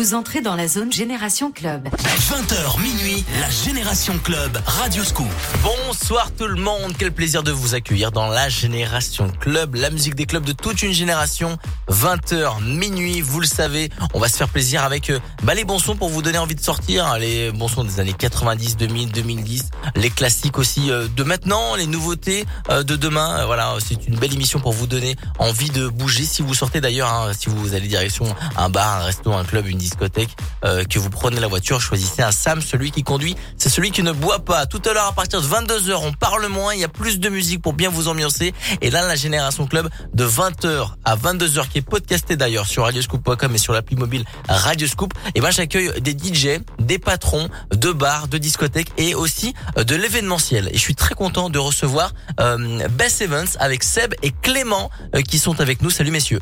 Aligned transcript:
Vous 0.00 0.14
entrez 0.14 0.40
dans 0.40 0.56
la 0.56 0.66
zone 0.66 0.90
Génération 0.90 1.52
Club. 1.52 1.86
20h 1.86 2.80
minuit, 2.80 3.22
la 3.38 3.50
Génération 3.50 4.18
Club, 4.24 4.58
Radio 4.64 5.04
Scoop. 5.04 5.26
Bonsoir 5.62 6.30
tout 6.32 6.46
le 6.46 6.58
monde, 6.58 6.94
quel 6.98 7.12
plaisir 7.12 7.42
de 7.42 7.52
vous 7.52 7.74
accueillir 7.74 8.10
dans 8.10 8.28
la 8.28 8.48
Génération 8.48 9.30
Club, 9.40 9.74
la 9.74 9.90
musique 9.90 10.14
des 10.14 10.24
clubs 10.24 10.42
de 10.42 10.52
toute 10.52 10.82
une 10.82 10.92
génération. 10.92 11.58
20h 11.90 12.64
minuit, 12.64 13.20
vous 13.20 13.40
le 13.40 13.46
savez, 13.46 13.90
on 14.14 14.20
va 14.20 14.28
se 14.28 14.38
faire 14.38 14.48
plaisir 14.48 14.84
avec 14.84 15.10
euh, 15.10 15.18
bah, 15.42 15.52
les 15.52 15.64
bons 15.64 15.78
sons 15.78 15.96
pour 15.96 16.08
vous 16.08 16.22
donner 16.22 16.38
envie 16.38 16.54
de 16.54 16.62
sortir, 16.62 17.18
les 17.18 17.52
bons 17.52 17.68
sons 17.68 17.84
des 17.84 18.00
années 18.00 18.14
90, 18.16 18.78
2000, 18.78 19.12
2010, 19.12 19.64
les 19.96 20.08
classiques 20.08 20.56
aussi 20.56 20.90
euh, 20.90 21.08
de 21.14 21.24
maintenant, 21.24 21.74
les 21.74 21.86
nouveautés 21.86 22.46
euh, 22.70 22.82
de 22.82 22.96
demain. 22.96 23.44
Voilà, 23.44 23.74
c'est 23.86 24.06
une 24.06 24.16
belle 24.16 24.32
émission 24.32 24.60
pour 24.60 24.72
vous 24.72 24.86
donner 24.86 25.16
envie 25.38 25.68
de 25.68 25.88
bouger 25.88 26.24
si 26.24 26.40
vous 26.40 26.54
sortez 26.54 26.80
d'ailleurs, 26.80 27.12
hein, 27.12 27.32
si 27.38 27.50
vous 27.50 27.74
allez 27.74 27.88
direction 27.88 28.24
un 28.56 28.70
bar, 28.70 29.02
un 29.02 29.04
resto, 29.04 29.30
un 29.34 29.44
club, 29.44 29.66
une 29.66 29.89
discothèque, 29.90 30.36
que 30.62 30.98
vous 30.98 31.10
prenez 31.10 31.40
la 31.40 31.48
voiture, 31.48 31.80
choisissez 31.80 32.22
un 32.22 32.32
Sam, 32.32 32.60
celui 32.60 32.90
qui 32.90 33.02
conduit, 33.02 33.36
c'est 33.56 33.68
celui 33.68 33.90
qui 33.90 34.02
ne 34.02 34.12
boit 34.12 34.44
pas. 34.44 34.66
Tout 34.66 34.82
à 34.88 34.92
l'heure 34.92 35.06
à 35.06 35.12
partir 35.12 35.40
de 35.40 35.46
22h, 35.46 35.94
on 36.02 36.12
parle 36.12 36.46
moins, 36.46 36.74
il 36.74 36.80
y 36.80 36.84
a 36.84 36.88
plus 36.88 37.18
de 37.18 37.28
musique 37.28 37.62
pour 37.62 37.72
bien 37.72 37.90
vous 37.90 38.08
ambiancer. 38.08 38.54
Et 38.80 38.90
là, 38.90 39.06
la 39.06 39.16
Génération 39.16 39.66
Club 39.66 39.88
de 40.14 40.24
20h 40.26 40.94
à 41.04 41.16
22h 41.16 41.68
qui 41.68 41.78
est 41.78 41.82
podcasté 41.82 42.36
d'ailleurs 42.36 42.66
sur 42.66 42.84
radioscoop.com 42.84 43.54
et 43.54 43.58
sur 43.58 43.72
l'appli 43.72 43.96
mobile 43.96 44.24
Radioscoop. 44.48 45.12
Et 45.34 45.40
ben 45.40 45.50
j'accueille 45.50 46.00
des 46.00 46.12
DJ, 46.12 46.60
des 46.78 46.98
patrons 46.98 47.48
de 47.74 47.92
bars, 47.92 48.28
de 48.28 48.38
discothèques 48.38 48.92
et 48.96 49.14
aussi 49.14 49.54
euh, 49.78 49.84
de 49.84 49.94
l'événementiel. 49.94 50.68
Et 50.68 50.74
je 50.74 50.80
suis 50.80 50.94
très 50.94 51.14
content 51.14 51.50
de 51.50 51.58
recevoir 51.58 52.12
euh, 52.40 52.88
Evans 53.20 53.46
avec 53.58 53.82
Seb 53.82 54.14
et 54.22 54.30
Clément 54.30 54.90
euh, 55.14 55.22
qui 55.22 55.38
sont 55.38 55.60
avec 55.60 55.82
nous. 55.82 55.90
Salut 55.90 56.10
messieurs. 56.10 56.40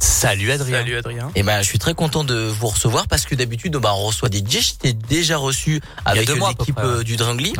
Salut 0.00 0.50
Adrien. 0.50 0.78
Salut 0.78 0.96
Adrien. 0.96 1.30
Et 1.34 1.42
ben 1.42 1.60
je 1.60 1.66
suis 1.66 1.78
très 1.78 1.94
content 1.94 2.24
de 2.24 2.34
vous 2.34 2.68
recevoir 2.68 3.06
parce 3.08 3.24
que 3.24 3.34
d'habitude 3.34 3.76
on 3.76 4.06
reçoit 4.06 4.28
des 4.28 4.38
DJ. 4.38 4.60
J'étais 4.60 4.92
déjà 4.92 5.36
reçu 5.36 5.80
avec 6.04 6.28
l'équipe 6.28 6.78
euh, 6.78 7.02
du 7.02 7.16
Dringly, 7.16 7.52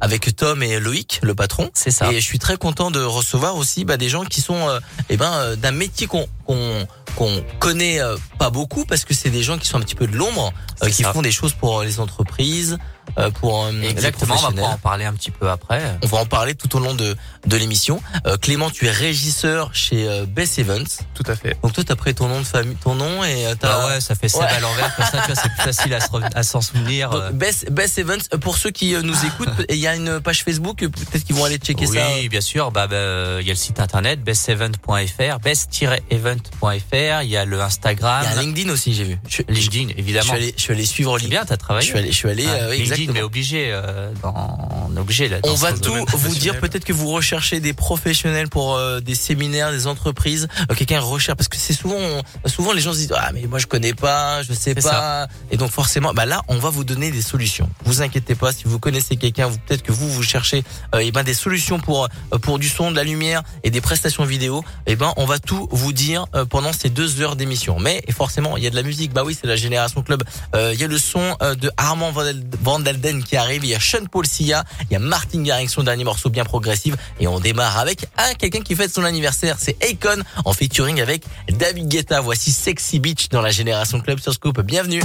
avec 0.00 0.34
Tom 0.36 0.62
et 0.62 0.78
Loïc, 0.80 1.20
le 1.22 1.34
patron. 1.34 1.70
C'est 1.74 1.90
ça. 1.90 2.12
Et 2.12 2.20
je 2.20 2.24
suis 2.24 2.38
très 2.38 2.56
content 2.56 2.90
de 2.90 3.00
recevoir 3.02 3.56
aussi 3.56 3.84
bah, 3.84 3.96
des 3.96 4.08
gens 4.08 4.24
qui 4.24 4.40
sont 4.40 4.68
euh, 4.68 4.80
eh 5.08 5.16
ben 5.16 5.32
euh, 5.32 5.56
d'un 5.56 5.72
métier 5.72 6.06
qu'on 6.06 6.26
qu'on 6.44 6.86
qu'on 7.16 7.44
connaît 7.60 8.00
pas 8.38 8.50
beaucoup 8.50 8.84
parce 8.84 9.04
que 9.04 9.14
c'est 9.14 9.30
des 9.30 9.44
gens 9.44 9.56
qui 9.56 9.68
sont 9.68 9.78
un 9.78 9.82
petit 9.82 9.94
peu 9.94 10.08
de 10.08 10.16
l'ombre, 10.16 10.52
qui 10.90 11.04
font 11.04 11.22
des 11.22 11.30
choses 11.30 11.52
pour 11.52 11.82
les 11.82 12.00
entreprises, 12.00 12.76
euh, 13.18 13.30
pour 13.30 13.68
exactement. 13.82 14.34
On 14.48 14.50
va 14.50 14.62
en 14.68 14.78
parler 14.78 15.04
un 15.04 15.12
petit 15.12 15.30
peu 15.30 15.48
après. 15.48 15.82
On 16.02 16.06
va 16.06 16.18
en 16.18 16.26
parler 16.26 16.54
tout 16.54 16.74
au 16.76 16.80
long 16.80 16.94
de 16.94 17.16
de 17.46 17.56
l'émission. 17.56 18.02
Euh, 18.26 18.36
Clément, 18.36 18.70
tu 18.70 18.86
es 18.86 18.90
régisseur 18.90 19.74
chez 19.74 20.08
euh, 20.08 20.26
Bess 20.26 20.58
Evans. 20.58 20.86
Tout 21.14 21.22
à 21.26 21.36
fait. 21.36 21.56
Donc 21.62 21.74
toi, 21.74 21.84
t'as 21.86 21.94
pris 21.94 22.14
ton 22.14 22.28
nom 22.28 22.40
de 22.40 22.46
famille, 22.46 22.76
ton 22.76 22.94
nom 22.94 23.22
et 23.22 23.44
t'as. 23.58 23.82
Ah 23.82 23.86
ouais, 23.86 24.00
ça 24.00 24.14
fait 24.14 24.28
ça 24.28 24.44
à 24.44 24.58
l'envers. 24.60 24.94
Comme 24.96 25.04
ça, 25.04 25.18
tu 25.20 25.32
vois, 25.32 25.40
c'est 25.40 25.48
plus 25.50 25.62
facile 25.62 25.96
à, 26.34 26.42
s'en 26.42 26.60
souvenir. 26.60 27.10
Donc, 27.10 27.32
Bess, 27.32 27.66
Bess 27.70 27.98
Evans. 27.98 28.20
Pour 28.40 28.58
ceux 28.58 28.70
qui 28.70 28.94
nous 28.94 29.24
écoutent, 29.24 29.48
il 29.68 29.76
y 29.84 29.88
a 29.88 29.96
une 29.96 30.20
page 30.20 30.44
Facebook. 30.44 30.78
Peut-être 30.78 31.24
qu'ils 31.24 31.36
vont 31.36 31.44
aller 31.44 31.58
checker 31.58 31.86
ça. 31.86 32.06
Oui, 32.16 32.28
bien 32.28 32.40
sûr. 32.40 32.70
Bah, 32.70 32.86
bah, 32.86 33.40
il 33.40 33.46
y 33.46 33.50
a 33.50 33.52
le 33.52 33.58
site 33.58 33.80
internet 33.80 34.22
bestevent.fr, 34.22 35.38
best-event.fr. 35.42 37.22
Il 37.22 37.30
y 37.30 37.36
a 37.36 37.44
le 37.44 37.60
Instagram. 37.60 38.24
Il 38.24 38.34
y 38.34 38.38
a 38.38 38.42
LinkedIn 38.42 38.70
aussi, 38.70 38.94
j'ai 38.94 39.04
vu. 39.04 39.18
LinkedIn, 39.48 39.94
évidemment. 39.96 40.24
Je 40.24 40.28
suis 40.28 40.36
allé, 40.36 40.54
je 40.56 40.62
suis 40.62 40.72
allé 40.72 40.86
suivre. 40.86 41.18
C'est 41.18 41.28
bien, 41.28 41.44
t'as 41.44 41.56
travaillé. 41.56 41.86
Je 41.86 41.90
suis 41.90 41.98
allé, 41.98 42.12
je 42.12 42.16
suis 42.16 42.28
allé. 42.28 42.46
Ah, 42.48 42.68
oui, 42.70 43.08
mais 43.12 43.22
obligé, 43.22 43.70
euh, 43.72 44.12
dans, 44.22 44.90
obligé 44.96 45.28
là. 45.28 45.38
On 45.44 45.54
va 45.54 45.72
tout 45.72 45.94
vous 46.12 46.34
dire. 46.34 46.58
Peut-être 46.60 46.84
que 46.84 46.92
vous 46.92 47.10
recherchez 47.10 47.60
des 47.60 47.72
professionnels 47.72 48.48
pour 48.48 48.76
euh, 48.76 49.00
des 49.00 49.14
séminaires, 49.14 49.70
des 49.70 49.86
entreprises. 49.86 50.48
Euh, 50.70 50.74
quelqu'un 50.74 51.00
recherche 51.00 51.36
parce 51.36 51.48
que 51.48 51.56
c'est 51.56 51.72
souvent, 51.72 51.98
souvent 52.46 52.72
les 52.72 52.80
gens 52.80 52.92
se 52.92 52.98
disent 52.98 53.14
ah 53.16 53.30
mais 53.32 53.46
moi 53.46 53.58
je 53.58 53.66
connais 53.66 53.94
pas, 53.94 54.42
je 54.42 54.52
sais 54.52 54.74
pas. 54.74 55.28
Et 55.50 55.56
donc 55.56 55.70
forcément, 55.70 56.12
bah 56.14 56.26
là 56.26 56.42
on 56.48 56.58
va 56.58 56.70
vous 56.70 56.84
donner 56.84 57.10
des 57.10 57.22
solutions. 57.22 57.68
Vous 57.84 58.02
inquiétez 58.02 58.34
pas. 58.34 58.52
Si 58.52 58.64
vous 58.64 58.78
connaissez 58.78 59.16
quelqu'un, 59.16 59.48
vous 59.48 59.58
que 59.82 59.92
vous 59.92 60.08
vous 60.08 60.22
cherchez 60.22 60.58
et 60.58 60.64
eh 61.00 61.12
ben 61.12 61.22
des 61.22 61.34
solutions 61.34 61.78
pour 61.78 62.08
pour 62.42 62.58
du 62.58 62.68
son, 62.68 62.90
de 62.90 62.96
la 62.96 63.04
lumière 63.04 63.42
et 63.62 63.70
des 63.70 63.80
prestations 63.80 64.24
vidéo. 64.24 64.64
Et 64.86 64.92
eh 64.92 64.96
ben 64.96 65.12
on 65.16 65.24
va 65.24 65.38
tout 65.38 65.68
vous 65.70 65.92
dire 65.92 66.26
pendant 66.50 66.72
ces 66.72 66.90
deux 66.90 67.20
heures 67.20 67.36
d'émission. 67.36 67.78
Mais 67.80 68.02
forcément 68.10 68.56
il 68.56 68.64
y 68.64 68.66
a 68.66 68.70
de 68.70 68.76
la 68.76 68.82
musique. 68.82 69.12
Bah 69.12 69.22
oui 69.24 69.36
c'est 69.38 69.46
la 69.46 69.56
génération 69.56 70.02
club. 70.02 70.22
Il 70.54 70.80
y 70.80 70.84
a 70.84 70.88
le 70.88 70.98
son 70.98 71.36
de 71.40 71.70
Armand 71.76 72.12
Van 72.12 72.78
Delden 72.80 73.22
qui 73.22 73.36
arrive, 73.36 73.64
il 73.64 73.70
y 73.70 73.74
a 73.74 73.80
Sean 73.80 74.06
Paul 74.10 74.26
Sia, 74.26 74.64
il 74.90 74.92
y 74.92 74.96
a 74.96 74.98
Martin 74.98 75.42
Garrix, 75.42 75.68
son 75.68 75.82
dernier 75.82 76.04
morceau 76.04 76.30
bien 76.30 76.44
progressif, 76.44 76.94
et 77.20 77.26
on 77.26 77.40
démarre 77.40 77.78
avec 77.78 78.06
un 78.16 78.34
quelqu'un 78.34 78.60
qui 78.60 78.74
fête 78.74 78.92
son 78.92 79.04
anniversaire, 79.04 79.56
c'est 79.58 79.76
Akon, 79.84 80.22
en 80.44 80.52
featuring 80.52 81.00
avec 81.00 81.24
David 81.50 81.88
Guetta. 81.88 82.20
Voici 82.20 82.52
Sexy 82.52 83.00
Beach 83.00 83.28
dans 83.28 83.42
la 83.42 83.50
Génération 83.50 84.00
Club 84.00 84.20
sur 84.20 84.32
Scoop. 84.32 84.60
Bienvenue. 84.60 85.02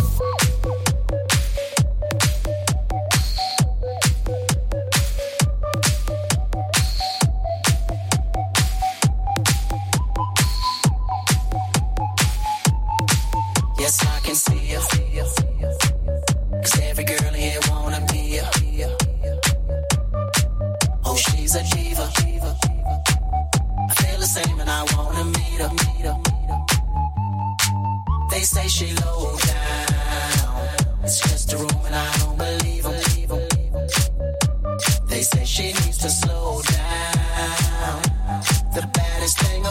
They 28.29 28.41
say 28.41 28.67
she 28.67 28.94
low 29.06 29.35
down. 29.38 30.69
It's 31.03 31.19
just 31.19 31.53
a 31.53 31.57
room 31.57 31.81
and 31.85 31.95
I 31.95 32.17
don't 32.19 32.38
believe 32.38 32.84
them. 32.84 33.47
They 35.07 35.22
say 35.22 35.45
she 35.45 35.63
needs 35.63 35.97
to 35.97 36.09
slow 36.09 36.62
down. 36.62 38.01
The 38.75 38.90
baddest 38.94 39.40
thing 39.40 39.66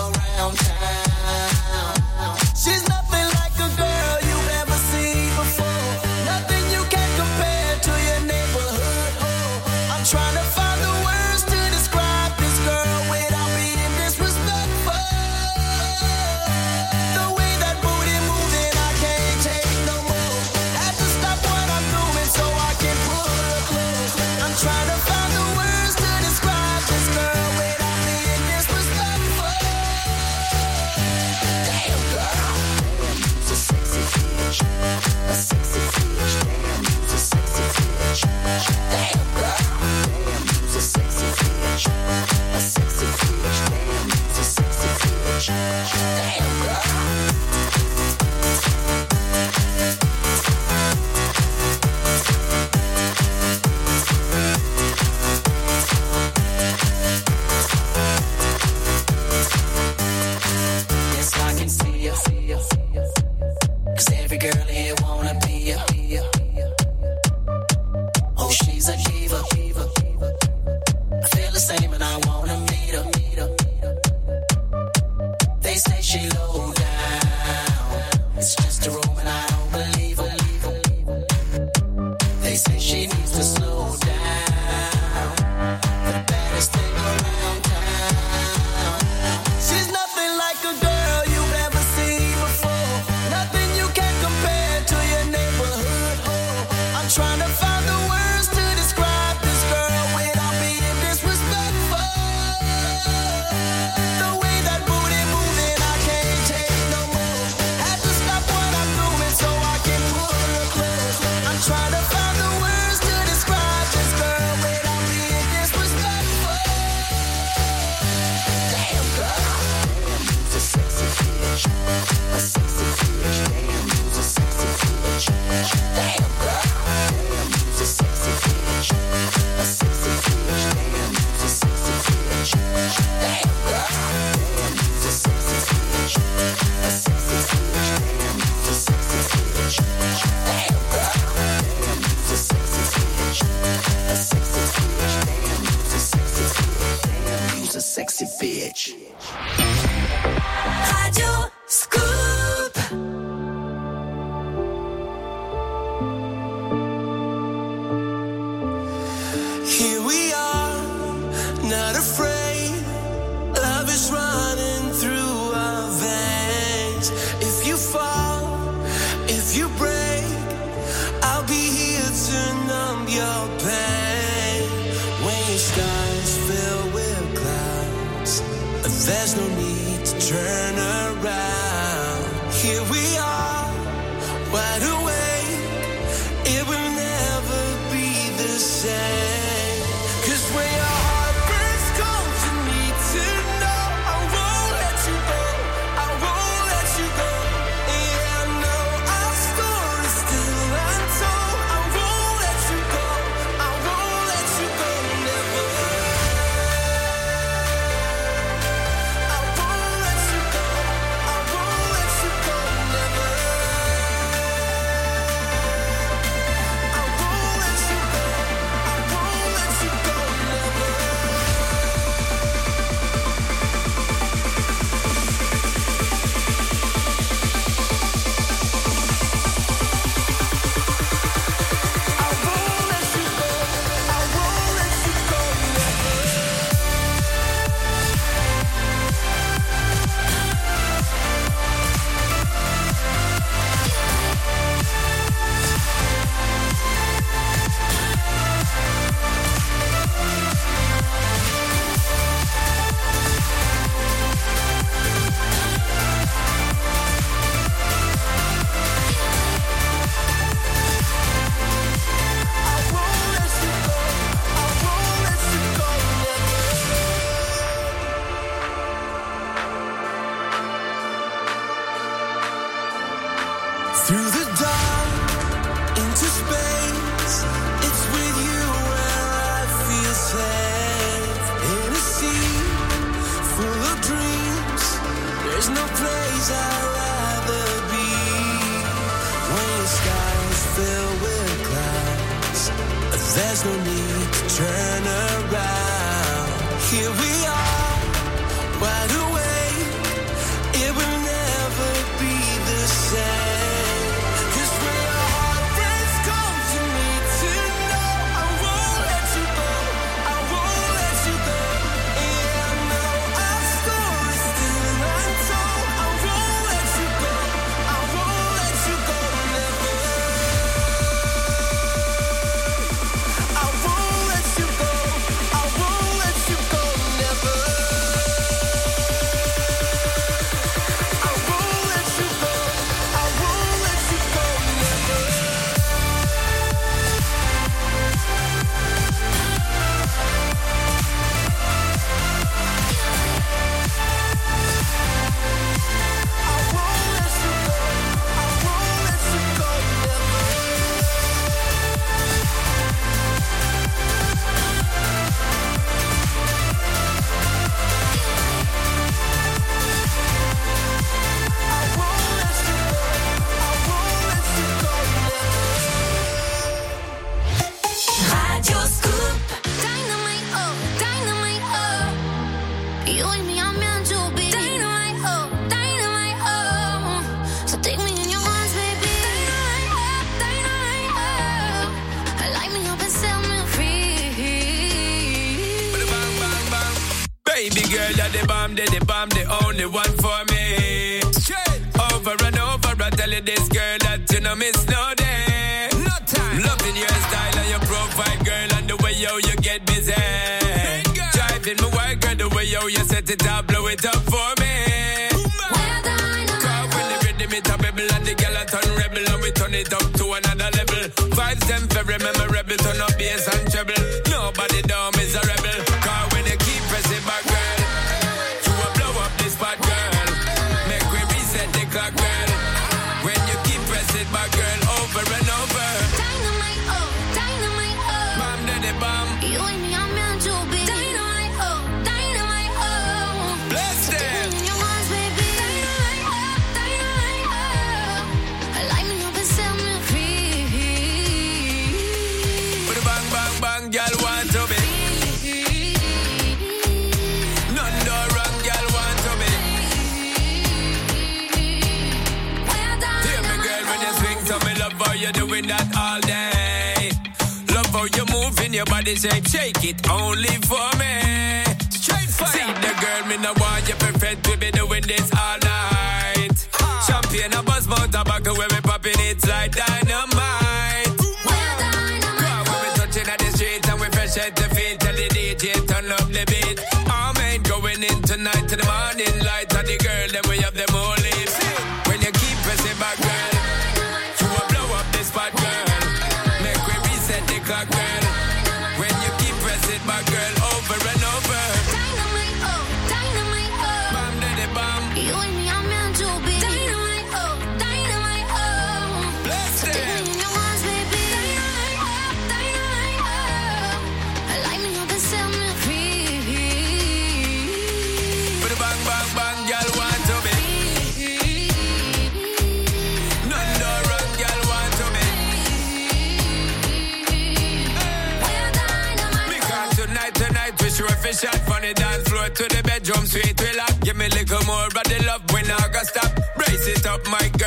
shot 521.32 521.56
from 521.66 521.82
the 521.82 521.92
dance 521.94 522.28
floor 522.28 522.48
to 522.48 522.64
the 522.74 522.82
bedroom, 522.82 523.26
sweet 523.26 523.60
relax. 523.60 523.92
Give 524.00 524.16
me 524.16 524.26
a 524.26 524.28
little 524.30 524.64
more, 524.64 524.88
but 524.94 525.04
the 525.04 525.22
love 525.26 525.42
when 525.52 525.64
I 525.70 525.88
got 525.92 526.06
stop. 526.06 526.30
Brace 526.56 526.86
it 526.86 527.06
up, 527.06 527.20
Mike. 527.28 527.57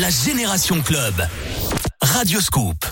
La 0.00 0.08
Génération 0.08 0.80
Club. 0.80 1.12
Radio 2.00 2.40
Scoop. 2.40 2.89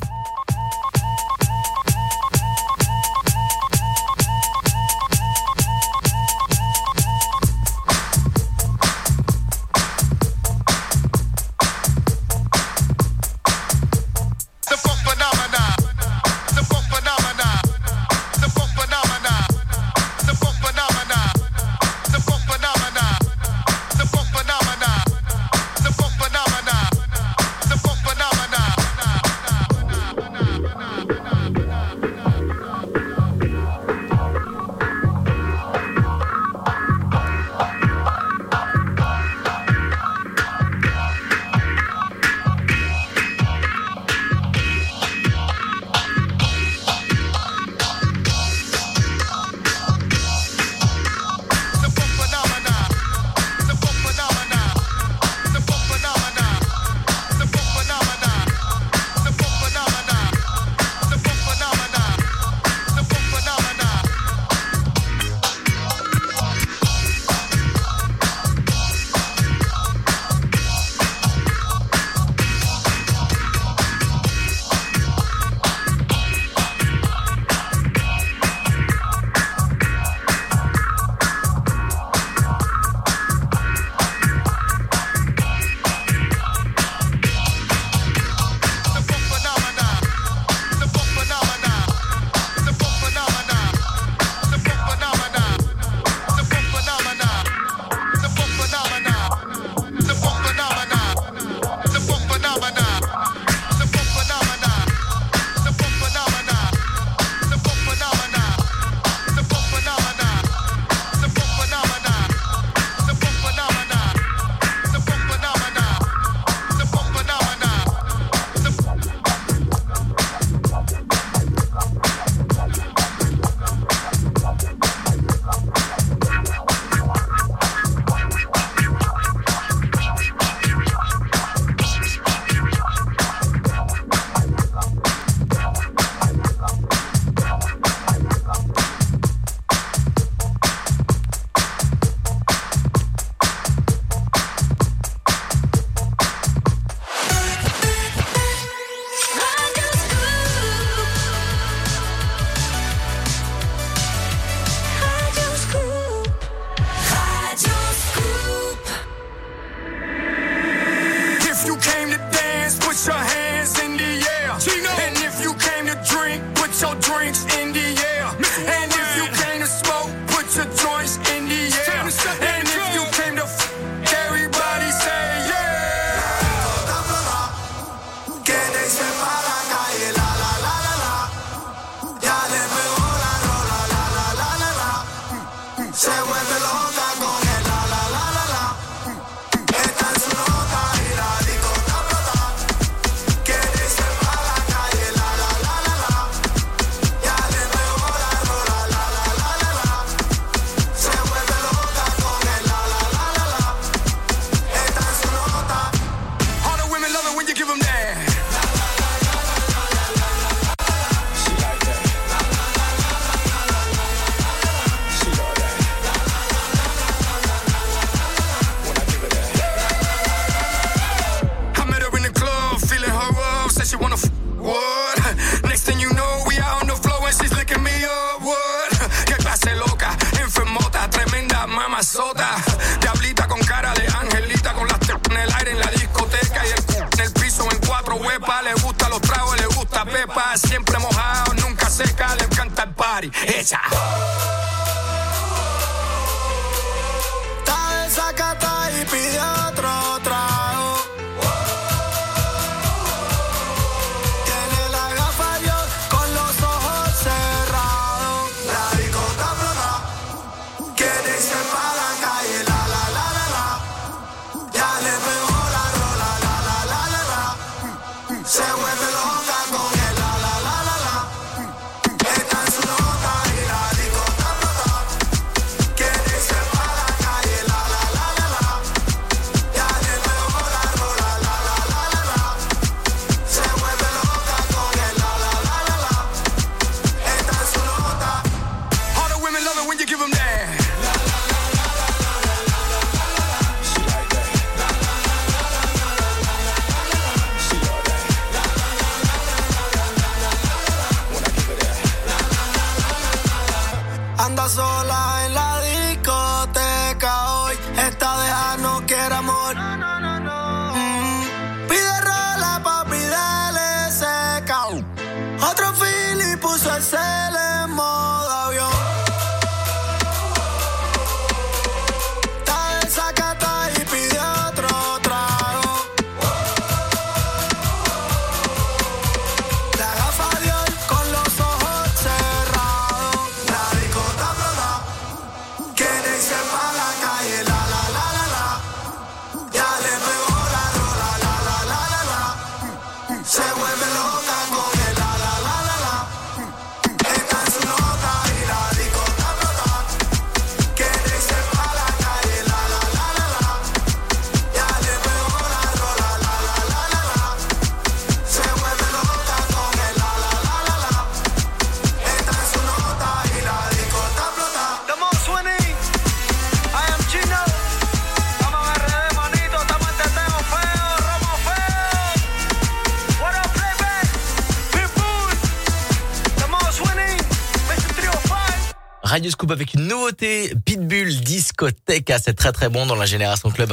Radio 379.48 379.52
Scoop 379.52 379.70
avec 379.70 379.94
une 379.94 380.06
nouveauté, 380.08 380.74
Pitbull 380.84 381.40
Discothèque, 381.40 382.28
Ah, 382.28 382.38
c'est 382.38 382.52
très 382.52 382.70
très 382.70 382.90
bon 382.90 383.06
dans 383.06 383.14
la 383.14 383.24
Génération 383.24 383.70
Club. 383.70 383.90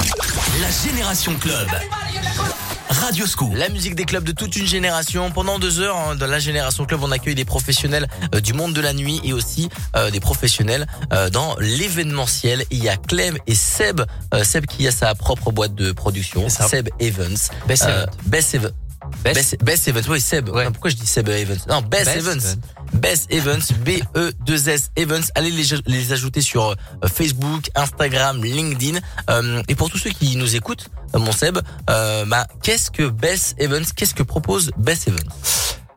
La 0.60 0.70
Génération 0.92 1.34
Club. 1.36 1.70
Radio 2.90 3.26
Scoop. 3.26 3.54
La 3.56 3.70
musique 3.70 3.96
des 3.96 4.04
clubs 4.04 4.26
de 4.26 4.34
toute 4.34 4.54
une 4.58 4.66
génération. 4.68 5.32
Pendant 5.32 5.58
deux 5.58 5.80
heures, 5.80 5.96
hein, 5.96 6.16
dans 6.16 6.28
la 6.28 6.40
Génération 6.40 6.86
Club, 6.86 7.02
on 7.04 7.12
accueille 7.12 7.36
des 7.36 7.46
professionnels 7.46 8.08
euh, 8.34 8.42
du 8.42 8.52
monde 8.52 8.74
de 8.74 8.82
la 8.82 8.92
nuit 8.92 9.22
et 9.24 9.32
aussi 9.32 9.70
euh, 9.96 10.12
des 10.12 10.20
professionnels 10.20 10.88
euh, 11.14 11.30
dans 11.30 11.56
l'événementiel. 11.60 12.66
Il 12.70 12.84
y 12.84 12.90
a 12.90 12.98
Clem 12.98 13.38
et 13.48 13.56
Seb, 13.56 14.02
euh, 14.34 14.44
Seb 14.44 14.66
qui 14.66 14.86
a 14.88 14.92
sa 14.92 15.16
propre 15.16 15.52
boîte 15.52 15.74
de 15.76 15.94
production. 15.94 16.50
Seb 16.50 16.90
Evans. 17.00 17.38
Best 17.68 17.84
Euh, 17.84 18.04
Event. 18.04 18.12
Best 18.26 18.56
Evans. 18.56 18.72
Best- 19.24 19.36
Best, 19.36 19.64
Best 19.64 19.88
Evans, 19.88 20.04
oui 20.10 20.22
Seb. 20.22 20.50
Ouais. 20.50 20.66
Pourquoi 20.72 20.90
je 20.90 20.96
dis 20.96 21.06
Seb 21.06 21.30
Evans? 21.30 21.58
Non, 21.70 21.82
Best, 21.82 22.06
Best 22.06 22.18
Evans. 22.18 22.38
Evans. 22.40 22.60
Best 22.94 23.32
Evans, 23.34 23.62
B-E-2-S 23.86 24.92
Evans. 24.96 25.24
Allez 25.36 25.52
les, 25.52 25.66
les 25.86 26.12
ajouter 26.14 26.42
sur 26.42 26.70
euh, 26.72 26.76
Facebook, 27.08 27.70
Instagram, 27.76 28.44
LinkedIn. 28.44 29.00
Euh, 29.30 29.62
et 29.68 29.76
pour 29.76 29.90
tous 29.90 29.98
ceux 29.98 30.12
qui 30.12 30.36
nous 30.38 30.56
écoutent, 30.56 30.90
euh, 31.16 31.20
mon 31.20 31.32
Seb, 31.32 31.60
euh, 31.90 32.26
bah, 32.26 32.48
qu'est-ce 32.64 32.92
que 32.92 33.04
Best 33.08 33.56
Evans? 33.60 33.84
Qu'est-ce 33.96 34.14
que 34.14 34.24
propose 34.24 34.72
Best 34.78 35.08
Evans? 35.08 35.20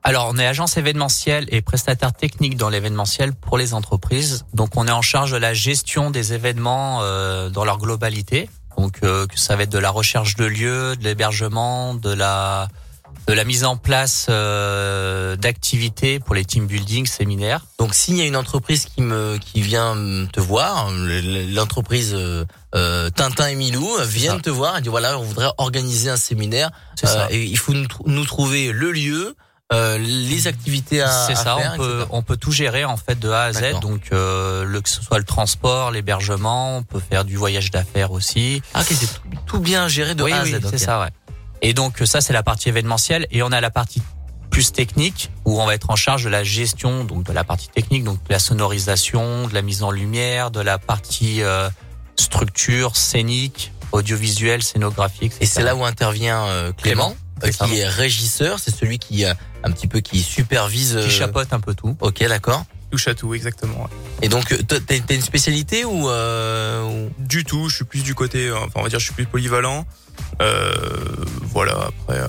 Alors, 0.04 0.28
on 0.32 0.38
est 0.38 0.46
agence 0.46 0.76
événementielle 0.76 1.46
et 1.48 1.60
prestataire 1.60 2.12
technique 2.14 2.56
dans 2.56 2.70
l'événementiel 2.70 3.34
pour 3.34 3.58
les 3.58 3.74
entreprises. 3.74 4.44
Donc, 4.54 4.70
on 4.76 4.86
est 4.86 4.92
en 4.92 5.02
charge 5.02 5.32
de 5.32 5.36
la 5.36 5.52
gestion 5.54 6.10
des 6.10 6.32
événements 6.32 7.00
euh, 7.02 7.50
dans 7.50 7.64
leur 7.64 7.78
globalité. 7.78 8.48
Donc, 8.78 8.98
euh, 9.02 9.26
que 9.26 9.38
ça 9.38 9.56
va 9.56 9.64
être 9.64 9.72
de 9.72 9.78
la 9.78 9.90
recherche 9.90 10.36
de 10.36 10.44
lieux, 10.46 10.96
de 10.96 11.04
l'hébergement, 11.04 11.94
de 11.94 12.10
la 12.12 12.68
de 13.28 13.34
la 13.34 13.44
mise 13.44 13.64
en 13.64 13.76
place 13.76 14.26
euh, 14.30 15.36
d'activités 15.36 16.18
pour 16.18 16.34
les 16.34 16.46
team 16.46 16.66
building, 16.66 17.06
séminaires. 17.06 17.60
Donc 17.78 17.94
s'il 17.94 18.16
y 18.16 18.22
a 18.22 18.24
une 18.24 18.36
entreprise 18.36 18.86
qui 18.86 19.02
me 19.02 19.36
qui 19.36 19.60
vient 19.60 19.94
te 20.32 20.40
voir, 20.40 20.90
l'entreprise 21.54 22.14
euh, 22.14 22.44
euh, 22.74 23.10
Tintin 23.10 23.48
et 23.48 23.54
Milou 23.54 23.86
euh, 23.98 24.04
viennent 24.04 24.40
te 24.40 24.48
voir 24.50 24.78
et 24.78 24.80
dit 24.80 24.88
voilà 24.88 25.18
on 25.18 25.22
voudrait 25.22 25.50
organiser 25.58 26.08
un 26.08 26.16
séminaire. 26.16 26.70
C'est 26.96 27.06
ça. 27.06 27.28
et 27.30 27.44
il 27.44 27.58
faut 27.58 27.74
nous, 27.74 27.86
nous 28.06 28.24
trouver 28.24 28.72
le 28.72 28.90
lieu, 28.92 29.36
euh, 29.74 29.98
les 29.98 30.46
activités 30.46 31.02
à, 31.02 31.26
C'est 31.26 31.34
ça, 31.34 31.56
faire, 31.56 31.74
on 31.74 31.76
peut, 31.76 32.06
on 32.10 32.22
peut 32.22 32.36
tout 32.38 32.52
gérer 32.52 32.86
en 32.86 32.96
fait 32.96 33.18
de 33.18 33.28
A 33.28 33.42
à 33.42 33.52
Z. 33.52 33.80
Donc, 33.82 34.08
euh, 34.12 34.64
le, 34.64 34.80
que 34.80 34.88
ce 34.88 35.02
soit 35.02 35.18
le 35.18 35.24
transport, 35.24 35.90
l'hébergement, 35.90 36.78
on 36.78 36.82
peut 36.82 37.00
faire 37.00 37.26
du 37.26 37.36
voyage 37.36 37.70
d'affaires 37.70 38.12
aussi. 38.12 38.62
Ah 38.72 38.80
ok 38.80 38.86
c'est 38.88 39.06
tout, 39.06 39.20
tout 39.44 39.60
bien 39.60 39.86
géré 39.86 40.14
de 40.14 40.22
oui, 40.22 40.32
A 40.32 40.40
à 40.40 40.44
oui, 40.44 40.52
Z. 40.52 40.60
c'est 40.70 40.78
ça, 40.78 41.00
ouais. 41.00 41.10
Et 41.62 41.74
donc 41.74 42.02
ça, 42.04 42.20
c'est 42.20 42.32
la 42.32 42.42
partie 42.42 42.68
événementielle. 42.68 43.26
Et 43.30 43.42
on 43.42 43.52
a 43.52 43.60
la 43.60 43.70
partie 43.70 44.02
plus 44.50 44.72
technique 44.72 45.30
où 45.44 45.60
on 45.60 45.66
va 45.66 45.74
être 45.74 45.90
en 45.90 45.96
charge 45.96 46.24
de 46.24 46.28
la 46.28 46.44
gestion, 46.44 47.04
donc 47.04 47.24
de 47.24 47.32
la 47.32 47.44
partie 47.44 47.68
technique, 47.68 48.04
donc 48.04 48.22
de 48.24 48.32
la 48.32 48.38
sonorisation, 48.38 49.46
de 49.46 49.54
la 49.54 49.62
mise 49.62 49.82
en 49.82 49.90
lumière, 49.90 50.50
de 50.50 50.60
la 50.60 50.78
partie 50.78 51.42
euh, 51.42 51.68
structure, 52.16 52.96
scénique, 52.96 53.72
audiovisuel, 53.92 54.62
scénographique. 54.62 55.32
Et 55.40 55.46
c'est 55.46 55.62
là 55.62 55.74
où 55.76 55.84
intervient 55.84 56.44
euh, 56.46 56.72
Clément, 56.72 57.14
euh, 57.44 57.50
qui 57.50 57.78
est 57.78 57.88
régisseur, 57.88 58.58
c'est 58.58 58.74
celui 58.74 58.98
qui 58.98 59.24
euh, 59.24 59.34
un 59.62 59.70
petit 59.70 59.86
peu 59.86 60.00
qui 60.00 60.20
supervise. 60.20 60.92
qui 60.92 61.06
euh, 61.06 61.10
chapeaute 61.10 61.52
un 61.52 61.60
peu 61.60 61.74
tout. 61.74 61.96
Ok 62.00 62.26
d'accord. 62.26 62.64
Touche 62.90 63.08
à 63.08 63.14
tout, 63.14 63.34
exactement. 63.34 63.82
ouais. 63.82 63.88
Et 64.22 64.28
donc 64.28 64.50
euh, 64.52 64.58
t'as 64.66 65.14
une 65.14 65.20
spécialité 65.20 65.84
ou, 65.84 66.08
euh, 66.08 66.82
ou- 66.84 67.10
Du 67.18 67.44
tout, 67.44 67.68
je 67.68 67.76
suis 67.76 67.84
plus 67.84 68.02
du 68.02 68.14
côté, 68.14 68.48
euh, 68.48 68.56
enfin 68.56 68.70
on 68.76 68.82
va 68.82 68.88
dire, 68.88 68.98
je 68.98 69.04
suis 69.04 69.14
plus 69.14 69.26
polyvalent. 69.26 69.86
Euh, 70.40 70.74
voilà, 71.42 71.88
après. 72.06 72.20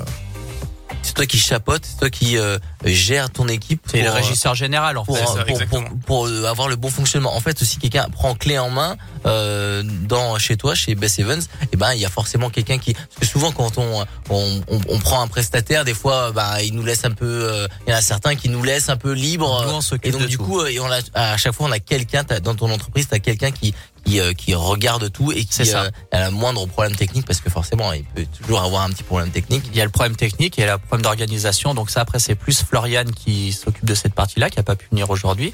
C'est 1.01 1.13
toi 1.13 1.25
qui 1.25 1.37
chapeaute, 1.37 1.83
c'est 1.85 1.97
toi 1.97 2.09
qui 2.09 2.37
euh, 2.37 2.57
gère 2.85 3.29
ton 3.29 3.47
équipe. 3.47 3.81
C'est 3.89 4.01
le 4.01 4.07
euh, 4.09 4.13
régisseur 4.13 4.55
général 4.55 4.97
en 4.97 5.05
pour, 5.05 5.17
fait. 5.17 5.25
Ça, 5.25 5.43
pour, 5.45 5.59
pour, 5.65 5.83
pour, 6.05 6.27
euh, 6.27 6.45
avoir 6.45 6.67
le 6.67 6.75
bon 6.75 6.89
fonctionnement. 6.89 7.35
En 7.35 7.39
fait, 7.39 7.63
si 7.63 7.77
quelqu'un 7.77 8.07
prend 8.09 8.35
clé 8.35 8.57
en 8.59 8.69
main 8.69 8.97
euh, 9.25 9.83
dans 9.83 10.37
chez 10.37 10.57
toi, 10.57 10.75
chez 10.75 10.95
Bess 10.95 11.19
Evans, 11.19 11.41
eh 11.71 11.77
ben 11.77 11.93
il 11.93 11.99
y 12.01 12.05
a 12.05 12.09
forcément 12.09 12.49
quelqu'un 12.49 12.77
qui. 12.77 12.93
Parce 12.93 13.07
que 13.19 13.25
souvent 13.25 13.51
quand 13.51 13.77
on 13.77 14.05
on, 14.29 14.61
on, 14.69 14.79
on 14.89 14.99
prend 14.99 15.21
un 15.21 15.27
prestataire, 15.27 15.85
des 15.85 15.93
fois, 15.93 16.31
bah 16.31 16.61
il 16.63 16.73
nous 16.75 16.83
laisse 16.83 17.05
un 17.05 17.11
peu. 17.11 17.25
euh, 17.25 17.67
Il 17.87 17.91
y 17.91 17.93
en 17.93 17.97
a 17.97 18.01
certains 18.01 18.35
qui 18.35 18.49
nous 18.49 18.63
laissent 18.63 18.89
un 18.89 18.97
peu 18.97 19.11
libre. 19.13 19.65
Et 20.03 20.11
donc 20.11 20.27
du 20.27 20.37
tout. 20.37 20.43
coup, 20.43 20.59
euh, 20.59 20.67
et 20.67 20.79
on 20.79 20.91
a, 20.91 20.99
à 21.13 21.37
chaque 21.37 21.53
fois, 21.53 21.67
on 21.67 21.71
a 21.71 21.79
quelqu'un 21.79 22.23
t'as- 22.23 22.39
dans 22.39 22.55
ton 22.55 22.69
entreprise, 22.71 23.07
t'as 23.09 23.19
quelqu'un 23.19 23.51
qui 23.51 23.73
qui, 24.09 24.19
euh, 24.19 24.33
qui 24.33 24.55
regarde 24.55 25.11
tout 25.11 25.31
et 25.31 25.45
C'est 25.49 25.63
qui 25.63 25.69
ça. 25.69 25.83
euh, 25.83 25.89
a 26.11 26.25
le 26.25 26.31
moindre 26.31 26.65
problème 26.65 26.95
technique 26.95 27.25
parce 27.25 27.41
que 27.41 27.49
forcément, 27.49 27.91
il 27.93 28.03
peut 28.03 28.25
toujours 28.37 28.61
avoir 28.61 28.83
un 28.83 28.89
petit 28.89 29.03
problème 29.03 29.29
technique. 29.29 29.63
Il 29.71 29.77
y 29.77 29.81
a 29.81 29.85
le 29.85 29.91
problème 29.91 30.15
technique 30.15 30.57
et 30.57 30.63
il 30.63 30.65
y 30.65 30.69
a 30.69 30.73
le 30.73 30.79
problème 30.79 31.03
d'organisation. 31.03 31.73
Donc 31.73 31.89
ça, 31.89 32.01
après, 32.01 32.19
c'est 32.19 32.35
plus 32.35 32.63
Floriane 32.63 33.11
qui 33.11 33.51
s'occupe 33.51 33.85
de 33.85 33.95
cette 33.95 34.13
partie-là, 34.13 34.49
qui 34.49 34.59
a 34.59 34.63
pas 34.63 34.75
pu 34.75 34.87
venir 34.91 35.09
aujourd'hui. 35.09 35.53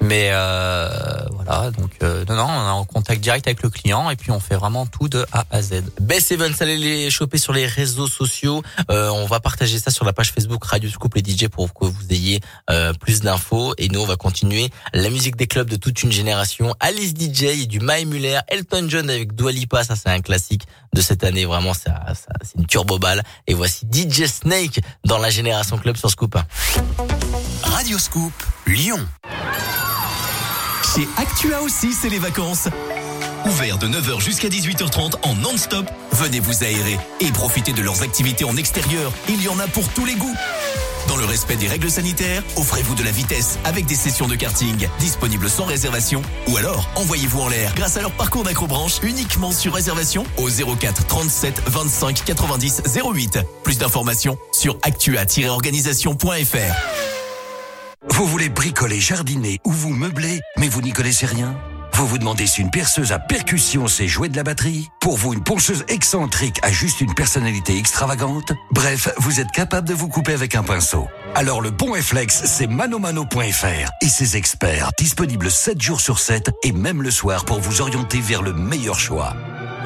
Mais 0.00 0.30
euh, 0.32 0.88
voilà, 1.30 1.70
donc 1.70 1.90
euh, 2.02 2.24
non, 2.28 2.34
non, 2.34 2.44
on 2.44 2.66
est 2.66 2.70
en 2.70 2.84
contact 2.84 3.20
direct 3.20 3.46
avec 3.46 3.62
le 3.62 3.70
client 3.70 4.10
et 4.10 4.16
puis 4.16 4.30
on 4.30 4.40
fait 4.40 4.56
vraiment 4.56 4.86
tout 4.86 5.08
de 5.08 5.26
A 5.32 5.44
à 5.50 5.62
Z. 5.62 5.82
Best 6.00 6.32
Events, 6.32 6.60
allez 6.60 6.76
les 6.76 7.10
choper 7.10 7.38
sur 7.38 7.52
les 7.52 7.66
réseaux 7.66 8.08
sociaux. 8.08 8.62
Euh, 8.90 9.08
on 9.10 9.26
va 9.26 9.40
partager 9.40 9.78
ça 9.78 9.90
sur 9.90 10.04
la 10.04 10.12
page 10.12 10.32
Facebook 10.32 10.64
Radio 10.64 10.90
Scoop 10.90 11.14
les 11.14 11.22
DJ 11.22 11.48
pour 11.48 11.72
que 11.72 11.84
vous 11.84 12.06
ayez 12.10 12.40
euh, 12.70 12.92
plus 12.92 13.20
d'infos. 13.20 13.74
Et 13.78 13.88
nous, 13.88 14.00
on 14.00 14.06
va 14.06 14.16
continuer 14.16 14.70
la 14.92 15.10
musique 15.10 15.36
des 15.36 15.46
clubs 15.46 15.68
de 15.68 15.76
toute 15.76 16.02
une 16.02 16.12
génération. 16.12 16.74
Alice 16.80 17.14
DJ 17.14 17.44
et 17.44 17.66
du 17.66 17.80
Mae 17.80 18.04
Muller, 18.04 18.40
Elton 18.48 18.86
John 18.88 19.08
avec 19.08 19.34
Dua 19.34 19.52
Lipa, 19.52 19.84
ça 19.84 19.96
c'est 19.96 20.10
un 20.10 20.20
classique 20.20 20.66
de 20.92 21.00
cette 21.00 21.24
année. 21.24 21.44
Vraiment, 21.44 21.74
ça, 21.74 22.02
ça 22.14 22.32
c'est 22.42 22.58
une 22.58 22.66
turbo 22.66 22.98
balle. 22.98 23.22
Et 23.46 23.54
voici 23.54 23.86
DJ 23.90 24.26
Snake 24.26 24.80
dans 25.04 25.18
la 25.18 25.30
génération 25.30 25.78
club 25.78 25.96
sur 25.96 26.10
Scoop. 26.10 26.36
Radio 27.62 27.98
Scoop, 27.98 28.32
Lyon. 28.66 29.00
Chez 30.92 31.08
Actua 31.16 31.62
aussi, 31.62 31.92
c'est 31.92 32.08
les 32.08 32.18
vacances. 32.18 32.68
Ouvert 33.46 33.78
de 33.78 33.88
9h 33.88 34.20
jusqu'à 34.20 34.48
18h30 34.48 35.14
en 35.22 35.34
non-stop, 35.34 35.86
venez 36.12 36.40
vous 36.40 36.62
aérer 36.62 36.98
et 37.20 37.32
profitez 37.32 37.72
de 37.72 37.82
leurs 37.82 38.02
activités 38.02 38.44
en 38.44 38.56
extérieur. 38.56 39.12
Il 39.28 39.42
y 39.42 39.48
en 39.48 39.58
a 39.58 39.66
pour 39.66 39.88
tous 39.88 40.04
les 40.04 40.14
goûts. 40.14 40.34
Dans 41.08 41.16
le 41.16 41.24
respect 41.24 41.56
des 41.56 41.68
règles 41.68 41.90
sanitaires, 41.90 42.42
offrez-vous 42.56 42.94
de 42.94 43.02
la 43.02 43.10
vitesse 43.10 43.58
avec 43.64 43.86
des 43.86 43.94
sessions 43.94 44.28
de 44.28 44.34
karting 44.34 44.88
disponibles 44.98 45.50
sans 45.50 45.64
réservation 45.64 46.22
ou 46.48 46.56
alors 46.56 46.88
envoyez-vous 46.96 47.40
en 47.40 47.48
l'air 47.48 47.74
grâce 47.74 47.96
à 47.96 48.02
leur 48.02 48.12
parcours 48.12 48.44
d'acrobranche 48.44 48.98
uniquement 49.02 49.52
sur 49.52 49.74
réservation 49.74 50.24
au 50.38 50.48
04 50.48 51.06
37 51.06 51.62
25 51.66 52.24
90 52.24 52.82
08. 53.14 53.38
Plus 53.62 53.78
d'informations 53.78 54.38
sur 54.52 54.76
actua-organisation.fr. 54.82 57.03
Vous 58.10 58.26
voulez 58.26 58.48
bricoler, 58.48 59.00
jardiner 59.00 59.60
ou 59.64 59.72
vous 59.72 59.90
meubler, 59.90 60.40
mais 60.58 60.68
vous 60.68 60.82
n'y 60.82 60.92
connaissez 60.92 61.26
rien? 61.26 61.56
Vous 61.94 62.06
vous 62.06 62.18
demandez 62.18 62.46
si 62.46 62.60
une 62.60 62.70
perceuse 62.70 63.12
à 63.12 63.18
percussion 63.18 63.86
sait 63.86 64.08
jouer 64.08 64.28
de 64.28 64.36
la 64.36 64.42
batterie? 64.42 64.88
Pour 65.00 65.16
vous, 65.16 65.32
une 65.32 65.42
ponceuse 65.42 65.84
excentrique 65.88 66.58
a 66.62 66.72
juste 66.72 67.00
une 67.00 67.14
personnalité 67.14 67.78
extravagante? 67.78 68.52
Bref, 68.72 69.08
vous 69.18 69.40
êtes 69.40 69.50
capable 69.52 69.88
de 69.88 69.94
vous 69.94 70.08
couper 70.08 70.32
avec 70.32 70.54
un 70.54 70.62
pinceau. 70.62 71.06
Alors 71.34 71.60
le 71.60 71.70
bon 71.70 71.92
réflexe, 71.92 72.42
c'est 72.46 72.66
manomano.fr 72.66 73.90
et 74.02 74.08
ses 74.08 74.36
experts, 74.36 74.90
disponibles 74.98 75.50
7 75.50 75.80
jours 75.80 76.00
sur 76.00 76.18
7 76.18 76.50
et 76.62 76.72
même 76.72 77.02
le 77.02 77.10
soir 77.10 77.44
pour 77.44 77.60
vous 77.60 77.80
orienter 77.80 78.20
vers 78.20 78.42
le 78.42 78.52
meilleur 78.52 78.98
choix. 78.98 79.34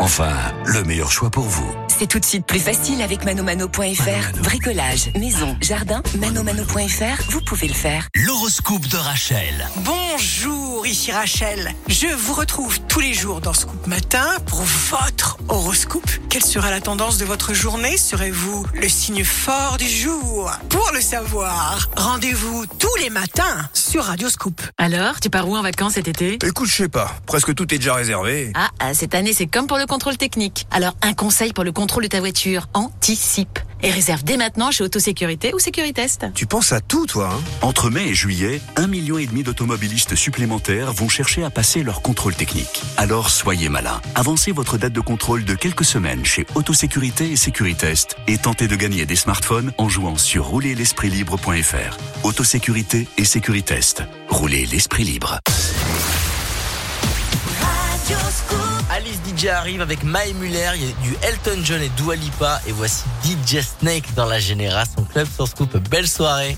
Enfin, 0.00 0.32
le 0.64 0.84
meilleur 0.84 1.10
choix 1.10 1.28
pour 1.30 1.44
vous. 1.44 1.68
C'est 1.88 2.06
tout 2.06 2.20
de 2.20 2.24
suite 2.24 2.46
plus 2.46 2.60
facile 2.60 3.02
avec 3.02 3.24
manomano.fr. 3.24 4.42
Bricolage, 4.42 5.10
maison, 5.18 5.56
jardin, 5.60 6.02
manomano.fr, 6.20 7.22
vous 7.30 7.40
pouvez 7.40 7.66
le 7.66 7.74
faire. 7.74 8.06
L'horoscope 8.14 8.86
de 8.86 8.96
Rachel. 8.96 9.66
Bonjour, 9.78 10.86
ici 10.86 11.10
Rachel. 11.10 11.72
Je 11.88 12.06
vous 12.06 12.34
retrouve 12.34 12.78
tous 12.82 13.00
les 13.00 13.12
jours 13.12 13.40
dans 13.40 13.52
Scoop 13.52 13.86
Matin 13.88 14.36
pour 14.46 14.62
votre 14.62 15.38
horoscope. 15.48 16.08
Quelle 16.30 16.44
sera 16.44 16.70
la 16.70 16.80
tendance 16.80 17.18
de 17.18 17.24
votre 17.24 17.52
journée? 17.52 17.96
Serez-vous 17.96 18.66
le 18.74 18.88
signe 18.88 19.24
fort 19.24 19.78
du 19.78 19.88
jour? 19.88 20.52
Pour 20.68 20.88
le 20.94 21.00
savoir, 21.00 21.88
rendez-vous 21.96 22.66
tous 22.78 22.94
les 23.00 23.10
matins 23.10 23.68
sur 23.72 24.04
Radio 24.04 24.28
Scoop. 24.30 24.60
Alors, 24.78 25.18
tu 25.18 25.28
pars 25.30 25.48
où 25.48 25.56
en 25.56 25.62
vacances 25.62 25.94
cet 25.94 26.06
été? 26.06 26.38
Écoute, 26.44 26.68
je 26.68 26.76
sais 26.84 26.88
pas. 26.88 27.16
Presque 27.26 27.52
tout 27.56 27.64
est 27.74 27.78
déjà 27.78 27.94
réservé. 27.94 28.52
ah, 28.54 28.68
ah, 28.78 28.94
cette 28.94 29.16
année, 29.16 29.32
c'est 29.32 29.46
comme 29.48 29.66
pour 29.66 29.78
le 29.78 29.86
contrôle 29.88 30.16
technique. 30.16 30.66
Alors, 30.70 30.94
un 31.02 31.14
conseil 31.14 31.52
pour 31.52 31.64
le 31.64 31.72
contrôle 31.72 32.04
de 32.04 32.08
ta 32.08 32.20
voiture. 32.20 32.66
Anticipe. 32.74 33.58
Et 33.80 33.90
réserve 33.90 34.24
dès 34.24 34.36
maintenant 34.36 34.70
chez 34.72 34.82
Autosécurité 34.82 35.54
ou 35.54 35.58
Sécuritest. 35.58 36.26
Tu 36.34 36.46
penses 36.46 36.72
à 36.72 36.80
tout, 36.80 37.06
toi, 37.06 37.30
hein? 37.32 37.40
Entre 37.62 37.90
mai 37.90 38.08
et 38.08 38.14
juillet, 38.14 38.60
un 38.76 38.88
million 38.88 39.18
et 39.18 39.26
demi 39.26 39.44
d'automobilistes 39.44 40.16
supplémentaires 40.16 40.92
vont 40.92 41.08
chercher 41.08 41.44
à 41.44 41.50
passer 41.50 41.84
leur 41.84 42.02
contrôle 42.02 42.34
technique. 42.34 42.82
Alors 42.96 43.30
soyez 43.30 43.68
malin. 43.68 44.00
Avancez 44.16 44.50
votre 44.50 44.78
date 44.78 44.92
de 44.92 45.00
contrôle 45.00 45.44
de 45.44 45.54
quelques 45.54 45.84
semaines 45.84 46.24
chez 46.24 46.44
Autosécurité 46.56 47.30
et 47.30 47.36
Sécuritest 47.36 48.16
et 48.26 48.38
tentez 48.38 48.66
de 48.66 48.74
gagner 48.74 49.06
des 49.06 49.16
smartphones 49.16 49.72
en 49.78 49.88
jouant 49.88 50.16
sur 50.16 50.46
roulerlespritlibre.fr. 50.46 52.24
Autosécurité 52.24 53.06
et 53.16 53.24
Sécuritest. 53.24 54.02
Roulez 54.28 54.66
l'esprit 54.66 55.04
libre. 55.04 55.38
Alice 58.90 59.18
DJ 59.26 59.48
arrive 59.48 59.82
avec 59.82 60.02
Mae 60.02 60.32
Muller, 60.34 60.70
il 60.76 60.86
y 60.86 60.90
a 60.90 60.94
du 61.02 61.14
Elton 61.22 61.60
John 61.62 61.82
et 61.82 61.90
Dua 61.90 62.16
Lipa. 62.16 62.60
Et 62.66 62.72
voici 62.72 63.04
DJ 63.22 63.60
Snake 63.60 64.14
dans 64.14 64.24
la 64.24 64.38
génération 64.38 65.04
club 65.04 65.26
sur 65.34 65.46
Scoop. 65.46 65.76
Belle 65.90 66.08
soirée. 66.08 66.56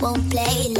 Won't 0.00 0.30
play, 0.30 0.79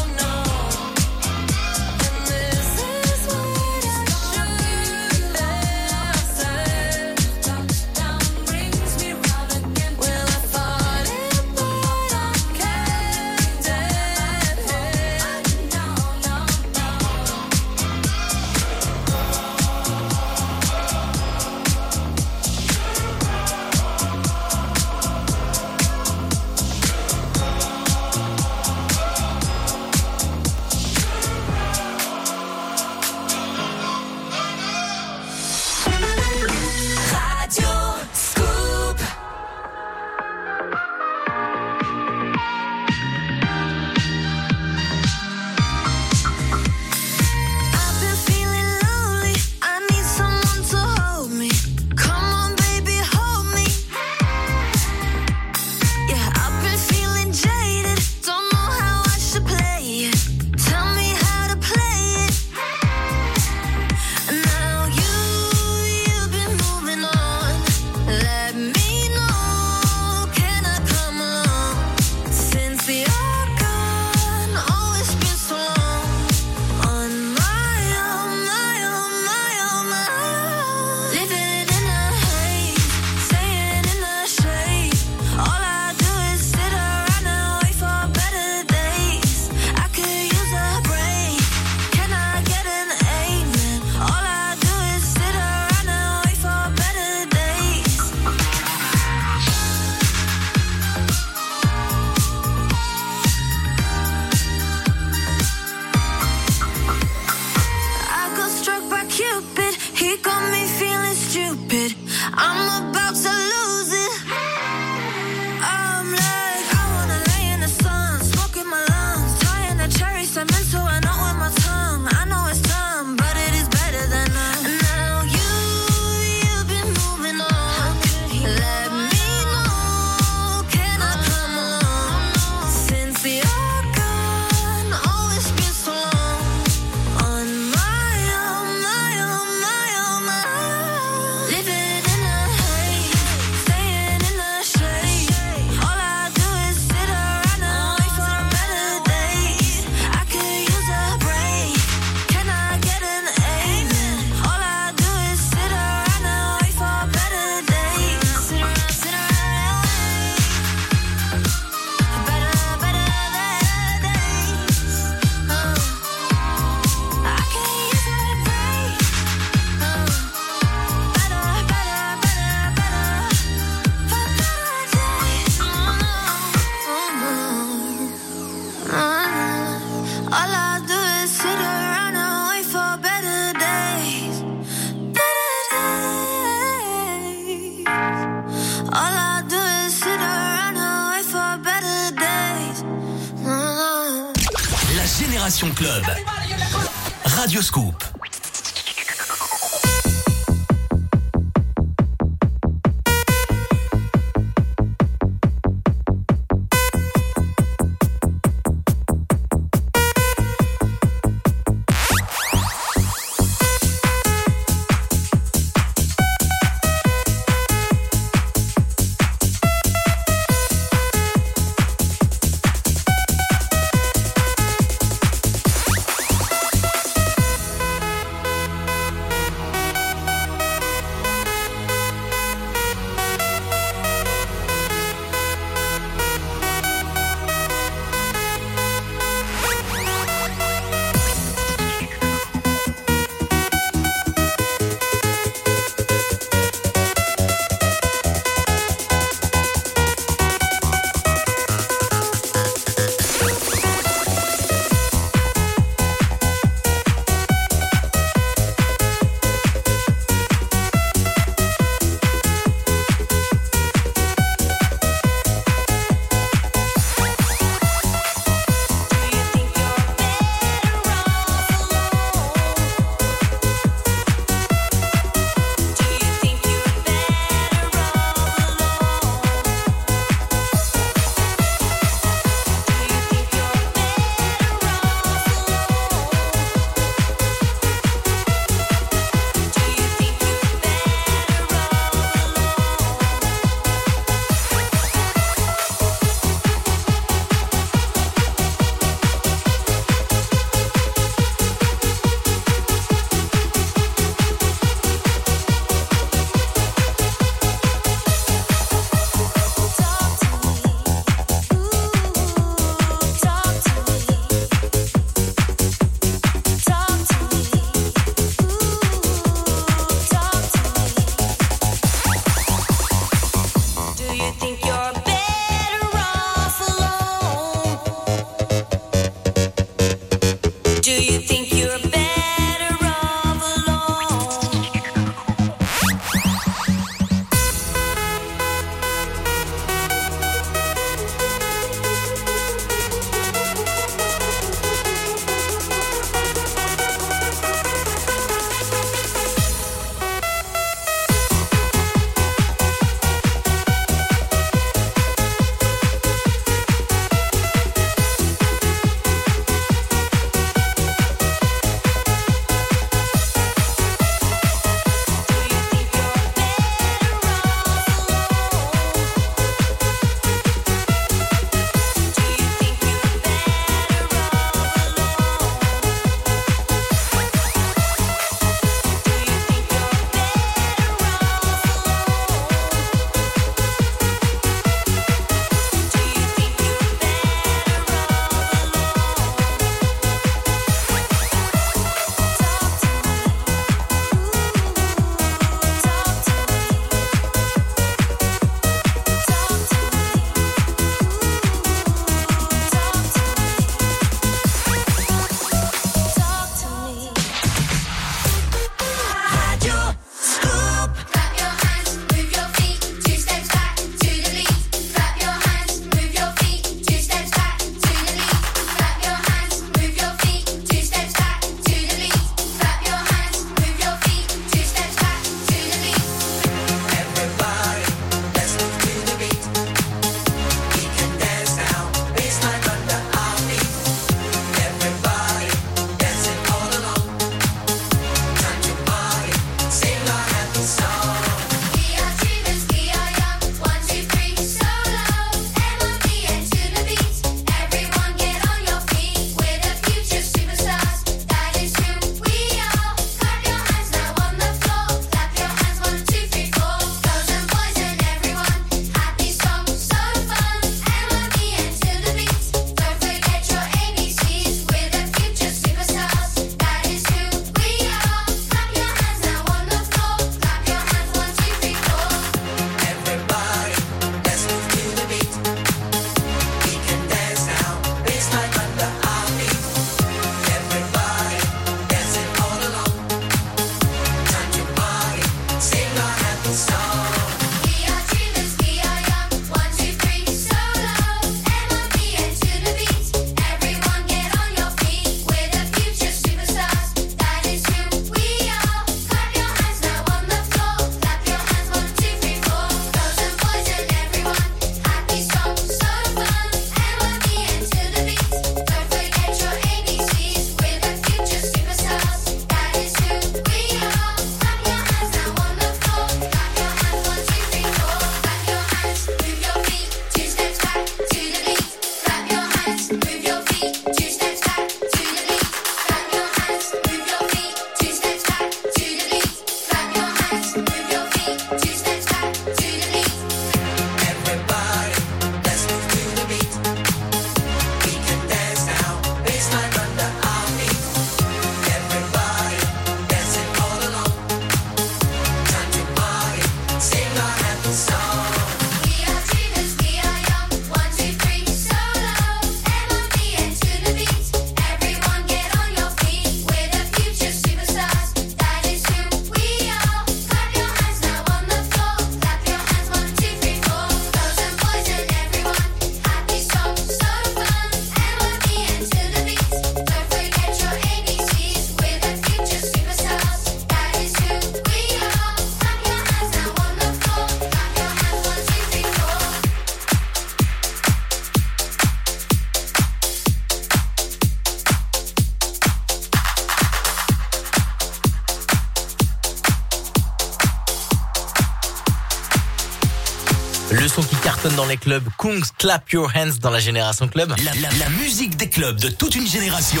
Les 594.94 594.98
clubs. 594.98 595.28
Kungs, 595.38 595.62
clap 595.78 596.10
your 596.12 596.30
hands 596.36 596.58
dans 596.60 596.70
la 596.70 596.78
Génération 596.78 597.26
Club. 597.28 597.52
La, 597.64 597.72
la- 597.74 597.96
la 597.98 598.08
musique 598.10 598.56
des 598.56 598.68
clubs 598.68 598.98
de 599.00 599.08
toute 599.08 599.34
une 599.34 599.46
génération. 599.46 600.00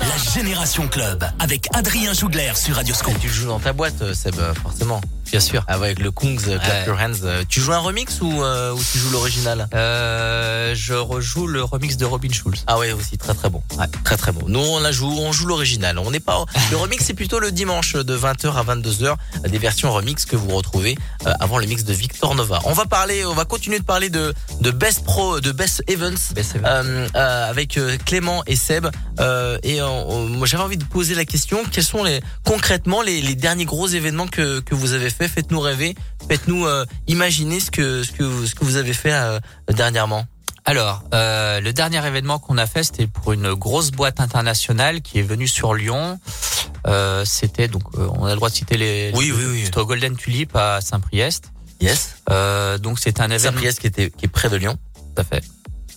La 0.00 0.32
Génération 0.34 0.88
Club 0.88 1.24
avec 1.38 1.68
Adrien 1.74 2.12
Jougler 2.12 2.52
sur 2.56 2.74
Radio 2.76 2.94
Scoop. 2.94 3.14
Tu 3.20 3.28
joues 3.28 3.46
dans 3.46 3.60
ta 3.60 3.72
boîte, 3.72 4.02
euh, 4.02 4.14
Seb, 4.14 4.34
euh, 4.38 4.52
forcément. 4.54 5.00
Bien 5.30 5.40
sûr. 5.40 5.64
Ah 5.68 5.78
ouais, 5.78 5.86
avec 5.86 6.00
le 6.00 6.10
Kungs, 6.10 6.38
euh, 6.48 6.58
clap 6.58 6.70
Ouais. 6.82 6.86
your 6.86 6.98
hands. 7.00 7.44
Tu 7.48 7.60
joues 7.60 7.72
un 7.72 7.78
remix 7.78 8.20
ou, 8.20 8.42
euh, 8.42 8.72
ou 8.72 8.80
tu 8.92 8.98
joues 8.98 9.10
l'original? 9.10 9.68
Euh, 9.74 10.74
je 10.76 10.94
rejoue 10.94 11.46
le 11.46 11.62
remix 11.62 11.96
de 11.96 12.04
Robin 12.04 12.30
Schulz. 12.32 12.64
Ah 12.66 12.78
ouais, 12.78 12.92
aussi 12.92 13.16
très 13.16 13.34
très 13.34 13.48
bon. 13.50 13.62
Ouais, 13.78 13.86
très 14.04 14.16
très 14.16 14.32
bon. 14.32 14.42
Nous 14.48 14.60
on 14.60 14.80
la 14.80 14.92
joue, 14.92 15.10
on 15.18 15.32
joue 15.32 15.46
l'original. 15.46 15.98
On 15.98 16.10
n'est 16.10 16.20
pas 16.20 16.44
le 16.70 16.76
remix, 16.76 17.04
c'est 17.04 17.14
plutôt 17.14 17.38
le 17.38 17.52
dimanche 17.52 17.94
de 17.94 18.16
20h 18.16 18.54
à 18.56 18.62
22h, 18.64 19.14
des 19.54 19.60
versions 19.60 19.92
remix 19.92 20.24
que 20.24 20.34
vous 20.34 20.48
retrouvez 20.48 20.96
euh, 21.28 21.32
avant 21.38 21.58
le 21.58 21.66
mix 21.66 21.84
de 21.84 21.92
Victor 21.92 22.34
Nova. 22.34 22.58
On 22.64 22.72
va 22.72 22.86
parler, 22.86 23.24
on 23.24 23.34
va 23.34 23.44
continuer 23.44 23.78
de 23.78 23.84
parler 23.84 24.10
de 24.10 24.34
de 24.60 24.70
Best 24.72 25.04
Pro, 25.04 25.38
de 25.40 25.52
Best 25.52 25.84
Events, 25.86 26.34
euh, 26.36 27.06
euh, 27.14 27.50
avec 27.50 27.78
Clément 28.04 28.42
et 28.48 28.56
Seb. 28.56 28.88
Euh, 29.20 29.56
et 29.62 29.78
moi 29.80 30.48
j'avais 30.48 30.64
envie 30.64 30.76
de 30.76 30.84
poser 30.84 31.14
la 31.14 31.24
question 31.24 31.62
quels 31.70 31.84
sont 31.84 32.02
les 32.02 32.20
concrètement 32.44 33.00
les, 33.00 33.20
les 33.22 33.36
derniers 33.36 33.64
gros 33.64 33.86
événements 33.86 34.26
que 34.26 34.58
que 34.58 34.74
vous 34.74 34.92
avez 34.92 35.08
fait? 35.10 35.28
Faites-nous 35.28 35.60
rêver, 35.60 35.94
faites-nous 36.28 36.66
euh, 36.66 36.84
imaginer 37.06 37.60
ce 37.60 37.70
que 37.70 38.02
ce 38.02 38.10
que 38.10 38.24
vous- 38.24 38.46
ce 38.48 38.56
que 38.56 38.64
vous 38.64 38.74
avez 38.76 38.92
fait 38.92 39.12
euh, 39.12 39.38
dernièrement. 39.72 40.24
Alors, 40.66 41.02
euh, 41.12 41.60
le 41.60 41.74
dernier 41.74 42.04
événement 42.06 42.38
qu'on 42.38 42.56
a 42.56 42.66
fait, 42.66 42.84
c'était 42.84 43.06
pour 43.06 43.34
une 43.34 43.52
grosse 43.52 43.90
boîte 43.90 44.18
internationale 44.18 45.02
qui 45.02 45.18
est 45.18 45.22
venue 45.22 45.46
sur 45.46 45.74
Lyon. 45.74 46.18
Euh, 46.86 47.24
c'était 47.24 47.68
donc, 47.68 47.82
euh, 47.96 48.08
on 48.16 48.26
a 48.26 48.30
le 48.30 48.36
droit 48.36 48.50
de 48.50 48.54
citer 48.54 48.76
les. 48.76 49.10
Oui, 49.14 49.32
oui, 49.34 49.44
oui. 49.46 49.62
C'était 49.64 49.78
au 49.78 49.86
Golden 49.86 50.16
Tulip 50.16 50.54
à 50.54 50.80
Saint-Priest. 50.80 51.50
Yes. 51.80 52.16
Euh, 52.30 52.78
donc 52.78 52.98
c'est 52.98 53.20
un 53.20 53.30
événement. 53.30 53.58
Saint-Priest 53.58 53.80
qui 53.80 53.86
était 53.86 54.10
qui 54.10 54.26
est 54.26 54.28
près 54.28 54.48
de 54.48 54.56
Lyon. 54.56 54.76
Tout 54.94 55.22
à 55.22 55.24
fait. 55.24 55.42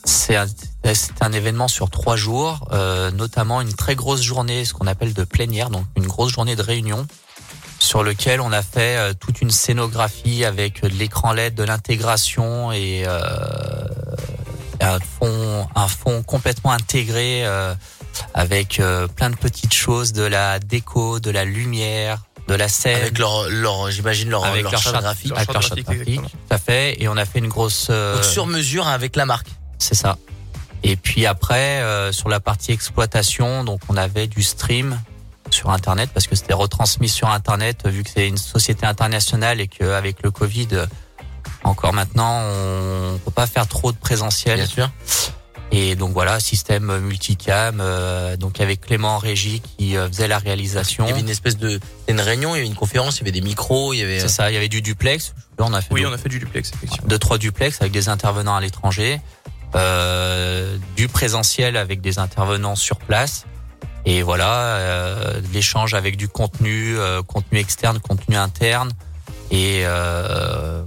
C'est 0.06 0.38
un, 0.38 0.46
c'est 0.94 1.22
un 1.22 1.34
événement 1.34 1.68
sur 1.68 1.90
trois 1.90 2.16
jours, 2.16 2.68
euh, 2.72 3.12
notamment 3.12 3.60
une 3.60 3.74
très 3.74 3.96
grosse 3.96 4.22
journée, 4.22 4.64
ce 4.64 4.74
qu'on 4.74 4.88
appelle 4.88 5.14
de 5.14 5.26
plénière, 5.26 5.70
donc 5.70 5.86
une 5.98 6.08
grosse 6.08 6.32
journée 6.32 6.56
de 6.56 6.62
réunion, 6.62 7.06
sur 7.80 8.04
lequel 8.04 8.40
on 8.40 8.54
a 8.54 8.62
fait 8.62 8.98
euh, 8.98 9.14
toute 9.14 9.42
une 9.42 9.52
scénographie 9.52 10.46
avec 10.46 10.82
de 10.82 10.88
l'écran 10.88 11.34
LED, 11.34 11.56
de 11.56 11.64
l'intégration 11.64 12.72
et 12.72 13.04
euh, 13.06 13.20
un 14.80 15.00
fond, 15.00 15.68
un 15.76 15.88
fond 15.88 16.24
complètement 16.24 16.72
intégré 16.72 17.46
euh, 17.46 17.74
avec 18.34 18.80
euh, 18.80 19.08
plein 19.08 19.30
de 19.30 19.36
petites 19.36 19.74
choses, 19.74 20.14
de 20.14 20.24
la 20.24 20.60
déco, 20.60 21.20
de 21.20 21.32
la 21.32 21.46
lumière, 21.46 22.24
de 22.48 22.54
la 22.56 22.68
scène. 22.68 23.02
Avec 23.02 23.18
leur, 23.18 23.50
leur 23.50 23.92
j'imagine 23.92 24.30
leur, 24.30 24.46
avec 24.46 24.64
leur, 24.64 24.72
leur 24.72 24.82
charte 24.82 25.02
graphique. 25.02 25.32
avec 25.36 25.54
leur 25.54 25.62
charte 25.62 25.80
graphique, 25.82 26.22
tout 26.22 26.38
à 26.54 26.58
fait. 26.58 27.02
Et 27.02 27.08
on 27.08 27.18
a 27.18 27.26
fait 27.26 27.40
une 27.40 27.48
grosse. 27.50 27.88
euh, 27.90 28.16
Donc 28.16 28.24
sur 28.24 28.48
mesure 28.48 28.88
avec 28.88 29.16
la 29.16 29.26
marque. 29.26 29.48
C'est 29.80 29.96
ça. 29.96 30.18
Et 30.84 30.96
puis 30.96 31.26
après, 31.26 31.82
euh, 31.82 32.12
sur 32.12 32.30
la 32.30 32.40
partie 32.40 32.72
exploitation, 32.72 33.64
donc 33.64 33.82
on 33.90 33.98
avait 33.98 34.28
du 34.28 34.44
stream 34.44 35.00
sur 35.50 35.72
Internet 35.72 36.10
parce 36.14 36.28
que 36.28 36.36
c'était 36.36 36.54
retransmis 36.54 37.10
sur 37.10 37.30
Internet 37.30 37.88
vu 37.88 38.04
que 38.04 38.10
c'est 38.14 38.28
une 38.28 38.38
société 38.38 38.86
internationale 38.86 39.60
et 39.62 39.68
qu'avec 39.68 40.22
le 40.24 40.30
Covid, 40.32 40.68
encore 41.64 41.94
maintenant, 41.94 42.42
on 42.44 43.18
peut 43.24 43.32
pas 43.32 43.48
faire 43.48 43.66
trop 43.68 43.92
de 43.92 43.98
présentiel. 43.98 44.58
Bien 44.58 44.66
sûr. 44.68 44.90
Et 45.72 45.96
donc 45.96 46.14
voilà, 46.14 46.40
système 46.40 46.98
multicam, 47.00 47.80
euh, 47.82 48.38
donc 48.38 48.62
avec 48.62 48.82
Clément 48.82 49.16
en 49.16 49.18
régie 49.18 49.62
qui 49.62 49.98
euh, 49.98 50.08
faisait 50.08 50.28
la 50.28 50.38
réalisation. 50.38 51.06
Il 51.06 51.10
y 51.10 51.12
avait 51.12 51.22
une 51.22 51.30
espèce 51.30 51.58
de, 51.58 51.80
une 52.08 52.22
réunion, 52.22 52.56
il 52.56 52.60
y 52.60 52.62
avait 52.62 52.68
une 52.68 52.76
conférence, 52.76 53.18
il 53.18 53.20
y 53.20 53.24
avait 53.24 53.34
des 53.34 53.42
micros, 53.42 53.94
il 53.94 54.00
y 54.00 54.02
avait. 54.02 54.20
C'est 54.20 54.30
ça, 54.30 54.50
il 54.50 54.54
y 54.54 54.58
avait 54.58 54.70
du 54.70 54.82
duplex. 54.82 55.34
Là, 55.60 55.66
on 55.68 55.74
a 55.74 55.82
fait 55.82 55.94
Oui, 55.94 56.06
on 56.06 56.14
a 56.14 56.18
fait 56.18 56.30
du 56.30 56.40
duplex, 56.40 56.72
effectivement. 56.74 57.08
deux 57.08 57.20
trois 57.20 57.38
duplex 57.38 57.82
avec 57.82 57.92
des 57.92 58.08
intervenants 58.08 58.56
à 58.56 58.62
l'étranger, 58.62 59.20
euh, 59.76 60.78
du 60.96 61.10
présentiel 61.10 61.76
avec 61.76 62.00
des 62.00 62.18
intervenants 62.18 62.76
sur 62.76 62.98
place. 62.98 63.46
Et 64.06 64.22
voilà, 64.22 64.78
euh, 64.78 65.42
l'échange 65.54 65.94
avec 65.94 66.16
du 66.16 66.30
contenu, 66.30 66.98
euh, 66.98 67.22
contenu 67.24 67.60
externe, 67.60 68.00
contenu 68.00 68.38
interne, 68.38 68.92
et 69.52 69.82
euh, 69.84 70.82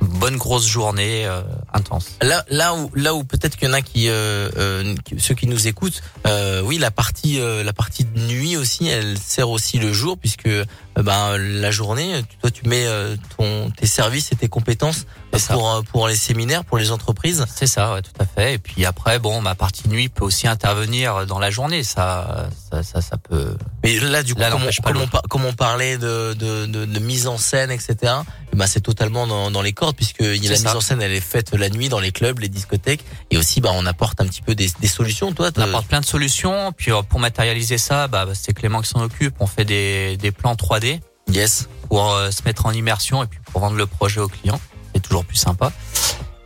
une 0.00 0.06
bonne 0.06 0.36
grosse 0.36 0.66
journée 0.66 1.26
euh, 1.26 1.42
intense. 1.72 2.16
Là, 2.20 2.44
là 2.48 2.74
où, 2.74 2.90
là 2.94 3.14
où 3.14 3.24
peut-être 3.24 3.56
qu'il 3.56 3.68
y 3.68 3.70
en 3.70 3.74
a 3.74 3.82
qui, 3.82 4.08
euh, 4.08 4.50
euh, 4.56 4.94
ceux 5.18 5.34
qui 5.34 5.46
nous 5.46 5.68
écoutent, 5.68 6.02
euh, 6.26 6.60
oui, 6.62 6.78
la 6.78 6.90
partie, 6.90 7.40
euh, 7.40 7.64
la 7.64 7.72
partie 7.72 8.04
de 8.04 8.18
nuit 8.20 8.56
aussi, 8.56 8.88
elle 8.88 9.18
sert 9.18 9.48
aussi 9.50 9.78
le 9.78 9.92
jour 9.92 10.18
puisque, 10.18 10.46
euh, 10.46 10.64
ben, 10.96 11.38
la 11.38 11.70
journée, 11.70 12.22
toi, 12.40 12.50
tu 12.50 12.68
mets 12.68 12.86
euh, 12.86 13.16
ton, 13.36 13.70
tes 13.70 13.86
services 13.86 14.32
et 14.32 14.36
tes 14.36 14.48
compétences 14.48 15.06
pour, 15.48 15.82
pour 15.90 16.08
les 16.08 16.16
séminaires, 16.16 16.64
pour 16.64 16.78
les 16.78 16.90
entreprises. 16.90 17.44
C'est 17.54 17.66
ça, 17.66 17.94
ouais, 17.94 18.02
tout 18.02 18.10
à 18.18 18.26
fait. 18.26 18.54
Et 18.54 18.58
puis 18.58 18.84
après, 18.84 19.18
bon, 19.18 19.40
ma 19.40 19.54
partie 19.54 19.88
nuit 19.88 20.08
peut 20.08 20.24
aussi 20.24 20.46
intervenir 20.46 21.26
dans 21.26 21.38
la 21.38 21.50
journée. 21.50 21.82
Ça, 21.82 22.48
ça, 22.70 22.82
ça, 22.82 23.00
ça 23.00 23.16
peut. 23.16 23.56
Mais 23.82 23.98
là, 23.98 24.22
du 24.22 24.34
coup, 24.34 24.40
Là, 24.40 24.50
comme, 24.50 24.62
on, 24.64 25.06
comme, 25.06 25.06
comme 25.28 25.54
parlait 25.54 25.96
de, 25.96 26.34
de, 26.34 26.66
de, 26.66 26.84
de 26.84 26.98
mise 26.98 27.26
en 27.26 27.38
scène, 27.38 27.70
etc., 27.70 28.12
ben, 28.54 28.66
c'est 28.66 28.80
totalement 28.80 29.26
dans, 29.26 29.50
dans 29.50 29.62
les 29.62 29.72
cordes, 29.72 29.96
puisque 29.96 30.20
la 30.20 30.32
mise 30.32 30.66
en 30.66 30.80
scène, 30.80 31.00
elle 31.00 31.12
est 31.12 31.20
faite 31.20 31.54
la 31.62 31.70
nuit 31.70 31.88
dans 31.88 32.00
les 32.00 32.12
clubs, 32.12 32.38
les 32.40 32.48
discothèques, 32.50 33.04
et 33.30 33.38
aussi, 33.38 33.60
bah, 33.62 33.70
on 33.72 33.86
apporte 33.86 34.20
un 34.20 34.26
petit 34.26 34.42
peu 34.42 34.54
des, 34.54 34.68
des 34.80 34.86
solutions. 34.88 35.32
Toi, 35.32 35.50
On 35.56 35.60
apporte 35.62 35.86
plein 35.86 36.00
de 36.00 36.04
solutions. 36.06 36.72
Puis 36.76 36.92
euh, 36.92 37.00
pour 37.02 37.18
matérialiser 37.20 37.78
ça, 37.78 38.06
bah, 38.08 38.26
c'est 38.34 38.52
Clément 38.52 38.82
qui 38.82 38.90
s'en 38.90 39.00
occupe. 39.02 39.34
On 39.40 39.46
fait 39.46 39.64
des, 39.64 40.16
des 40.18 40.30
plans 40.32 40.54
3D. 40.54 41.00
Yes. 41.30 41.68
Pour 41.88 42.12
euh, 42.12 42.30
se 42.30 42.42
mettre 42.44 42.66
en 42.66 42.72
immersion 42.72 43.22
et 43.22 43.26
puis 43.26 43.38
pour 43.50 43.60
vendre 43.62 43.76
le 43.76 43.86
projet 43.86 44.20
au 44.20 44.28
client. 44.28 44.60
C'est 44.94 45.00
toujours 45.00 45.24
plus 45.24 45.36
sympa. 45.36 45.72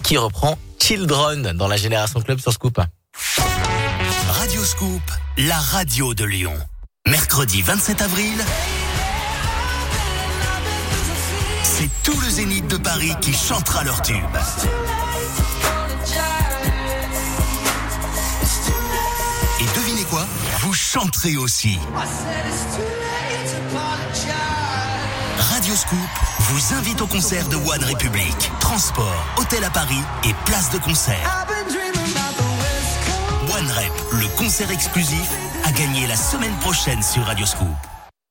qui 0.03 0.17
reprend 0.17 0.57
Children 0.81 1.53
dans 1.53 1.67
la 1.67 1.77
Génération 1.77 2.21
Club 2.21 2.39
sur 2.39 2.51
Scoop. 2.51 2.79
Radio 4.29 4.63
Scoop, 4.63 5.01
la 5.37 5.57
radio 5.57 6.13
de 6.13 6.25
Lyon. 6.25 6.57
Mercredi 7.07 7.61
27 7.61 8.01
avril, 8.01 8.33
c'est 11.63 11.89
tout 12.03 12.19
le 12.19 12.29
zénith 12.29 12.67
de 12.67 12.77
Paris 12.77 13.13
qui 13.21 13.33
chantera 13.33 13.83
leur 13.83 14.01
tube. 14.01 14.15
Et 19.59 19.79
devinez 19.79 20.03
quoi? 20.03 20.25
Vous 20.59 20.73
chanterez 20.73 21.37
aussi. 21.37 21.79
Scoop 25.75 25.99
vous 26.39 26.73
invite 26.73 27.01
au 27.01 27.07
concert 27.07 27.47
de 27.47 27.55
One 27.55 27.83
Republic. 27.83 28.51
Transport, 28.59 29.25
hôtel 29.37 29.63
à 29.63 29.69
Paris 29.69 30.01
et 30.23 30.33
place 30.45 30.69
de 30.71 30.77
concert. 30.79 31.45
One 33.57 33.67
Rep, 33.71 33.91
le 34.11 34.37
concert 34.37 34.69
exclusif, 34.71 35.29
a 35.63 35.71
gagné 35.71 36.07
la 36.07 36.15
semaine 36.15 36.55
prochaine 36.59 37.01
sur 37.01 37.23
Radio 37.23 37.45
Scoop. 37.45 37.67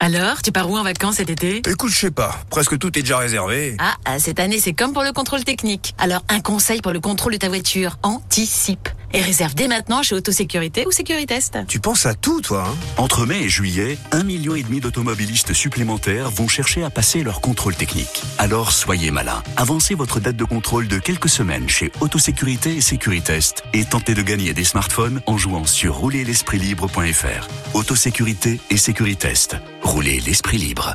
Alors, 0.00 0.42
tu 0.42 0.52
pars 0.52 0.68
où 0.70 0.76
en 0.76 0.82
vacances 0.82 1.16
cet 1.16 1.30
été? 1.30 1.62
Écoute, 1.68 1.90
je 1.90 1.98
sais 1.98 2.10
pas. 2.10 2.40
Presque 2.50 2.78
tout 2.78 2.88
est 2.98 3.02
déjà 3.02 3.18
réservé. 3.18 3.76
Ah, 3.78 3.94
ah, 4.04 4.18
cette 4.18 4.40
année, 4.40 4.60
c'est 4.60 4.72
comme 4.72 4.92
pour 4.92 5.02
le 5.02 5.12
contrôle 5.12 5.44
technique. 5.44 5.94
Alors, 5.98 6.22
un 6.28 6.40
conseil 6.40 6.80
pour 6.80 6.92
le 6.92 7.00
contrôle 7.00 7.32
de 7.32 7.38
ta 7.38 7.48
voiture. 7.48 7.96
Anticipe. 8.02 8.88
Et 9.12 9.20
réserve 9.22 9.54
dès 9.54 9.68
maintenant 9.68 10.02
chez 10.02 10.14
Autosécurité 10.14 10.86
ou 10.86 10.92
Sécuritest. 10.92 11.58
Tu 11.66 11.80
penses 11.80 12.06
à 12.06 12.14
tout, 12.14 12.40
toi, 12.40 12.66
hein 12.68 12.76
Entre 12.96 13.26
mai 13.26 13.42
et 13.42 13.48
juillet, 13.48 13.98
un 14.12 14.22
million 14.22 14.54
et 14.54 14.62
demi 14.62 14.80
d'automobilistes 14.80 15.52
supplémentaires 15.52 16.30
vont 16.30 16.48
chercher 16.48 16.84
à 16.84 16.90
passer 16.90 17.22
leur 17.22 17.40
contrôle 17.40 17.74
technique. 17.74 18.22
Alors 18.38 18.72
soyez 18.72 19.10
malin. 19.10 19.42
Avancez 19.56 19.94
votre 19.94 20.20
date 20.20 20.36
de 20.36 20.44
contrôle 20.44 20.88
de 20.88 20.98
quelques 20.98 21.28
semaines 21.28 21.68
chez 21.68 21.90
Autosécurité 22.00 22.76
et 22.76 22.80
Sécuritest 22.80 23.64
et 23.72 23.84
tentez 23.84 24.14
de 24.14 24.22
gagner 24.22 24.54
des 24.54 24.64
smartphones 24.64 25.20
en 25.26 25.36
jouant 25.36 25.66
sur 25.66 25.96
roulerlespritlibre.fr. 25.96 27.48
Autosécurité 27.74 28.60
et 28.70 28.76
Sécuritest. 28.76 29.56
Roulez 29.82 30.20
l'esprit 30.20 30.58
libre. 30.58 30.94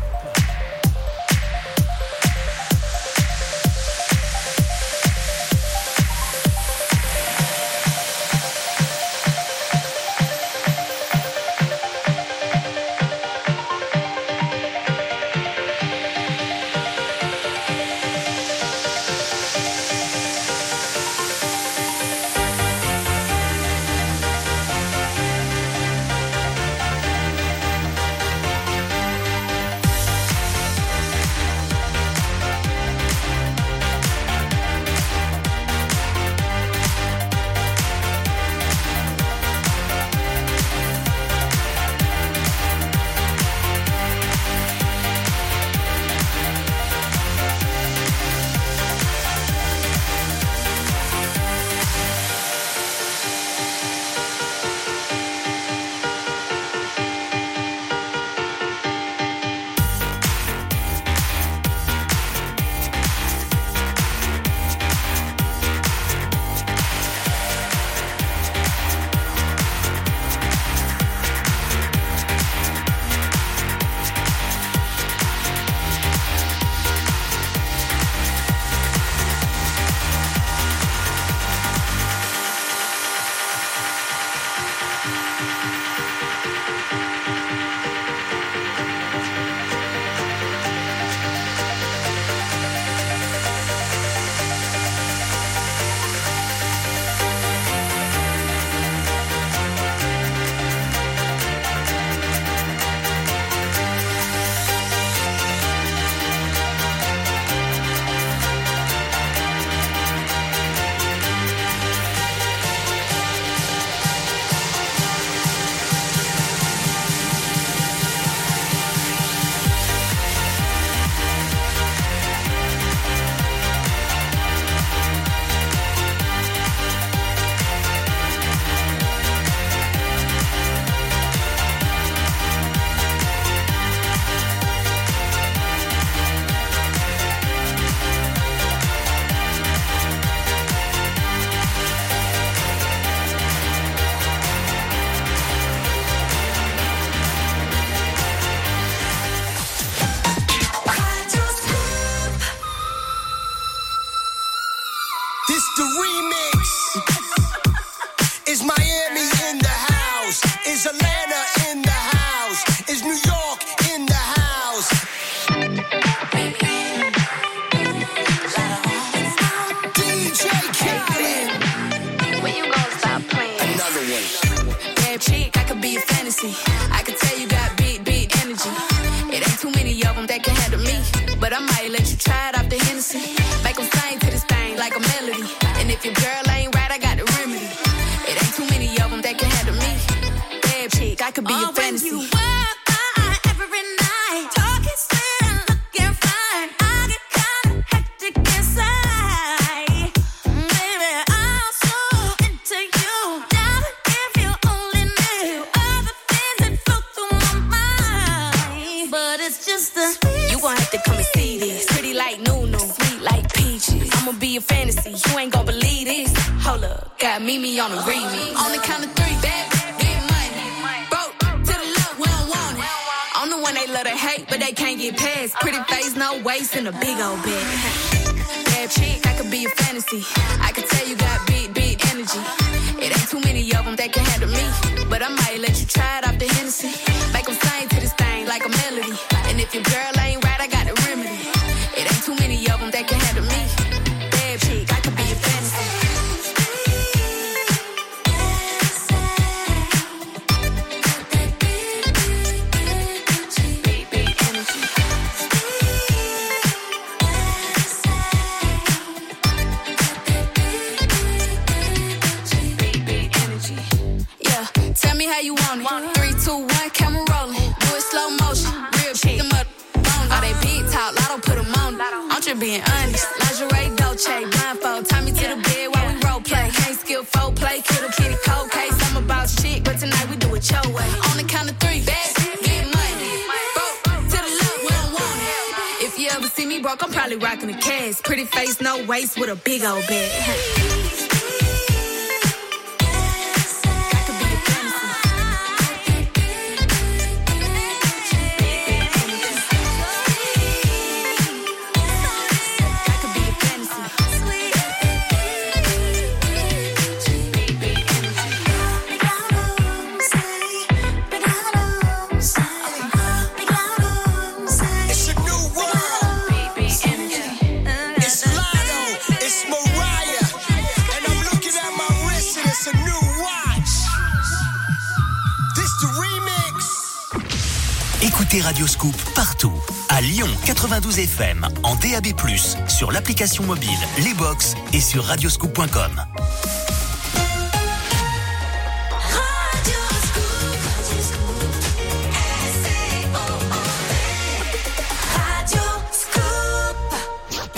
Sur 333.01 333.11
l'application 333.11 333.63
mobile, 333.63 333.89
les 334.23 334.35
box 334.35 334.75
et 334.93 335.01
sur 335.01 335.23
radioscoop.com. 335.23 336.23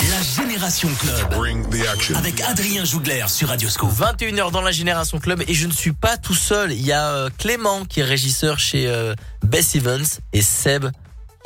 La 0.09 0.21
Génération 0.21 0.89
Club. 0.99 1.15
Avec 2.17 2.41
Adrien 2.41 2.83
Jougler 2.83 3.23
sur 3.29 3.47
Radioscoop. 3.47 3.91
21h 3.91 4.51
dans 4.51 4.59
la 4.59 4.71
Génération 4.71 5.19
Club 5.19 5.41
et 5.47 5.53
je 5.53 5.67
ne 5.67 5.71
suis 5.71 5.93
pas 5.93 6.17
tout 6.17 6.33
seul. 6.33 6.73
Il 6.73 6.85
y 6.85 6.91
a 6.91 7.11
euh, 7.11 7.29
Clément 7.37 7.85
qui 7.85 8.01
est 8.01 8.03
régisseur 8.03 8.59
chez 8.59 8.89
euh, 8.89 9.15
Bess 9.41 9.73
Evans 9.75 10.03
et 10.33 10.41
Seb 10.41 10.87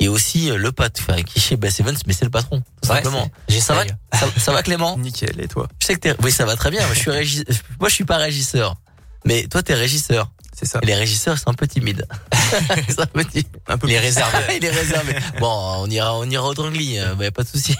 est 0.00 0.08
aussi 0.08 0.50
euh, 0.50 0.56
le 0.56 0.70
patron, 0.72 1.04
enfin, 1.08 1.22
qui 1.22 1.38
est 1.38 1.42
chez 1.42 1.56
Bess 1.56 1.80
Evans, 1.80 1.96
mais 2.06 2.12
c'est 2.12 2.24
le 2.24 2.30
patron, 2.30 2.60
tout 2.82 2.88
Ouais, 2.90 2.96
simplement. 2.96 3.30
Ça 3.60 3.74
va, 3.74 3.84
ça, 4.18 4.26
ça 4.38 4.52
va 4.52 4.62
Clément? 4.62 4.96
Nickel, 4.98 5.40
et 5.40 5.48
toi? 5.48 5.68
Je 5.80 5.86
sais 5.86 5.94
que 5.94 6.00
t'es, 6.00 6.14
oui, 6.22 6.30
ça 6.32 6.44
va 6.44 6.56
très 6.56 6.70
bien. 6.70 6.84
Moi, 6.86 6.94
je 6.94 6.98
suis 7.00 7.10
régi- 7.10 7.44
moi, 7.80 7.88
je 7.88 7.94
suis 7.94 8.04
pas 8.04 8.16
régisseur. 8.18 8.76
Mais 9.24 9.46
toi, 9.48 9.62
t'es 9.62 9.74
régisseur. 9.74 10.30
C'est 10.58 10.66
ça. 10.66 10.80
Les 10.82 10.94
régisseurs, 10.94 11.38
sont 11.38 11.50
un 11.50 11.54
peu 11.54 11.68
timides. 11.68 12.04
un 12.98 13.06
peu 13.06 13.24
timide. 13.24 13.46
Un 13.68 13.78
peu 13.78 13.86
Il 13.86 13.92
est 13.94 14.00
réservé. 14.00 14.38
Il 14.56 14.64
est 14.64 14.70
réservé. 14.70 15.14
Bon, 15.38 15.76
on 15.78 15.86
ira, 15.88 16.16
on 16.18 16.28
ira 16.28 16.48
au 16.48 16.54
Drangly, 16.54 16.98
euh, 16.98 17.14
bah, 17.14 17.24
y 17.24 17.26
a 17.28 17.30
pas 17.30 17.44
de 17.44 17.48
souci. 17.48 17.76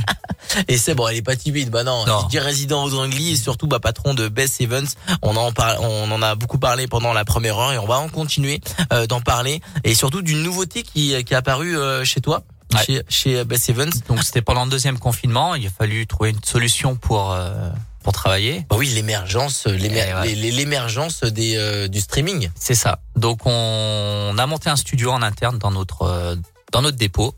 et 0.68 0.78
c'est 0.78 0.94
bon, 0.96 1.06
elle 1.06 1.18
est 1.18 1.22
pas 1.22 1.36
timide. 1.36 1.70
Bah 1.70 1.84
non, 1.84 2.04
Non. 2.06 2.22
je 2.24 2.28
dis 2.28 2.40
résident 2.40 2.82
au 2.82 2.90
Drangly 2.90 3.32
et 3.32 3.36
surtout, 3.36 3.68
bah, 3.68 3.78
patron 3.78 4.14
de 4.14 4.26
Bess 4.26 4.60
Evans. 4.60 4.88
On 5.22 5.36
en 5.36 5.52
parle, 5.52 5.78
on 5.80 6.10
en 6.10 6.20
a 6.22 6.34
beaucoup 6.34 6.58
parlé 6.58 6.88
pendant 6.88 7.12
la 7.12 7.24
première 7.24 7.56
heure 7.56 7.72
et 7.72 7.78
on 7.78 7.86
va 7.86 7.98
en 7.98 8.08
continuer 8.08 8.60
euh, 8.92 9.06
d'en 9.06 9.20
parler 9.20 9.60
et 9.84 9.94
surtout 9.94 10.20
d'une 10.22 10.42
nouveauté 10.42 10.82
qui, 10.82 11.14
qui 11.22 11.34
est 11.34 11.36
apparue 11.36 11.76
euh, 11.78 12.04
chez 12.04 12.20
toi. 12.20 12.42
Ouais. 12.74 12.84
Chez, 12.84 13.02
chez 13.08 13.44
Bess 13.44 13.68
Evans. 13.70 13.92
Donc 14.08 14.22
c'était 14.24 14.42
pendant 14.42 14.64
le 14.64 14.70
deuxième 14.70 14.98
confinement, 14.98 15.54
il 15.54 15.66
a 15.66 15.70
fallu 15.70 16.06
trouver 16.06 16.30
une 16.30 16.44
solution 16.44 16.96
pour 16.96 17.32
euh, 17.32 17.70
pour 18.02 18.12
travailler. 18.12 18.64
Bah 18.70 18.76
oui, 18.78 18.88
l'émergence, 18.88 19.64
ouais. 19.66 19.76
les- 19.76 20.34
les- 20.34 20.50
l'émergence 20.50 21.22
des 21.24 21.56
euh, 21.56 21.88
du 21.88 22.00
streaming. 22.00 22.50
C'est 22.58 22.74
ça. 22.74 23.00
Donc 23.16 23.40
on, 23.44 24.34
a 24.38 24.46
monté 24.46 24.70
un 24.70 24.76
studio 24.76 25.10
en 25.10 25.22
interne 25.22 25.58
dans 25.58 25.70
notre 25.70 26.02
euh, 26.02 26.36
dans 26.72 26.82
notre 26.82 26.96
dépôt. 26.96 27.34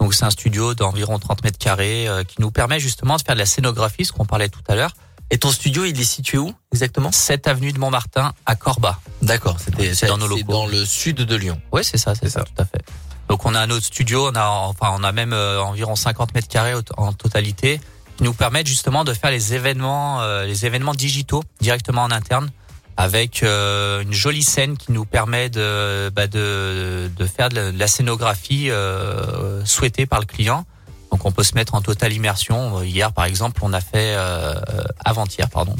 Donc 0.00 0.14
c'est 0.14 0.24
un 0.24 0.30
studio 0.30 0.74
d'environ 0.74 1.18
30 1.18 1.44
mètres 1.44 1.58
carrés 1.58 2.08
euh, 2.08 2.24
qui 2.24 2.40
nous 2.40 2.50
permet 2.50 2.80
justement 2.80 3.16
de 3.16 3.22
faire 3.22 3.34
de 3.36 3.40
la 3.40 3.46
scénographie, 3.46 4.04
ce 4.04 4.12
qu'on 4.12 4.24
parlait 4.24 4.48
tout 4.48 4.62
à 4.68 4.74
l'heure. 4.74 4.92
Et 5.30 5.38
ton 5.38 5.50
studio, 5.50 5.84
il 5.86 5.98
est 5.98 6.04
situé 6.04 6.36
où 6.38 6.52
exactement? 6.72 7.10
7 7.12 7.46
avenue 7.46 7.72
de 7.72 7.78
Montmartin 7.78 8.34
à 8.44 8.54
Corba. 8.54 8.98
D'accord, 9.22 9.56
c'était 9.58 10.06
Dans 10.06 10.18
nos 10.18 10.26
locaux. 10.26 10.42
dans 10.52 10.66
le 10.66 10.84
sud 10.84 11.16
de 11.16 11.36
Lyon. 11.36 11.58
Ouais, 11.72 11.82
c'est 11.82 11.96
ça, 11.98 12.14
c'est 12.14 12.28
ça, 12.28 12.42
tout 12.42 12.52
à 12.60 12.64
fait. 12.66 12.82
Donc 13.28 13.46
on 13.46 13.54
a 13.54 13.60
un 13.60 13.70
autre 13.70 13.86
studio, 13.86 14.28
on 14.30 14.34
a 14.34 14.46
enfin 14.46 14.92
on 14.98 15.02
a 15.04 15.12
même 15.12 15.32
euh, 15.32 15.62
environ 15.62 15.96
50 15.96 16.34
mètres 16.34 16.48
carrés 16.48 16.74
en 16.98 17.12
totalité 17.14 17.80
qui 18.16 18.24
nous 18.24 18.34
permettent 18.34 18.66
justement 18.66 19.04
de 19.04 19.12
faire 19.12 19.30
les 19.30 19.54
événements 19.54 20.20
euh, 20.22 20.44
les 20.44 20.66
événements 20.66 20.94
digitaux 20.94 21.42
directement 21.60 22.02
en 22.02 22.10
interne 22.10 22.50
avec 22.96 23.42
euh, 23.42 24.02
une 24.02 24.12
jolie 24.12 24.42
scène 24.42 24.76
qui 24.76 24.92
nous 24.92 25.04
permet 25.04 25.48
de 25.48 26.10
bah, 26.10 26.26
de, 26.26 27.10
de 27.16 27.26
faire 27.26 27.48
de 27.48 27.72
la, 27.76 27.86
scénographie 27.86 28.70
euh, 28.70 29.64
souhaitée 29.64 30.06
par 30.06 30.20
le 30.20 30.26
client. 30.26 30.64
Donc 31.10 31.26
on 31.26 31.32
peut 31.32 31.42
se 31.42 31.54
mettre 31.54 31.74
en 31.74 31.82
totale 31.82 32.12
immersion. 32.12 32.82
Hier 32.82 33.12
par 33.12 33.26
exemple, 33.26 33.60
on 33.64 33.72
a 33.72 33.80
fait 33.80 34.14
euh, 34.16 34.54
avant-hier 35.04 35.48
pardon. 35.50 35.76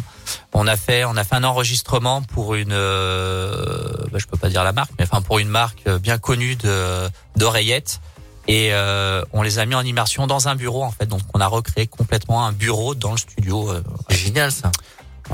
On 0.52 0.66
a 0.66 0.76
fait 0.76 1.04
on 1.04 1.16
a 1.16 1.24
fait 1.24 1.36
un 1.36 1.44
enregistrement 1.44 2.22
pour 2.22 2.54
une 2.54 2.72
euh, 2.72 3.92
bah, 4.10 4.18
je 4.18 4.26
peux 4.26 4.36
pas 4.36 4.48
dire 4.48 4.64
la 4.64 4.72
marque 4.72 4.92
mais 4.98 5.04
enfin 5.04 5.22
pour 5.22 5.38
une 5.38 5.48
marque 5.48 5.88
bien 5.88 6.18
connue 6.18 6.56
de 6.56 7.08
d'oreillettes 7.36 8.00
et 8.48 8.70
euh, 8.72 9.22
on 9.32 9.42
les 9.42 9.58
a 9.58 9.66
mis 9.66 9.74
en 9.74 9.82
immersion 9.84 10.26
dans 10.26 10.48
un 10.48 10.54
bureau 10.56 10.82
en 10.84 10.90
fait. 10.90 11.06
Donc 11.06 11.20
on 11.34 11.40
a 11.40 11.46
recréé 11.46 11.86
complètement 11.86 12.46
un 12.46 12.52
bureau 12.52 12.94
dans 12.94 13.12
le 13.12 13.18
studio. 13.18 13.70
euh, 13.70 13.82
C'est 14.10 14.16
génial 14.16 14.50
ça. 14.52 14.70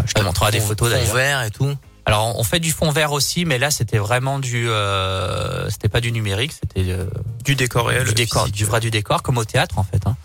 Je 0.05 0.13
te 0.13 0.23
montrerai 0.23 0.53
des 0.53 0.61
photos 0.61 0.89
fond 0.91 0.95
d'ailleurs. 0.95 1.15
vert 1.15 1.43
et 1.43 1.51
tout. 1.51 1.75
Alors 2.05 2.39
on 2.39 2.43
fait 2.45 2.61
du 2.61 2.73
fond 2.73 2.91
vert 2.91 3.13
aussi, 3.13 3.45
mais 3.45 3.59
là 3.59 3.71
c'était 3.71 3.99
vraiment 3.99 4.39
du, 4.39 4.69
euh, 4.71 5.69
c'était 5.71 5.89
pas 5.91 6.01
du 6.01 6.11
numérique, 6.13 6.53
c'était 6.53 6.91
euh, 6.91 7.05
du 7.45 7.55
décor 7.55 7.89
réel, 7.89 8.05
du 8.07 8.15
décor, 8.15 8.49
du 8.49 8.65
vrai 8.65 8.81
du 8.81 8.91
décor, 8.91 9.23
comme 9.23 9.37
au 9.39 9.45
théâtre 9.45 9.79
en 9.79 9.85
fait. 9.85 10.07
hein. 10.07 10.17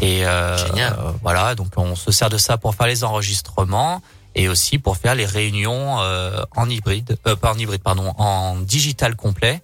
Et 0.00 0.26
euh, 0.26 0.56
Génial. 0.66 0.92
euh, 0.92 1.10
voilà, 1.22 1.54
donc 1.54 1.68
on 1.76 1.96
se 1.96 2.12
sert 2.12 2.28
de 2.28 2.38
ça 2.38 2.58
pour 2.58 2.74
faire 2.74 2.86
les 2.86 3.02
enregistrements 3.02 4.02
et 4.34 4.48
aussi 4.48 4.78
pour 4.78 4.98
faire 4.98 5.14
les 5.14 5.24
réunions 5.24 6.00
euh, 6.00 6.42
en 6.54 6.68
hybride, 6.68 7.16
euh, 7.26 7.34
pas 7.34 7.52
en 7.52 7.58
hybride, 7.58 7.82
pardon, 7.82 8.12
en 8.18 8.56
digital 8.56 9.16
complet. 9.16 9.62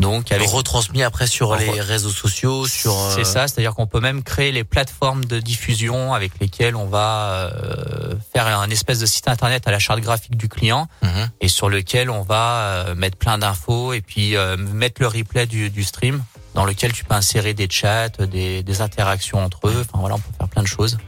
Donc 0.00 0.32
avec 0.32 0.48
retransmis 0.48 1.02
après 1.04 1.26
sur 1.26 1.54
les 1.54 1.80
réseaux 1.80 2.10
sociaux, 2.10 2.66
sur. 2.66 2.92
euh, 2.92 3.12
c'est 3.14 3.24
ça, 3.24 3.46
c'est-à-dire 3.46 3.74
qu'on 3.74 3.86
peut 3.86 4.00
même 4.00 4.22
créer 4.22 4.50
les 4.50 4.64
plateformes 4.64 5.24
de 5.24 5.38
diffusion 5.38 6.12
avec 6.14 6.32
lesquelles 6.40 6.74
on 6.74 6.86
va 6.86 7.50
euh, 7.52 8.14
faire 8.32 8.46
un 8.46 8.68
espèce 8.70 8.98
de 8.98 9.06
site 9.06 9.28
internet 9.28 9.66
à 9.68 9.70
la 9.70 9.78
charte 9.78 10.00
graphique 10.00 10.36
du 10.36 10.48
client 10.48 10.88
Mhm. 11.02 11.30
et 11.40 11.48
sur 11.48 11.68
lequel 11.68 12.10
on 12.10 12.22
va 12.22 12.58
euh, 12.88 12.94
mettre 12.96 13.16
plein 13.16 13.38
d'infos 13.38 13.92
et 13.92 14.00
puis 14.00 14.36
euh, 14.36 14.56
mettre 14.56 15.00
le 15.00 15.06
replay 15.06 15.46
du, 15.46 15.70
du 15.70 15.84
stream 15.84 16.22
dans 16.54 16.64
lequel 16.64 16.92
tu 16.92 17.04
peux 17.04 17.14
insérer 17.14 17.54
des 17.54 17.68
chats, 17.70 18.08
des, 18.08 18.62
des 18.62 18.80
interactions 18.80 19.38
entre 19.44 19.68
eux. 19.68 19.80
Enfin 19.88 19.98
voilà, 20.00 20.16
on 20.16 20.18
peut 20.18 20.32
faire 20.38 20.48
plein 20.48 20.62
de 20.62 20.68
choses. 20.68 20.98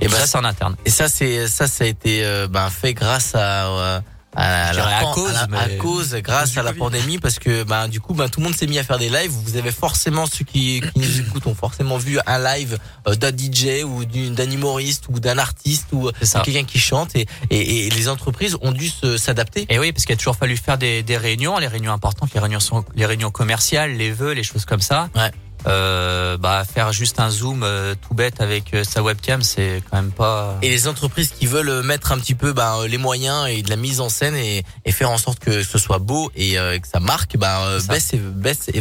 Et, 0.00 0.08
ben, 0.08 0.16
ça, 0.16 0.26
c'est 0.26 0.38
en 0.38 0.44
interne. 0.44 0.76
Et 0.84 0.90
ça, 0.90 1.08
c'est 1.08 1.46
ça, 1.48 1.66
ça 1.68 1.84
a 1.84 1.86
été 1.86 2.24
euh, 2.24 2.48
ben, 2.48 2.70
fait 2.70 2.94
grâce 2.94 3.34
à. 3.34 4.02
Euh, 4.38 4.40
à, 4.40 4.72
la 4.72 5.00
cause, 5.14 5.32
la- 5.32 5.58
à 5.58 5.68
cause, 5.78 6.14
grâce 6.22 6.56
à 6.56 6.62
la 6.62 6.72
pandémie, 6.78 7.18
parce 7.18 7.38
que 7.40 7.64
ben 7.64 7.88
du 7.88 8.00
coup, 8.00 8.14
ben 8.14 8.28
tout 8.28 8.38
le 8.40 8.44
monde 8.44 8.54
s'est 8.54 8.66
mis 8.68 8.78
à 8.78 8.84
faire 8.84 8.98
des 8.98 9.08
lives. 9.08 9.30
Vous 9.32 9.56
avez 9.56 9.72
forcément 9.72 10.26
ceux 10.26 10.44
qui, 10.44 10.80
qui 10.94 11.00
nous 11.00 11.20
écoutent 11.20 11.46
ont 11.48 11.54
forcément 11.54 11.98
vu 11.98 12.18
un 12.26 12.38
live 12.38 12.78
euh, 13.08 13.14
d'un 13.16 13.30
DJ 13.36 13.82
ou 13.84 14.04
d'un 14.04 14.50
humoriste 14.50 15.04
ou 15.08 15.18
d'un 15.18 15.36
artiste 15.38 15.86
ou 15.92 16.10
quelqu'un 16.42 16.64
qui 16.64 16.78
chante 16.78 17.16
et, 17.16 17.26
et, 17.50 17.86
et 17.86 17.90
les 17.90 18.08
entreprises 18.08 18.56
ont 18.62 18.72
dû 18.72 18.88
se- 18.88 19.16
s'adapter. 19.16 19.66
Et 19.68 19.78
oui, 19.80 19.90
parce 19.92 20.04
qu'il 20.06 20.14
a 20.14 20.16
toujours 20.18 20.36
fallu 20.36 20.56
faire 20.56 20.78
des, 20.78 21.02
des 21.02 21.16
réunions, 21.16 21.58
les 21.58 21.66
réunions 21.66 21.92
importantes, 21.92 22.30
les 22.32 22.40
réunions, 22.40 22.60
sont- 22.60 22.84
les 22.94 23.06
réunions 23.06 23.30
commerciales, 23.32 23.92
les 23.96 24.12
vœux, 24.12 24.32
les 24.32 24.44
choses 24.44 24.64
comme 24.64 24.80
ça. 24.80 25.08
Ouais. 25.16 25.32
Euh, 25.66 26.36
bah 26.38 26.64
faire 26.64 26.92
juste 26.92 27.20
un 27.20 27.30
zoom 27.30 27.62
euh, 27.62 27.94
tout 27.94 28.14
bête 28.14 28.40
avec 28.40 28.72
euh, 28.72 28.84
sa 28.84 29.02
webcam, 29.02 29.42
c'est 29.42 29.82
quand 29.90 29.96
même 29.98 30.12
pas. 30.12 30.58
Et 30.62 30.70
les 30.70 30.88
entreprises 30.88 31.30
qui 31.30 31.46
veulent 31.46 31.82
mettre 31.82 32.12
un 32.12 32.18
petit 32.18 32.34
peu 32.34 32.52
ben, 32.52 32.86
les 32.86 32.98
moyens 32.98 33.48
et 33.48 33.62
de 33.62 33.70
la 33.70 33.76
mise 33.76 34.00
en 34.00 34.08
scène 34.08 34.34
et, 34.36 34.64
et 34.84 34.92
faire 34.92 35.10
en 35.10 35.18
sorte 35.18 35.38
que 35.38 35.62
ce 35.62 35.78
soit 35.78 35.98
beau 35.98 36.30
et 36.34 36.58
euh, 36.58 36.78
que 36.78 36.88
ça 36.88 37.00
marque, 37.00 37.36
ben, 37.36 37.60
euh, 37.60 37.80
C'est 37.80 38.80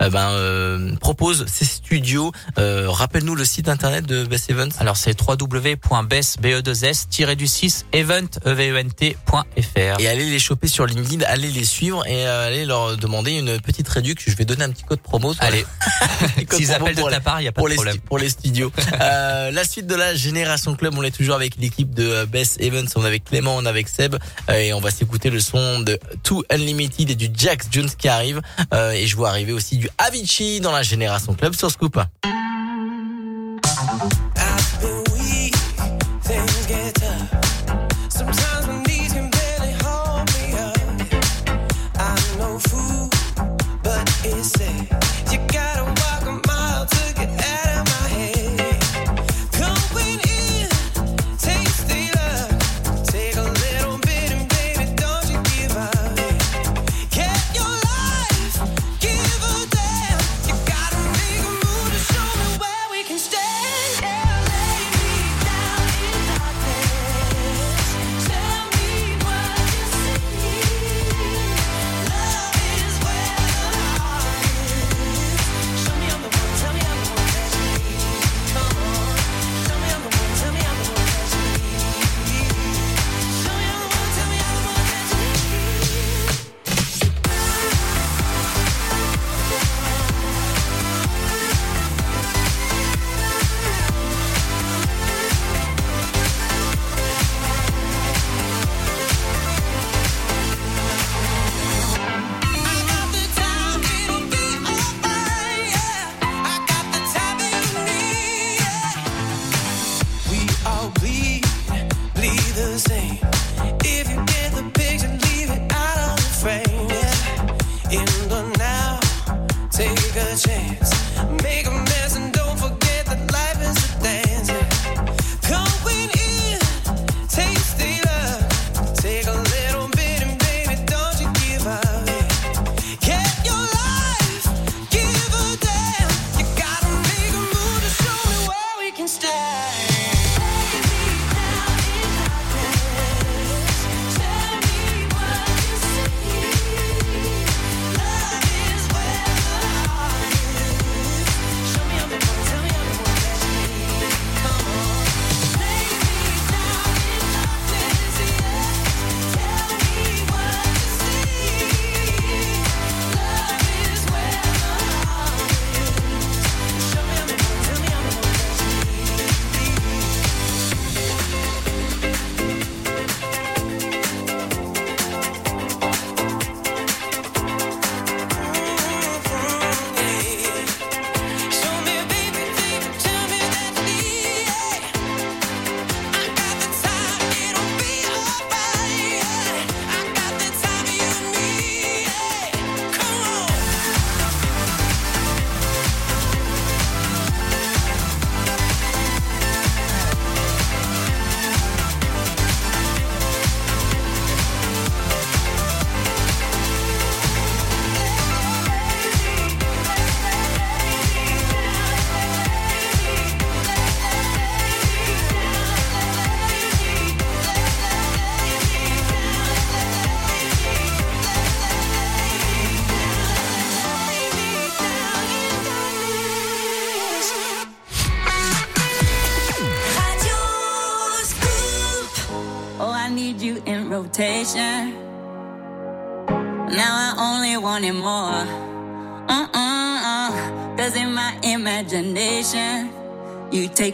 euh, 0.00 0.10
ben, 0.10 0.30
euh, 0.30 0.96
propose 0.96 1.46
ses 1.46 1.64
studios. 1.64 2.32
Euh, 2.58 2.90
Rappelle-nous 2.90 3.34
le 3.34 3.44
site 3.44 3.68
internet 3.68 4.06
de 4.06 4.24
Best 4.24 4.50
Events. 4.50 4.78
Alors 4.78 4.96
c'est 4.96 5.18
www.bes-du6 5.20 5.80
event 7.92 8.28
event.fr. 8.44 10.00
Et 10.00 10.08
allez 10.08 10.30
les 10.30 10.38
choper 10.38 10.68
sur 10.68 10.86
LinkedIn, 10.86 11.24
allez 11.26 11.50
les 11.50 11.64
suivre 11.64 12.06
et 12.06 12.26
euh, 12.26 12.46
allez 12.46 12.64
leur 12.64 12.96
demander 12.96 13.32
une 13.32 13.60
petite 13.60 13.88
réduction. 13.88 14.30
Je 14.32 14.36
vais 14.36 14.44
donner 14.44 14.64
un 14.64 14.70
petit 14.70 14.84
code 14.84 15.00
promo. 15.00 15.34
Allez. 15.40 15.64
S'ils 16.50 16.72
appellent 16.72 16.96
de 16.96 17.02
ta 17.02 17.20
part, 17.20 17.40
il 17.40 17.44
y 17.44 17.48
a 17.48 17.52
pas 17.52 17.62
de 17.62 17.74
problème. 17.74 17.98
pour 18.00 18.18
les 18.18 18.28
studios. 18.28 18.72
Euh, 19.00 19.50
la 19.50 19.64
suite 19.64 19.86
de 19.86 19.94
la 19.94 20.14
Génération 20.14 20.74
Club, 20.74 20.94
on 20.96 21.02
est 21.02 21.10
toujours 21.10 21.34
avec 21.34 21.56
l'équipe 21.56 21.94
de 21.94 22.06
euh, 22.06 22.26
Best 22.26 22.60
Events. 22.60 22.88
On 22.96 23.04
est 23.04 23.06
avec 23.06 23.24
Clément, 23.24 23.56
on 23.56 23.64
est 23.64 23.68
avec 23.68 23.88
Seb 23.88 24.16
euh, 24.48 24.52
et 24.52 24.72
on 24.74 24.80
va 24.80 24.90
s'écouter 24.90 25.30
le 25.30 25.40
son 25.40 25.80
de 25.80 25.98
Too 26.22 26.44
Unlimited 26.50 27.10
et 27.10 27.14
du 27.14 27.28
Jax 27.32 27.68
Jones 27.70 27.88
qui 27.96 28.08
arrive. 28.08 28.42
Euh, 28.74 28.92
et 28.92 29.06
je 29.06 29.16
vois 29.16 29.30
arriver 29.30 29.52
aussi 29.52 29.78
du 29.78 29.88
Avicii 29.98 30.60
dans 30.60 30.72
la 30.72 30.82
Génération 30.82 31.34
Club 31.34 31.54
sur 31.54 31.70
Scoop. 31.70 31.98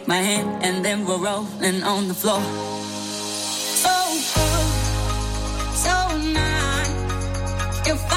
my 0.07 0.15
hand, 0.15 0.63
and 0.63 0.85
then 0.85 1.05
we're 1.05 1.17
rolling 1.17 1.83
on 1.83 2.07
the 2.07 2.13
floor. 2.13 2.41
So 3.83 3.93
good, 4.33 4.67
so 5.75 5.95
nice. 6.33 7.87
If 7.87 8.01
I 8.11 8.16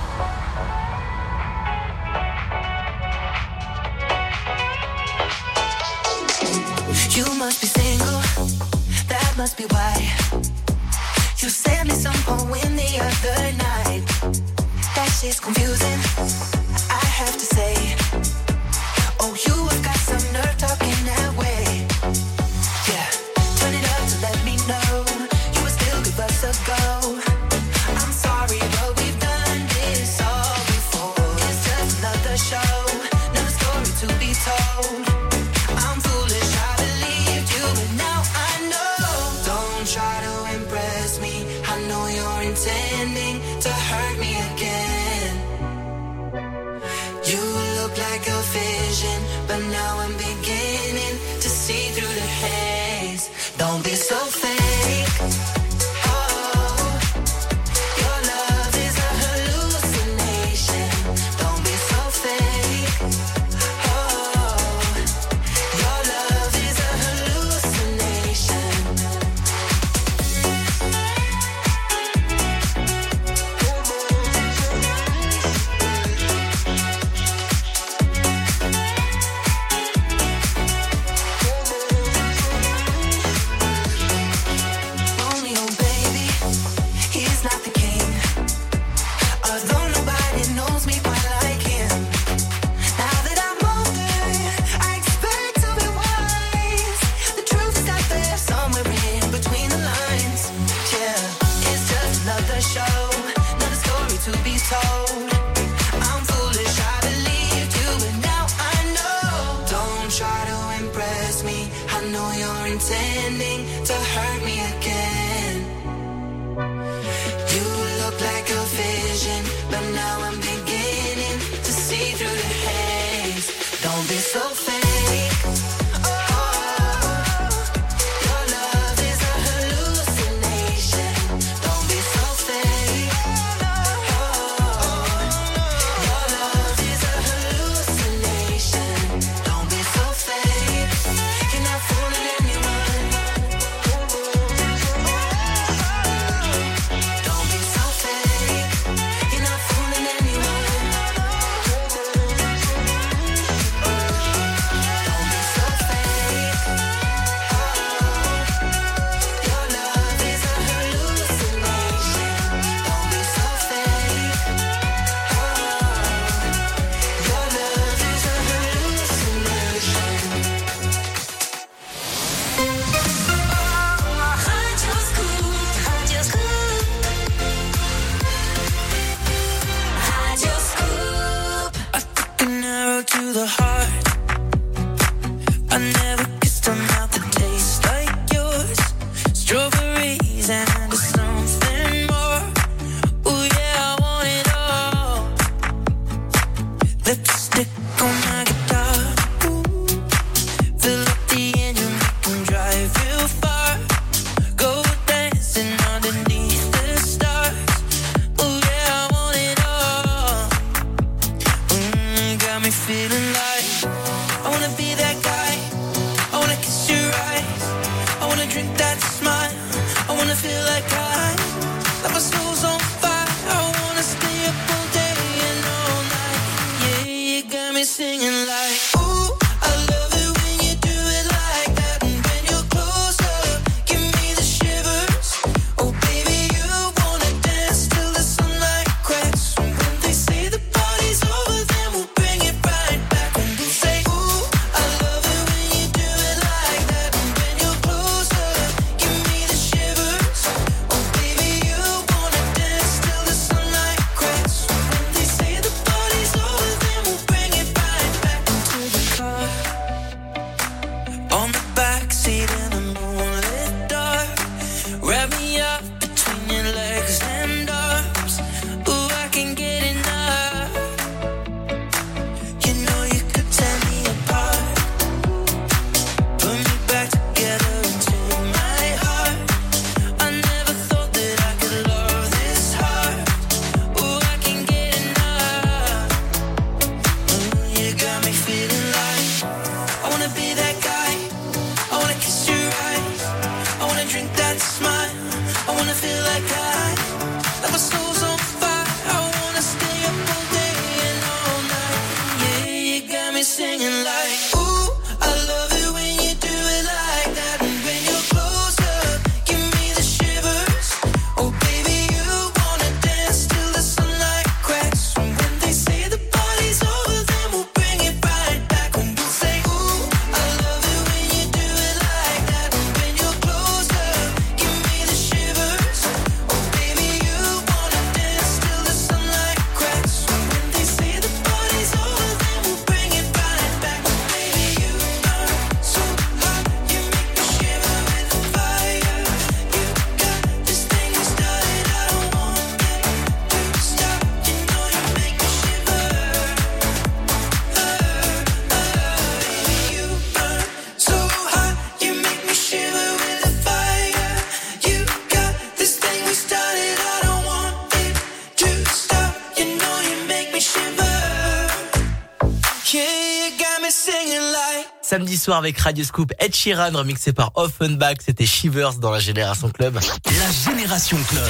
Samedi 365.11 365.35
soir 365.35 365.57
avec 365.57 365.77
Radio 365.77 366.05
Scoop. 366.05 366.31
Ed 366.39 366.55
Sheeran 366.55 366.91
remixé 366.93 367.33
par 367.33 367.51
Offenbach. 367.55 368.15
C'était 368.25 368.45
Shivers 368.45 368.93
dans 368.93 369.11
la 369.11 369.19
Génération 369.19 369.69
Club. 369.69 369.95
La 369.95 370.71
Génération 370.71 371.17
Club. 371.27 371.43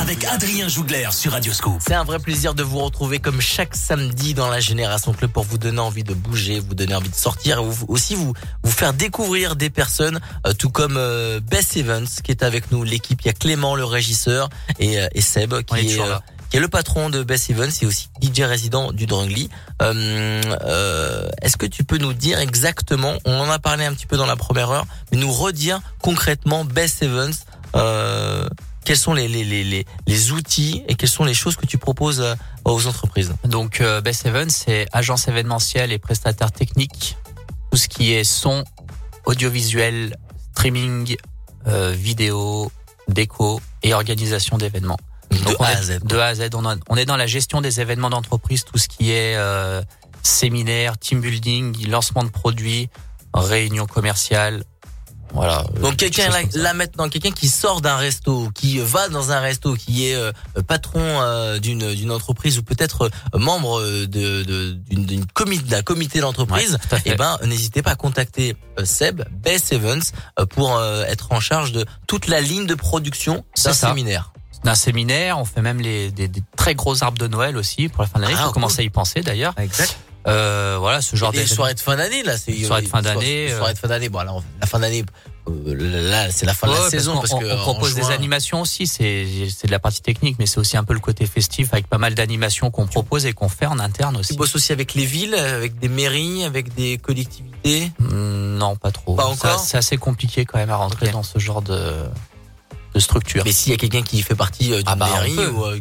Avec 0.00 0.24
Adrien 0.24 0.66
Jougler 0.66 1.06
sur 1.12 1.30
Radio 1.30 1.52
Scoop. 1.52 1.80
C'est 1.86 1.94
un 1.94 2.02
vrai 2.02 2.18
plaisir 2.18 2.54
de 2.54 2.64
vous 2.64 2.80
retrouver 2.80 3.20
comme 3.20 3.40
chaque 3.40 3.76
samedi 3.76 4.34
dans 4.34 4.48
la 4.48 4.58
Génération 4.58 5.12
Club 5.12 5.30
pour 5.30 5.44
vous 5.44 5.58
donner 5.58 5.78
envie 5.78 6.02
de 6.02 6.12
bouger, 6.12 6.58
vous 6.58 6.74
donner 6.74 6.96
envie 6.96 7.08
de 7.08 7.14
sortir 7.14 7.60
et 7.60 7.64
vous- 7.64 7.86
aussi 7.86 8.16
vous 8.16 8.32
vous 8.64 8.70
faire 8.72 8.92
découvrir 8.92 9.54
des 9.54 9.70
personnes, 9.70 10.18
euh, 10.44 10.52
tout 10.52 10.70
comme 10.70 10.96
euh, 10.96 11.38
Bess 11.38 11.76
Evans 11.76 12.08
qui 12.24 12.32
est 12.32 12.42
avec 12.42 12.72
nous. 12.72 12.82
L'équipe, 12.82 13.20
il 13.22 13.26
y 13.26 13.30
a 13.30 13.32
Clément 13.32 13.76
le 13.76 13.84
régisseur 13.84 14.48
et, 14.80 14.98
euh, 14.98 15.06
et 15.14 15.20
Seb 15.20 15.52
On 15.52 15.58
est 15.76 15.84
qui 15.84 15.94
est, 15.94 16.00
euh. 16.00 16.16
Qui 16.50 16.56
est 16.56 16.60
le 16.60 16.68
patron 16.68 17.10
de 17.10 17.22
Bess 17.22 17.50
Evans 17.50 17.70
et 17.82 17.86
aussi 17.86 18.08
DJ 18.22 18.40
résident 18.42 18.92
du 18.92 19.06
Drungly. 19.06 19.48
Euh, 19.82 20.42
euh, 20.62 21.28
Est-ce 21.42 21.56
que 21.56 21.66
tu 21.66 21.84
peux 21.84 21.98
nous 21.98 22.12
dire 22.12 22.38
exactement, 22.38 23.14
on 23.24 23.38
en 23.38 23.50
a 23.50 23.58
parlé 23.58 23.84
un 23.84 23.94
petit 23.94 24.06
peu 24.06 24.16
dans 24.16 24.26
la 24.26 24.36
première 24.36 24.70
heure, 24.70 24.86
mais 25.10 25.18
nous 25.18 25.32
redire 25.32 25.80
concrètement 26.00 26.64
Bess 26.64 27.02
Evans, 27.02 27.32
euh, 27.74 28.48
quels 28.84 28.96
sont 28.96 29.14
les, 29.14 29.26
les, 29.26 29.44
les, 29.44 29.84
les, 30.06 30.30
outils 30.30 30.84
et 30.88 30.94
quelles 30.94 31.08
sont 31.08 31.24
les 31.24 31.34
choses 31.34 31.56
que 31.56 31.66
tu 31.66 31.76
proposes 31.76 32.20
euh, 32.20 32.34
aux 32.64 32.86
entreprises? 32.86 33.34
Donc 33.44 33.80
euh, 33.80 34.00
Best 34.00 34.26
Event, 34.26 34.48
c'est 34.48 34.86
agence 34.92 35.26
événementielle 35.26 35.92
et 35.92 35.98
prestataire 35.98 36.52
technique. 36.52 37.16
Tout 37.70 37.78
ce 37.78 37.88
qui 37.88 38.12
est 38.12 38.24
son, 38.24 38.64
audiovisuel, 39.24 40.16
streaming, 40.52 41.16
vidéo, 41.66 42.70
déco 43.08 43.60
et 43.82 43.92
organisation 43.92 44.56
d'événements. 44.56 44.98
De 45.30 45.56
on 45.58 45.62
A 45.64 45.72
est- 45.72 45.76
à 45.76 45.82
Z. 45.82 45.98
De 46.04 46.16
A 46.18 46.26
à 46.26 46.34
Z. 46.34 46.48
On, 46.54 46.64
a- 46.66 46.76
on 46.88 46.96
est 46.96 47.04
dans 47.06 47.16
la 47.16 47.26
gestion 47.26 47.60
des 47.60 47.80
événements 47.80 48.10
d'entreprise, 48.10 48.64
tout 48.64 48.78
ce 48.78 48.88
qui 48.88 49.10
est 49.10 49.36
euh, 49.36 49.82
séminaire, 50.22 50.98
team 50.98 51.20
building, 51.20 51.88
lancement 51.88 52.24
de 52.24 52.30
produits, 52.30 52.88
réunion 53.34 53.86
commerciale. 53.86 54.64
Voilà. 55.34 55.64
Donc 55.82 55.96
quelqu'un 55.96 56.30
là, 56.54 56.72
maintenant, 56.72 57.08
quelqu'un 57.08 57.32
qui 57.32 57.48
sort 57.48 57.80
d'un 57.80 57.96
resto, 57.96 58.48
qui 58.54 58.78
va 58.78 59.08
dans 59.08 59.32
un 59.32 59.40
resto, 59.40 59.74
qui 59.74 60.06
est 60.08 60.14
euh, 60.14 60.30
patron 60.66 61.00
euh, 61.02 61.58
d'une 61.58 61.94
d'une 61.94 62.12
entreprise 62.12 62.58
ou 62.58 62.62
peut-être 62.62 63.10
euh, 63.34 63.38
membre 63.38 63.80
euh, 63.80 64.06
de 64.06 64.44
d'une 64.88 65.04
d'une 65.04 65.26
comité 65.26 65.64
d'un 65.64 65.82
comité 65.82 66.20
d'entreprise, 66.20 66.78
Ouais, 66.92 66.98
fait. 67.00 67.10
eh 67.10 67.14
ben 67.16 67.36
n'hésitez 67.44 67.82
pas 67.82 67.90
à 67.90 67.96
contacter 67.96 68.56
euh, 68.78 68.84
Seb 68.84 69.24
Bess 69.32 69.72
Evans 69.72 70.00
euh, 70.38 70.46
pour 70.46 70.76
euh, 70.76 71.02
être 71.06 71.32
en 71.32 71.40
charge 71.40 71.72
de 71.72 71.84
toute 72.06 72.28
la 72.28 72.40
ligne 72.40 72.66
de 72.66 72.76
production 72.76 73.44
d'un 73.64 73.72
séminaire. 73.74 74.32
D'un 74.64 74.74
séminaire. 74.74 75.38
On 75.38 75.44
fait 75.44 75.62
même 75.62 75.80
les, 75.80 76.10
des, 76.10 76.28
des 76.28 76.42
très 76.56 76.74
gros 76.74 77.02
arbres 77.02 77.18
de 77.18 77.26
Noël 77.28 77.56
aussi 77.56 77.88
pour 77.88 78.02
la 78.02 78.08
fin 78.08 78.18
d'année. 78.20 78.32
Ah, 78.34 78.38
Il 78.38 78.42
faut 78.42 78.44
cool. 78.46 78.54
commencer 78.54 78.80
à 78.82 78.84
y 78.84 78.90
penser 78.90 79.20
d'ailleurs. 79.20 79.54
Exact. 79.58 79.96
Euh, 80.26 80.76
voilà, 80.80 81.00
ce 81.02 81.14
genre 81.14 81.30
d'événement. 81.30 81.54
soirées 81.54 81.74
de 81.74 81.78
fin 81.80 81.94
d'année 81.94 82.24
là, 82.24 82.36
c'est 82.36 82.52
Soirées 82.64 82.82
de 82.82 82.88
fin 82.88 83.00
d'année, 83.00 83.48
Soirées 83.56 83.74
de 83.74 83.78
fin 83.78 83.86
d'année. 83.86 84.08
Bon 84.08 84.18
alors 84.18 84.42
la 84.60 84.66
fin 84.66 84.80
d'année, 84.80 85.04
euh, 85.48 86.10
là 86.10 86.32
c'est 86.32 86.46
la 86.46 86.52
fin 86.54 86.66
de 86.66 86.72
la 86.72 86.78
parce 86.78 86.90
saison 86.90 87.14
qu'on- 87.14 87.20
parce, 87.20 87.32
on, 87.34 87.38
que 87.38 87.52
on 87.52 87.58
propose 87.58 87.94
des 87.94 88.10
animations 88.10 88.60
aussi. 88.60 88.88
C'est 88.88 89.24
c'est 89.56 89.68
de 89.68 89.70
la 89.70 89.78
partie 89.78 90.02
technique, 90.02 90.34
mais 90.40 90.46
c'est 90.46 90.58
aussi 90.58 90.76
un 90.76 90.82
peu 90.82 90.94
le 90.94 90.98
côté 90.98 91.26
festif 91.26 91.68
avec 91.72 91.86
pas 91.86 91.98
mal 91.98 92.16
d'animations 92.16 92.72
qu'on 92.72 92.88
propose 92.88 93.24
et 93.24 93.34
qu'on 93.34 93.48
fait 93.48 93.66
en 93.66 93.78
interne 93.78 94.16
aussi. 94.16 94.32
Tu 94.32 94.36
bosses 94.36 94.56
aussi 94.56 94.72
avec 94.72 94.94
les 94.94 95.04
villes, 95.06 95.36
avec 95.36 95.78
des 95.78 95.88
mairies, 95.88 96.42
avec 96.42 96.74
des 96.74 96.98
collectivités? 96.98 97.92
Hmm, 98.00 98.56
Non, 98.58 98.74
pas 98.74 98.90
trop. 98.90 99.14
Pas 99.14 99.26
encore 99.26 99.60
C'est 99.60 99.76
assez 99.78 99.96
compliqué 99.96 100.44
quand 100.44 100.58
même 100.58 100.70
à 100.70 100.76
rentrer 100.76 101.10
dans 101.10 101.22
ce 101.22 101.38
genre 101.38 101.62
de, 101.62 102.02
de 102.96 103.00
structure. 103.00 103.42
Mais 103.44 103.52
s'il 103.52 103.72
y 103.72 103.74
a 103.74 103.78
quelqu'un 103.78 104.02
qui 104.02 104.22
fait 104.22 104.34
partie 104.34 104.72
euh, 104.72 104.78
d'une 104.78 104.86
Ah 104.88 104.96
bah, 104.96 105.08
mairie 105.12 105.36
peut. 105.36 105.50
ou 105.50 105.64
euh, 105.64 105.78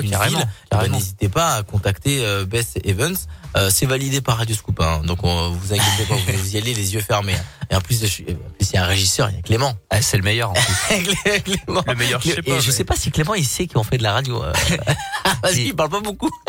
d'une 0.00 0.10
ville, 0.10 0.46
eh 0.72 0.76
ben, 0.76 0.88
n'hésitez 0.88 1.28
pas 1.28 1.54
à 1.54 1.62
contacter 1.62 2.24
euh, 2.24 2.44
Bess 2.44 2.74
Evans. 2.84 3.16
Euh, 3.56 3.68
c'est 3.70 3.86
validé 3.86 4.20
par 4.20 4.36
Radio 4.38 4.54
Scoop, 4.54 4.80
hein, 4.80 5.02
donc 5.04 5.24
on, 5.24 5.50
vous 5.50 5.72
inquiétez 5.72 6.04
pas, 6.08 6.14
vous 6.14 6.54
y 6.54 6.58
allez 6.58 6.72
les 6.74 6.94
yeux 6.94 7.00
fermés. 7.00 7.34
hein. 7.34 7.44
Et 7.70 7.74
en 7.76 7.80
plus, 7.80 8.04
je 8.04 8.22
il 8.22 8.36
y 8.74 8.76
a 8.76 8.84
un 8.84 8.86
régisseur, 8.86 9.28
il 9.30 9.36
y 9.36 9.38
a 9.38 9.42
Clément. 9.42 9.74
Ah, 9.90 10.00
c'est 10.02 10.16
le 10.16 10.22
meilleur 10.22 10.50
en 10.50 10.54
plus. 10.54 11.40
Clément. 11.44 11.82
Le 11.86 11.94
meilleur, 11.94 12.20
je 12.20 12.28
sais 12.30 12.38
Et 12.38 12.42
pas. 12.42 12.58
je 12.60 12.66
mais- 12.66 12.72
sais 12.76 12.84
pas 12.84 12.96
si 12.96 13.10
Clément 13.10 13.34
il 13.34 13.44
sait 13.46 13.66
qu'on 13.66 13.82
fait 13.84 13.98
de 13.98 14.02
la 14.04 14.12
radio. 14.12 14.42
euh. 14.42 14.52
Parce 15.42 15.54
qu'il 15.54 15.74
parle 15.74 15.90
pas 15.90 16.00
beaucoup. 16.00 16.30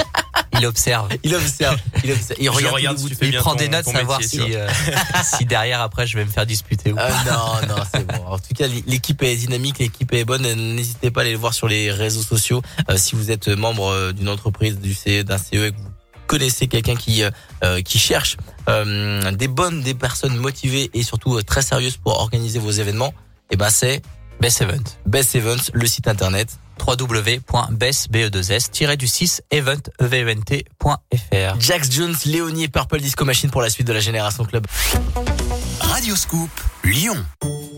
Il 0.59 0.65
observe. 0.67 1.07
Il 1.23 1.33
observe. 1.33 1.77
Il 2.03 2.11
observe. 2.11 2.37
Il 2.39 2.45
Je 2.45 2.49
regarde, 2.51 2.75
regarde 2.75 2.97
si 2.97 3.07
Il 3.21 3.37
prend 3.37 3.51
ton- 3.51 3.55
des 3.57 3.69
notes, 3.69 3.85
savoir 3.85 4.19
métier, 4.19 4.41
si, 4.41 4.53
euh, 4.55 4.67
si 5.23 5.45
derrière 5.45 5.81
après 5.81 6.05
je 6.05 6.17
vais 6.17 6.25
me 6.25 6.29
faire 6.29 6.45
disputer 6.45 6.91
ou 6.91 6.99
Euh, 6.99 7.07
pas. 7.07 7.31
non, 7.31 7.75
non, 7.77 7.83
c'est 7.91 8.05
bon. 8.05 8.25
En 8.27 8.37
tout 8.37 8.53
cas, 8.55 8.67
l'équipe 8.85 9.23
est 9.23 9.35
dynamique, 9.37 9.79
l'équipe 9.79 10.13
est 10.13 10.25
bonne. 10.25 10.43
N'hésitez 10.75 11.09
pas 11.09 11.21
à 11.21 11.23
aller 11.23 11.31
le 11.31 11.37
voir 11.39 11.53
sur 11.53 11.67
les 11.67 11.89
réseaux 11.89 12.21
sociaux. 12.21 12.61
Euh, 12.89 12.97
si 12.97 13.15
vous 13.15 13.31
êtes 13.31 13.47
membre 13.47 13.87
euh, 13.87 14.11
d'une 14.11 14.29
entreprise, 14.29 14.77
du 14.77 14.93
CE, 14.93 15.23
d'un 15.23 15.37
CE, 15.37 15.67
et 15.67 15.71
que 15.71 15.77
vous 15.77 15.90
connaissez 16.31 16.67
quelqu'un 16.67 16.95
qui 16.95 17.23
euh, 17.23 17.31
euh, 17.65 17.81
qui 17.81 17.99
cherche 17.99 18.37
euh, 18.69 19.33
des 19.33 19.49
bonnes, 19.49 19.81
des 19.81 19.93
personnes 19.93 20.37
motivées 20.37 20.89
et 20.93 21.03
surtout 21.03 21.41
très 21.41 21.61
sérieuses 21.61 21.97
pour 21.97 22.17
organiser 22.17 22.57
vos 22.57 22.71
événements, 22.71 23.13
et 23.49 23.57
ben 23.57 23.69
c'est 23.69 24.01
Best 24.39 24.61
Event. 24.61 24.85
Best 25.05 25.35
Events, 25.35 25.71
le 25.73 25.85
site 25.85 26.07
internet. 26.07 26.57
www.best-du6 26.79 29.41
event 29.51 29.81
event.fr. 29.99 31.59
Jax 31.59 31.91
Jones, 31.91 32.15
Léonie 32.25 32.63
et 32.63 32.69
Purple 32.69 33.01
Disco 33.01 33.25
Machine 33.25 33.51
pour 33.51 33.61
la 33.61 33.69
suite 33.69 33.85
de 33.85 33.93
la 33.93 33.99
Génération 33.99 34.45
Club. 34.45 34.65
Radio 35.81 36.15
Scoop, 36.15 36.49
Lyon. 36.85 37.25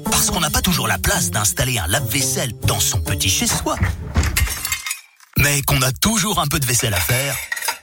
Parce 0.06 0.30
qu'on 0.30 0.42
n'a 0.42 0.52
pas 0.52 0.62
toujours 0.62 0.88
la 0.88 1.00
place 1.00 1.32
d'installer 1.32 1.80
un 1.80 1.88
lave-vaisselle 1.88 2.54
dans 2.62 2.80
son 2.80 3.02
petit 3.02 3.30
chez-soi. 3.30 3.78
Mais 5.40 5.64
qu'on 5.64 5.82
a 5.82 5.92
toujours 5.92 6.40
un 6.40 6.48
peu 6.48 6.60
de 6.60 6.66
vaisselle 6.66 6.94
à 6.94 7.02
faire. 7.02 7.36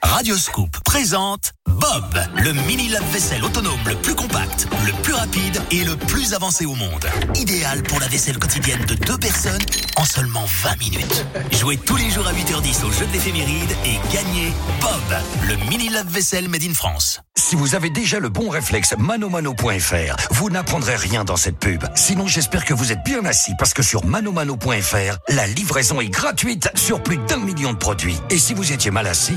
Radio 0.02 0.36
Scoop 0.36 0.78
présente 0.84 1.52
Bob, 1.68 2.20
le 2.36 2.52
mini 2.52 2.88
lave-vaisselle 2.88 3.44
autonome 3.44 3.80
le 3.86 3.94
plus 3.96 4.14
compact, 4.14 4.66
le 4.84 4.92
plus 5.02 5.12
rapide 5.12 5.62
et 5.70 5.84
le 5.84 5.96
plus 5.96 6.34
avancé 6.34 6.66
au 6.66 6.74
monde. 6.74 7.06
Idéal 7.36 7.82
pour 7.82 8.00
la 8.00 8.08
vaisselle 8.08 8.38
quotidienne 8.38 8.84
de 8.86 8.94
deux 8.94 9.18
personnes 9.18 9.60
en 9.96 10.04
seulement 10.04 10.44
20 10.62 10.78
minutes. 10.78 11.26
Jouez 11.52 11.76
tous 11.76 11.96
les 11.96 12.10
jours 12.10 12.26
à 12.26 12.32
8h10 12.32 12.84
au 12.84 12.90
jeu 12.90 13.06
de 13.06 13.12
l'éphéméride 13.12 13.70
et 13.84 13.98
gagnez 14.12 14.52
Bob, 14.80 15.18
le 15.48 15.56
mini 15.68 15.88
lave-vaisselle 15.88 16.48
made 16.48 16.64
in 16.64 16.74
France. 16.74 17.20
Si 17.36 17.56
vous 17.56 17.74
avez 17.74 17.90
déjà 17.90 18.20
le 18.20 18.28
bon 18.28 18.48
réflexe 18.48 18.94
manomano.fr, 18.98 20.16
vous 20.30 20.50
n'apprendrez 20.50 20.96
rien 20.96 21.24
dans 21.24 21.36
cette 21.36 21.58
pub. 21.58 21.82
Sinon, 21.94 22.26
j'espère 22.26 22.64
que 22.64 22.74
vous 22.74 22.92
êtes 22.92 23.02
bien 23.04 23.24
assis 23.24 23.52
parce 23.58 23.72
que 23.72 23.82
sur 23.82 24.04
manomano.fr, 24.04 25.18
la 25.28 25.46
livraison 25.46 26.00
est 26.00 26.08
gratuite 26.08 26.70
sur 26.74 27.02
plus 27.02 27.16
d'un 27.16 27.38
million 27.38 27.72
de 27.72 27.78
produits. 27.78 28.18
Et 28.28 28.38
si 28.38 28.54
vous 28.54 28.72
étiez 28.72 28.90
mal 28.90 29.06
assis, 29.06 29.36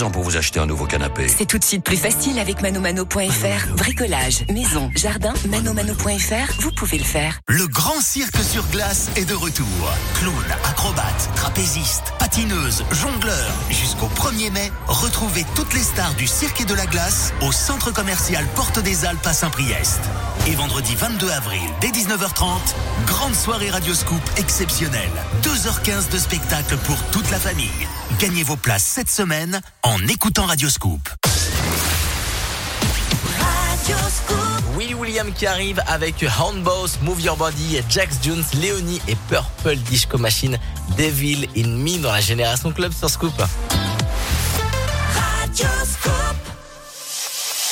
profitez-en 0.00 0.10
pour 0.10 0.22
vous 0.22 0.36
acheter 0.36 0.60
un 0.60 0.66
nouveau 0.66 0.86
canapé. 0.86 1.28
C'est 1.28 1.46
tout 1.46 1.58
de 1.58 1.64
suite 1.64 1.84
plus 1.84 1.96
facile 1.96 2.38
avec 2.38 2.62
manomano.fr. 2.62 3.74
Bricolage, 3.76 4.44
maison, 4.52 4.90
jardin, 4.94 5.34
manomano.fr, 5.48 6.60
vous 6.60 6.72
pouvez 6.72 6.98
le 6.98 7.04
faire. 7.04 7.40
Le 7.48 7.66
grand 7.66 8.00
cirque 8.00 8.42
sur 8.42 8.66
glace 8.68 9.10
est 9.16 9.24
de 9.24 9.34
retour. 9.34 9.66
Clown, 10.14 10.34
acrobate, 10.64 11.30
trapéziste, 11.34 12.12
patineuse, 12.18 12.84
jongleur. 12.92 13.52
Jusqu'au 13.70 14.08
1er 14.16 14.50
mai, 14.52 14.72
retrouvez 14.86 15.44
toutes 15.54 15.74
les 15.74 15.82
stars 15.82 16.14
du 16.14 16.26
cirque 16.26 16.60
et 16.60 16.64
de 16.64 16.74
la 16.74 16.86
glace 16.86 17.32
au 17.42 17.52
centre 17.52 17.92
commercial 17.92 18.44
Porte 18.54 18.80
des 18.80 19.04
Alpes 19.04 19.26
à 19.26 19.32
Saint-Priest. 19.32 20.00
Et 20.46 20.54
vendredi 20.54 20.94
22 20.94 21.30
avril, 21.30 21.60
dès 21.80 21.88
19h30, 21.88 22.74
grande 23.06 23.34
soirée 23.34 23.70
Radio 23.70 23.94
Scoop 23.94 24.22
exceptionnelle. 24.36 25.10
2h15 25.42 26.10
de 26.10 26.18
spectacle 26.18 26.76
pour 26.78 26.96
toute 27.10 27.30
la 27.30 27.38
famille. 27.38 27.86
Gagnez 28.20 28.42
vos 28.42 28.56
places 28.56 28.84
cette 28.84 29.08
semaine 29.08 29.62
en 29.82 29.98
écoutant 30.06 30.44
Radio 30.44 30.68
Scoop. 30.68 31.08
Willy 34.76 34.92
William 34.92 35.32
qui 35.32 35.46
arrive 35.46 35.82
avec 35.86 36.22
Handboss, 36.38 36.98
Move 37.00 37.22
Your 37.22 37.38
Body, 37.38 37.80
Jax 37.88 38.16
Jones, 38.22 38.44
Léonie 38.60 39.00
et 39.08 39.16
Purple 39.30 39.76
Disco 39.76 40.18
Machine, 40.18 40.58
Devil 40.98 41.48
in 41.56 41.68
Me 41.68 41.96
dans 42.02 42.12
la 42.12 42.20
Génération 42.20 42.72
Club 42.72 42.92
sur 42.92 43.08
Scoop. 43.08 43.32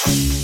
Bring 0.07 0.38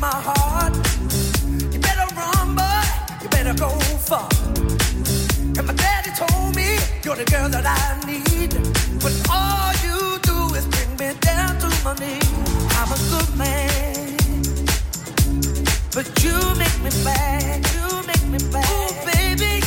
my 0.00 0.08
heart. 0.08 0.74
You 1.72 1.78
better 1.78 2.08
run, 2.16 2.56
boy. 2.56 2.84
You 3.22 3.28
better 3.28 3.52
go 3.52 3.68
far. 4.08 4.28
And 5.58 5.66
my 5.66 5.74
daddy 5.74 6.10
told 6.16 6.56
me 6.56 6.78
you're 7.04 7.16
the 7.16 7.26
girl 7.30 7.50
that 7.50 7.66
I 7.66 8.00
need. 8.06 8.52
But 9.04 9.12
all 9.28 9.72
you 9.84 10.18
do 10.22 10.54
is 10.56 10.64
bring 10.72 10.90
me 10.96 11.14
down 11.20 11.58
to 11.60 11.68
my 11.84 11.94
knees. 12.00 12.32
I'm 12.78 12.90
a 12.96 12.98
good 13.12 13.30
man, 13.36 14.16
but 15.92 16.06
you 16.24 16.36
make 16.56 16.78
me 16.80 16.90
bad. 17.04 17.60
You 17.74 17.86
make 18.08 18.26
me 18.32 18.38
bad. 18.50 18.64
Oh, 18.68 18.90
baby, 19.12 19.60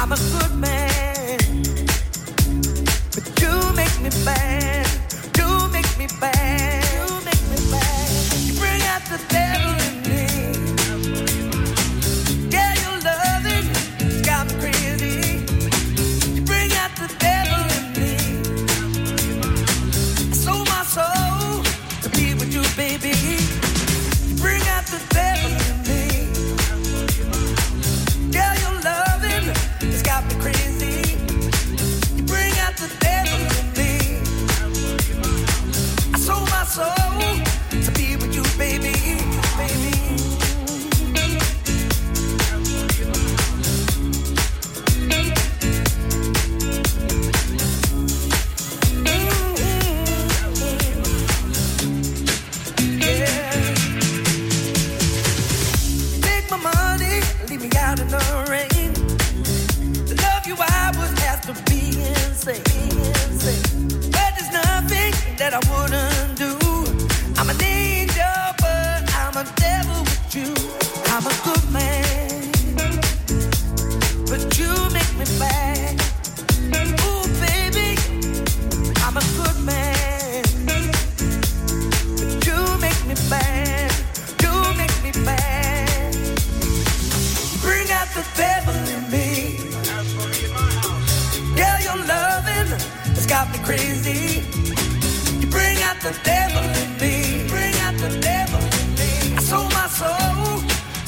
I'm 0.00 0.10
a 0.10 0.18
good 0.34 0.54
man, 0.58 1.38
but 3.14 3.24
you 3.40 3.54
make 3.78 3.96
me 4.02 4.10
bad. 4.24 4.88
You 5.38 5.68
make 5.68 5.90
me 5.98 6.08
bad 6.20 6.59
the 9.10 9.18
best. 9.26 9.49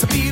to 0.03 0.09
be 0.09 0.32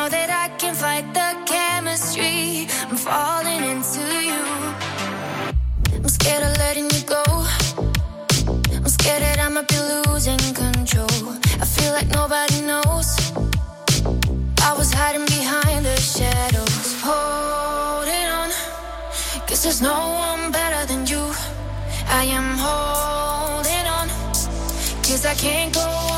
I 25.31 25.33
can't 25.33 25.73
go 25.73 26.10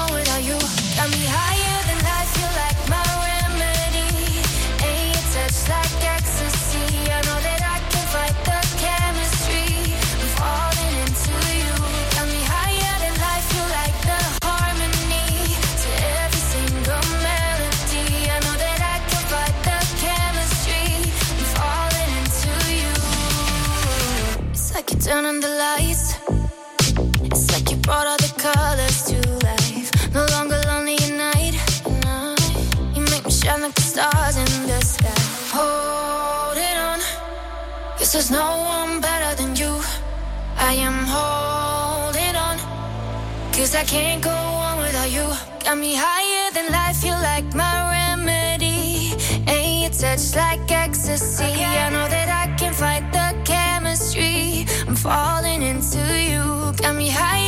Cause 43.73 43.81
I 43.81 43.85
can't 43.85 44.23
go 44.23 44.29
on 44.29 44.77
without 44.77 45.09
you. 45.09 45.25
Got 45.63 45.79
me 45.79 45.95
higher 45.97 46.51
than 46.53 46.71
life, 46.71 47.03
you 47.03 47.09
like 47.09 47.55
my 47.55 47.89
remedy. 47.89 49.13
And 49.47 49.81
your 49.81 49.89
touch 49.89 50.35
like 50.35 50.71
ecstasy. 50.71 51.43
Okay. 51.43 51.63
I 51.63 51.89
know 51.89 52.07
that 52.07 52.29
I 52.29 52.55
can 52.55 52.71
fight 52.71 53.11
the 53.11 53.33
chemistry. 53.51 54.67
I'm 54.87 54.95
falling 54.95 55.63
into 55.63 55.97
you. 55.97 56.71
Got 56.83 56.95
me 56.95 57.09
higher. 57.09 57.42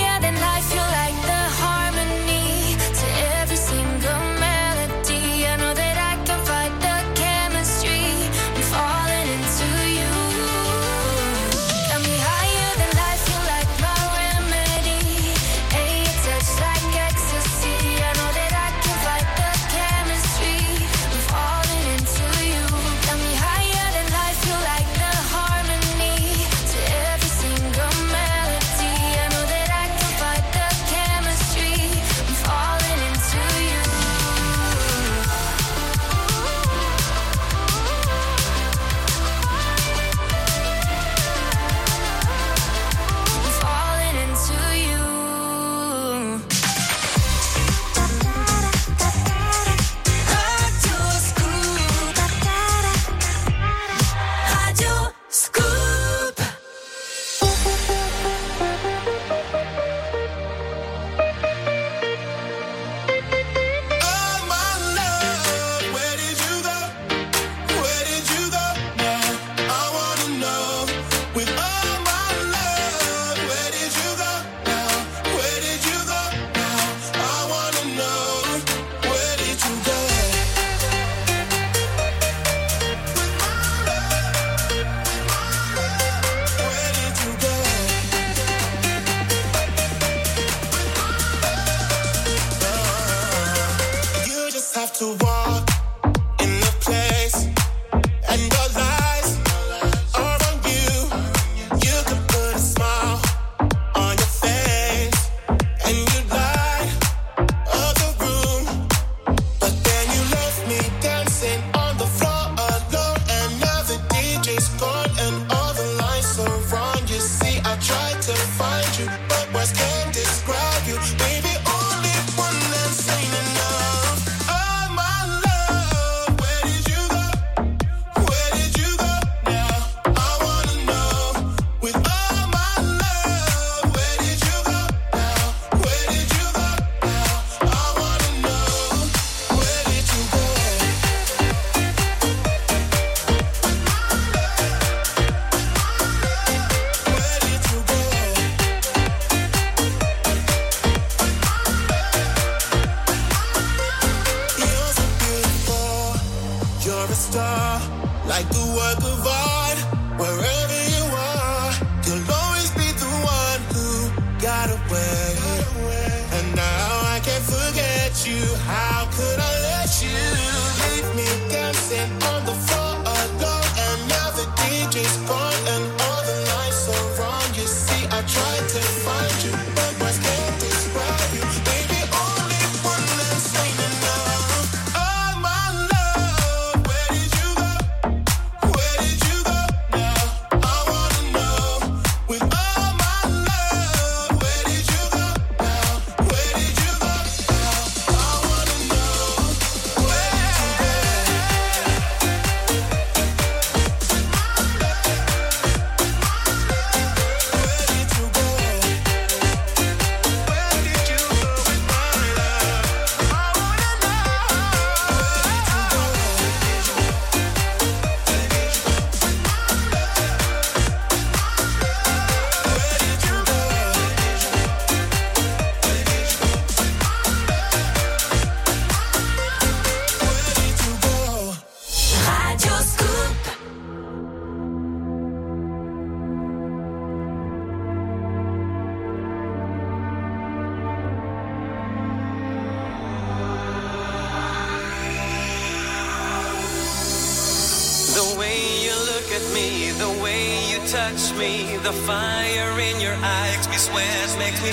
to 94.99 95.17
walk. 95.19 95.34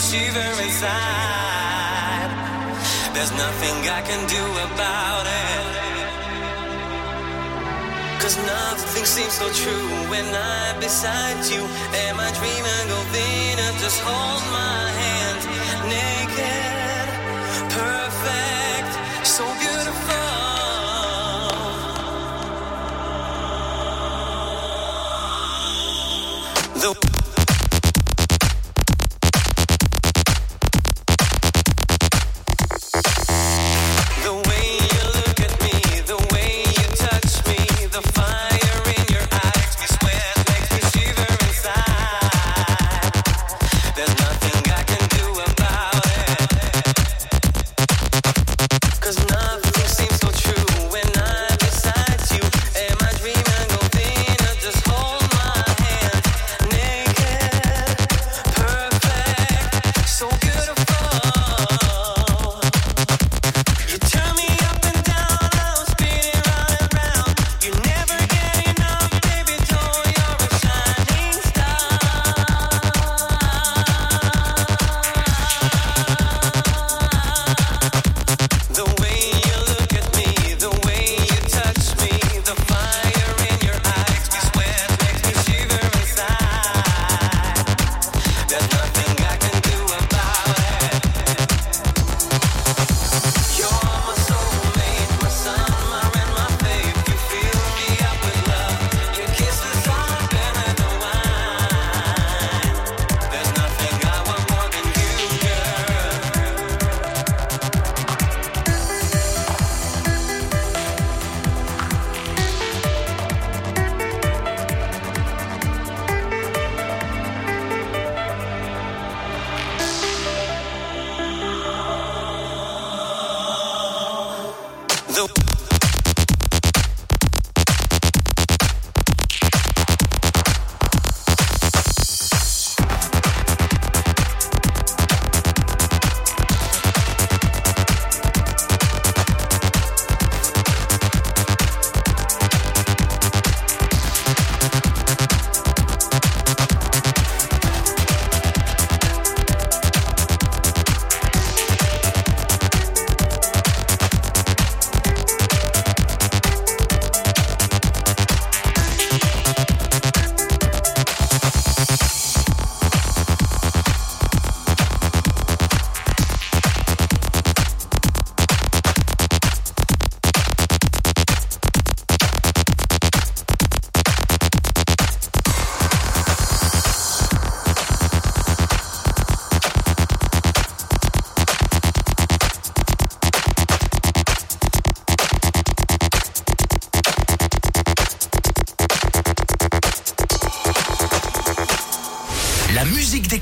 shiver 0.03 0.63
inside. 0.63 1.12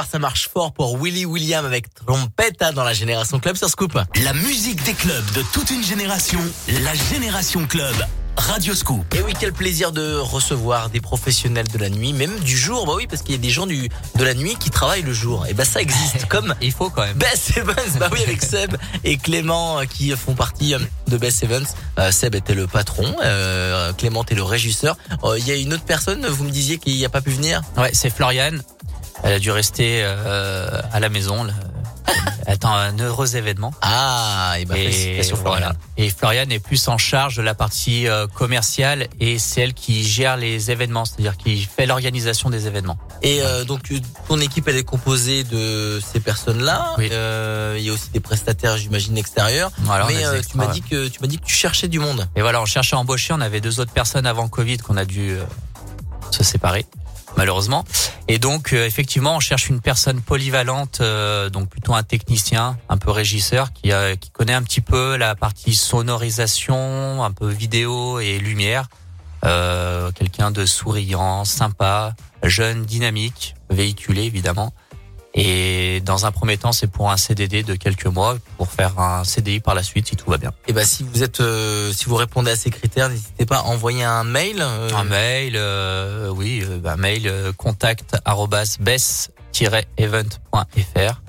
Ça 0.00 0.18
marche 0.18 0.48
fort 0.48 0.72
pour 0.72 0.96
Willy 0.96 1.26
William 1.26 1.66
avec 1.66 1.92
Trompetta 1.94 2.72
dans 2.72 2.84
la 2.84 2.94
Génération 2.94 3.38
Club 3.38 3.56
sur 3.56 3.68
Scoop. 3.68 3.98
La 4.24 4.32
musique 4.32 4.82
des 4.84 4.94
clubs 4.94 5.32
de 5.34 5.42
toute 5.52 5.70
une 5.70 5.82
génération, 5.82 6.40
la 6.82 6.94
Génération 6.94 7.66
Club, 7.66 7.94
Radio 8.36 8.74
Scoop. 8.74 9.14
Et 9.14 9.22
oui, 9.22 9.34
quel 9.38 9.52
plaisir 9.52 9.92
de 9.92 10.16
recevoir 10.16 10.90
des 10.90 11.00
professionnels 11.00 11.68
de 11.68 11.78
la 11.78 11.90
nuit, 11.90 12.12
même 12.12 12.38
du 12.40 12.56
jour. 12.56 12.86
Bah 12.86 12.94
oui, 12.96 13.06
parce 13.06 13.22
qu'il 13.22 13.34
y 13.34 13.38
a 13.38 13.40
des 13.40 13.50
gens 13.50 13.66
du, 13.66 13.88
de 14.16 14.24
la 14.24 14.34
nuit 14.34 14.56
qui 14.58 14.70
travaillent 14.70 15.02
le 15.02 15.12
jour. 15.12 15.46
Et 15.46 15.54
bah 15.54 15.64
ça 15.64 15.80
existe 15.80 16.26
comme 16.26 16.54
Il 16.62 16.72
faut 16.72 16.90
quand 16.90 17.02
même. 17.02 17.16
Best 17.16 17.56
Evans. 17.56 17.74
Bah 17.98 18.08
oui, 18.12 18.20
avec 18.22 18.42
Seb 18.44 18.76
et 19.04 19.16
Clément 19.16 19.80
euh, 19.80 19.84
qui 19.84 20.10
font 20.12 20.34
partie 20.34 20.74
euh, 20.74 20.78
de 21.08 21.16
Best 21.18 21.42
Evans. 21.44 21.66
Euh, 21.98 22.10
Seb 22.10 22.34
était 22.34 22.54
le 22.54 22.66
patron, 22.66 23.14
euh, 23.22 23.92
Clément 23.92 24.22
était 24.22 24.34
le 24.34 24.42
régisseur. 24.42 24.96
Euh, 25.24 25.38
Il 25.38 25.46
y 25.46 25.52
a 25.52 25.56
une 25.56 25.74
autre 25.74 25.84
personne, 25.84 26.26
vous 26.26 26.44
me 26.44 26.50
disiez 26.50 26.78
qu'il 26.78 26.96
n'y 26.96 27.04
a 27.04 27.08
pas 27.10 27.20
pu 27.20 27.30
venir? 27.30 27.62
Ouais, 27.76 27.90
c'est 27.92 28.10
Floriane. 28.10 28.62
Elle 29.24 29.34
a 29.34 29.38
dû 29.38 29.50
rester 29.52 30.00
euh, 30.02 30.80
à 30.92 30.98
la 31.00 31.08
maison. 31.08 31.44
Là. 31.44 31.52
Attends, 32.46 32.74
un 32.74 32.98
heureux 32.98 33.36
événement. 33.36 33.72
Ah, 33.82 34.54
et 34.58 34.64
bah 34.64 34.74
félicitations 34.74 35.36
Florian. 35.36 35.58
voilà. 35.60 35.72
Et 35.96 36.10
Floriane 36.10 36.50
est 36.50 36.58
plus 36.58 36.88
en 36.88 36.98
charge 36.98 37.36
de 37.36 37.42
la 37.42 37.54
partie 37.54 38.08
euh, 38.08 38.26
commerciale 38.26 39.06
et 39.20 39.38
c'est 39.38 39.60
elle 39.62 39.74
qui 39.74 40.04
gère 40.04 40.36
les 40.36 40.70
événements, 40.70 41.04
c'est-à-dire 41.04 41.36
qui 41.36 41.62
fait 41.62 41.86
l'organisation 41.86 42.50
des 42.50 42.66
événements. 42.66 42.98
Et 43.22 43.40
euh, 43.42 43.64
donc 43.64 43.92
euh, 43.92 44.00
ton 44.28 44.40
équipe 44.40 44.66
elle 44.68 44.76
est 44.76 44.84
composée 44.84 45.44
de 45.44 46.00
ces 46.12 46.18
personnes-là. 46.20 46.94
Oui. 46.98 47.08
Euh, 47.12 47.76
Il 47.78 47.84
y 47.84 47.90
a 47.90 47.92
aussi 47.92 48.10
des 48.12 48.20
prestataires, 48.20 48.76
j'imagine 48.76 49.16
extérieurs. 49.16 49.70
Voilà, 49.78 50.06
Mais 50.06 50.42
tu 50.42 50.56
m'as 50.56 50.66
ouais. 50.66 50.72
dit 50.72 50.82
que 50.82 51.08
tu 51.08 51.20
m'as 51.20 51.28
dit 51.28 51.38
que 51.38 51.44
tu 51.44 51.54
cherchais 51.54 51.88
du 51.88 52.00
monde. 52.00 52.28
Et 52.36 52.42
voilà, 52.42 52.60
on 52.60 52.66
cherchait 52.66 52.96
à 52.96 52.98
embaucher. 52.98 53.32
On 53.32 53.40
avait 53.40 53.60
deux 53.60 53.78
autres 53.80 53.92
personnes 53.92 54.26
avant 54.26 54.48
Covid 54.48 54.78
qu'on 54.78 54.96
a 54.96 55.04
dû 55.04 55.36
se 56.30 56.42
séparer, 56.42 56.86
malheureusement. 57.36 57.84
Et 58.28 58.38
donc, 58.38 58.72
euh, 58.72 58.86
effectivement, 58.86 59.36
on 59.36 59.40
cherche 59.40 59.68
une 59.68 59.80
personne 59.80 60.20
polyvalente, 60.20 61.00
euh, 61.00 61.50
donc 61.50 61.68
plutôt 61.68 61.94
un 61.94 62.02
technicien, 62.02 62.78
un 62.88 62.96
peu 62.96 63.10
régisseur, 63.10 63.72
qui, 63.72 63.92
a, 63.92 64.16
qui 64.16 64.30
connaît 64.30 64.54
un 64.54 64.62
petit 64.62 64.80
peu 64.80 65.16
la 65.16 65.34
partie 65.34 65.74
sonorisation, 65.74 67.24
un 67.24 67.32
peu 67.32 67.48
vidéo 67.48 68.20
et 68.20 68.38
lumière. 68.38 68.88
Euh, 69.44 70.12
Quelqu'un 70.12 70.50
de 70.50 70.64
souriant, 70.66 71.44
sympa, 71.44 72.14
jeune, 72.44 72.84
dynamique, 72.84 73.54
véhiculé 73.70 74.22
évidemment. 74.22 74.72
Et 75.34 76.02
dans 76.04 76.26
un 76.26 76.32
premier 76.32 76.58
temps, 76.58 76.72
c'est 76.72 76.88
pour 76.88 77.10
un 77.10 77.16
CDD 77.16 77.62
de 77.62 77.74
quelques 77.74 78.04
mois, 78.06 78.36
pour 78.58 78.70
faire 78.70 78.98
un 78.98 79.24
CDI 79.24 79.60
par 79.60 79.74
la 79.74 79.82
suite 79.82 80.08
si 80.08 80.16
tout 80.16 80.28
va 80.30 80.36
bien. 80.36 80.52
Et 80.66 80.72
ben 80.74 80.84
si 80.84 81.04
vous 81.04 81.22
êtes, 81.22 81.40
euh, 81.40 81.90
si 81.92 82.04
vous 82.04 82.16
répondez 82.16 82.50
à 82.50 82.56
ces 82.56 82.68
critères, 82.70 83.08
n'hésitez 83.08 83.46
pas 83.46 83.58
à 83.58 83.62
envoyer 83.62 84.04
un 84.04 84.24
mail. 84.24 84.56
euh, 84.60 84.90
Un 84.94 85.04
mail, 85.04 85.54
euh, 85.56 86.28
oui, 86.28 86.62
euh, 86.62 86.78
bah, 86.78 86.96
mail 86.96 87.26
euh, 87.26 87.52
contact 87.52 88.14
bess-event.fr 88.80 91.20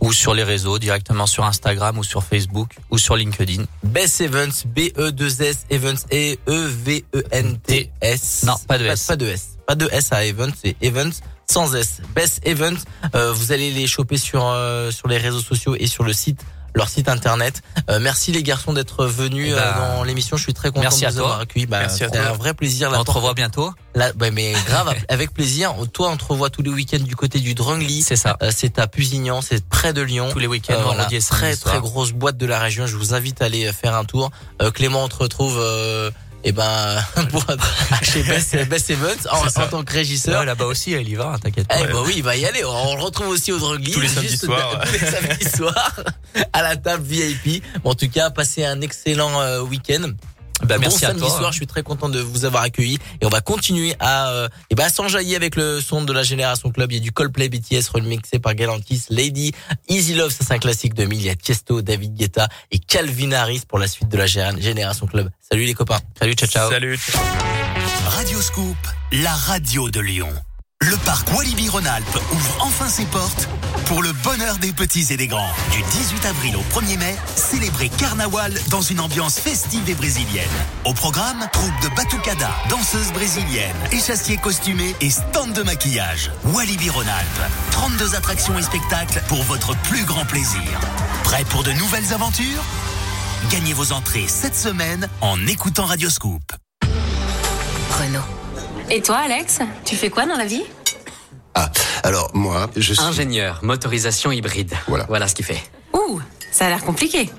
ou 0.00 0.12
sur 0.12 0.34
les 0.34 0.42
réseaux 0.42 0.78
directement 0.78 1.26
sur 1.26 1.44
Instagram 1.44 1.96
ou 1.96 2.04
sur 2.04 2.24
Facebook 2.24 2.76
ou 2.90 2.98
sur 2.98 3.16
LinkedIn. 3.16 3.64
Bess 3.84 4.20
Events, 4.20 4.66
B-E-2-S, 4.66 5.66
Events, 5.70 6.04
E 6.12 6.36
E-E-V-E-N-T-S. 6.48 8.42
Non, 8.46 8.54
pas 8.68 8.78
de 8.78 8.84
pas, 8.84 8.92
S. 8.92 9.06
Pas 9.06 9.16
de 9.16 9.26
S. 9.26 9.48
Pas 9.66 9.74
de 9.76 9.88
S 9.92 10.12
à 10.12 10.26
Events, 10.26 10.52
c'est 10.62 10.76
Events 10.82 11.20
sans 11.50 11.74
S. 11.74 12.00
Best 12.14 12.40
Events, 12.46 12.82
euh, 13.14 13.32
vous 13.32 13.52
allez 13.52 13.70
les 13.70 13.86
choper 13.86 14.16
sur, 14.16 14.44
euh, 14.46 14.90
sur 14.90 15.08
les 15.08 15.18
réseaux 15.18 15.40
sociaux 15.40 15.76
et 15.78 15.86
sur 15.86 16.04
le 16.04 16.12
site 16.12 16.40
leur 16.76 16.88
site 16.88 17.08
internet. 17.08 17.62
Euh, 17.88 18.00
merci 18.00 18.32
les 18.32 18.42
garçons 18.42 18.72
d'être 18.72 19.06
venus 19.06 19.50
Eh 19.52 19.54
ben, 19.54 19.60
euh, 19.62 19.96
dans 19.98 20.02
l'émission. 20.02 20.36
Je 20.36 20.42
suis 20.42 20.54
très 20.54 20.70
content 20.70 20.80
merci 20.80 21.02
de 21.02 21.06
à 21.06 21.10
vous 21.10 21.16
toi. 21.18 21.24
avoir 21.26 21.40
accueillis. 21.42 21.66
Bah, 21.66 21.78
Merci 21.82 22.02
à 22.02 22.08
c'est 22.12 22.18
un 22.18 22.32
vrai 22.32 22.52
plaisir. 22.52 22.90
La 22.90 22.98
On 22.98 23.04
te 23.04 23.12
revoit 23.12 23.32
bientôt. 23.32 23.70
Là, 23.94 24.12
bah, 24.12 24.32
mais 24.32 24.52
grave, 24.66 24.92
avec 25.08 25.32
plaisir. 25.32 25.72
Toi, 25.92 26.10
on 26.10 26.16
te 26.16 26.24
revoit 26.24 26.50
tous 26.50 26.62
les 26.62 26.70
week-ends 26.70 26.98
du 26.98 27.14
côté 27.14 27.38
du 27.38 27.54
Drungly. 27.54 28.02
C'est 28.02 28.16
ça. 28.16 28.36
Euh, 28.42 28.50
c'est 28.52 28.80
à 28.80 28.88
Pusignan, 28.88 29.40
c'est 29.40 29.64
près 29.68 29.92
de 29.92 30.02
Lyon. 30.02 30.30
Tous 30.32 30.40
les 30.40 30.48
week-ends, 30.48 30.74
Euh, 30.76 30.82
voilà. 30.82 31.04
Très 31.04 31.20
soir. 31.54 31.74
très 31.74 31.80
grosse 31.80 32.10
boîte 32.10 32.38
de 32.38 32.46
la 32.46 32.58
région. 32.58 32.88
Je 32.88 32.96
vous 32.96 33.14
invite 33.14 33.40
à 33.40 33.44
aller 33.44 33.70
faire 33.72 33.94
un 33.94 34.04
tour. 34.04 34.32
Euh, 34.60 34.72
Clément, 34.72 35.04
on 35.04 35.08
te 35.08 35.14
retrouve. 35.14 35.62
Et 36.46 36.52
ben 36.52 37.02
pour, 37.30 37.44
chez 38.02 38.22
Best, 38.22 38.68
Best 38.68 38.90
Events 38.90 39.26
en, 39.30 39.46
en 39.46 39.66
tant 39.66 39.82
que 39.82 39.92
régisseur. 39.92 40.40
Ouais, 40.40 40.46
Là-bas 40.46 40.66
aussi, 40.66 40.92
elle 40.92 41.08
y 41.08 41.14
va, 41.14 41.32
hein, 41.32 41.38
t'inquiète 41.38 41.66
pas. 41.66 41.76
Eh 41.80 41.86
bah 41.90 42.00
oui, 42.04 42.14
il 42.16 42.22
va 42.22 42.36
y 42.36 42.44
aller. 42.44 42.62
On 42.64 42.96
le 42.96 43.02
retrouve 43.02 43.28
aussi 43.28 43.50
au 43.50 43.58
Drugly. 43.58 43.92
Tous 43.92 44.00
les 44.00 44.08
samedis 44.08 44.36
soirs. 44.36 44.80
Tous 44.84 44.92
les 44.92 44.98
samedis 44.98 45.48
soirs. 45.56 46.00
À 46.52 46.62
la 46.62 46.76
table 46.76 47.02
VIP. 47.02 47.62
Bon, 47.82 47.90
en 47.90 47.94
tout 47.94 48.10
cas, 48.10 48.28
passez 48.30 48.64
un 48.64 48.82
excellent 48.82 49.40
euh, 49.40 49.62
week-end. 49.62 50.10
Bah, 50.62 50.76
bon 50.76 50.82
merci 50.82 51.04
à 51.04 51.08
samedi 51.08 51.20
toi. 51.26 51.36
soir, 51.38 51.52
je 51.52 51.56
suis 51.58 51.66
très 51.66 51.82
content 51.82 52.08
de 52.08 52.20
vous 52.20 52.44
avoir 52.44 52.62
accueilli 52.62 52.98
et 53.20 53.26
on 53.26 53.28
va 53.28 53.40
continuer 53.40 53.94
à 54.00 54.28
euh, 54.30 54.48
et 54.70 54.74
bah, 54.74 54.88
s'enjailler 54.88 55.36
avec 55.36 55.56
le 55.56 55.80
son 55.80 56.02
de 56.04 56.12
la 56.12 56.22
Génération 56.22 56.70
Club. 56.70 56.92
Il 56.92 56.94
y 56.96 56.98
a 56.98 57.02
du 57.02 57.12
Coldplay 57.12 57.48
BTS 57.48 57.88
remixé 57.92 58.38
par 58.38 58.54
Galantis, 58.54 59.02
Lady, 59.10 59.52
Easy 59.88 60.14
Love, 60.14 60.30
ça 60.30 60.44
c'est 60.46 60.54
un 60.54 60.58
classique 60.58 60.94
2000. 60.94 61.18
Il 61.20 61.26
y 61.26 61.30
a 61.30 61.34
Tiesto, 61.34 61.82
David 61.82 62.14
Guetta 62.14 62.48
et 62.70 62.78
Calvin 62.78 63.32
Harris 63.32 63.62
pour 63.68 63.78
la 63.78 63.88
suite 63.88 64.08
de 64.08 64.16
la 64.16 64.26
Gé- 64.26 64.60
Génération 64.60 65.06
Club. 65.06 65.28
Salut 65.50 65.64
les 65.64 65.74
copains. 65.74 66.00
Salut, 66.18 66.34
ciao 66.34 66.48
ciao. 66.48 66.70
Salut. 66.70 66.98
Radio 68.08 68.40
Scoop, 68.40 68.76
la 69.12 69.32
radio 69.34 69.90
de 69.90 70.00
Lyon. 70.00 70.32
Le 70.86 70.98
parc 70.98 71.32
Walibi 71.34 71.66
Rhône-Alpes 71.70 72.18
ouvre 72.30 72.56
enfin 72.60 72.88
ses 72.90 73.06
portes 73.06 73.48
pour 73.86 74.02
le 74.02 74.12
bonheur 74.12 74.58
des 74.58 74.70
petits 74.70 75.06
et 75.10 75.16
des 75.16 75.28
grands. 75.28 75.52
Du 75.70 75.80
18 75.80 76.26
avril 76.26 76.56
au 76.56 76.78
1er 76.78 76.98
mai, 76.98 77.16
célébrez 77.36 77.88
Carnaval 77.88 78.52
dans 78.68 78.82
une 78.82 79.00
ambiance 79.00 79.38
festive 79.38 79.88
et 79.88 79.94
brésilienne. 79.94 80.44
Au 80.84 80.92
programme, 80.92 81.48
troupe 81.52 81.80
de 81.82 81.88
batucada, 81.96 82.50
danseuses 82.68 83.12
brésiliennes, 83.14 83.74
échassiers 83.92 84.36
costumés 84.36 84.94
et 85.00 85.08
stand 85.08 85.54
de 85.54 85.62
maquillage. 85.62 86.30
Walibi 86.52 86.90
Rhône-Alpes, 86.90 87.50
32 87.70 88.14
attractions 88.14 88.58
et 88.58 88.62
spectacles 88.62 89.22
pour 89.28 89.42
votre 89.44 89.74
plus 89.84 90.04
grand 90.04 90.26
plaisir. 90.26 90.80
Prêt 91.22 91.44
pour 91.44 91.62
de 91.62 91.72
nouvelles 91.72 92.12
aventures? 92.12 92.62
Gagnez 93.50 93.72
vos 93.72 93.92
entrées 93.92 94.26
cette 94.28 94.56
semaine 94.56 95.08
en 95.22 95.46
écoutant 95.46 95.86
Radio 95.86 96.10
Scoop. 96.10 96.42
Renault. 97.98 98.43
Et 98.90 99.00
toi, 99.00 99.16
Alex 99.16 99.60
Tu 99.84 99.96
fais 99.96 100.10
quoi 100.10 100.26
dans 100.26 100.36
la 100.36 100.46
vie? 100.46 100.62
Alors, 102.02 102.30
moi, 102.34 102.68
je 102.76 102.92
suis. 102.92 103.02
Ingénieur, 103.02 103.60
motorisation 103.62 104.30
hybride. 104.30 104.74
Voilà. 104.88 105.06
Voilà 105.08 105.26
ce 105.26 105.34
qu'il 105.34 105.44
fait. 105.46 105.62
Ouh, 105.94 106.20
ça 106.52 106.66
a 106.66 106.68
l'air 106.68 106.84
compliqué. 106.84 107.30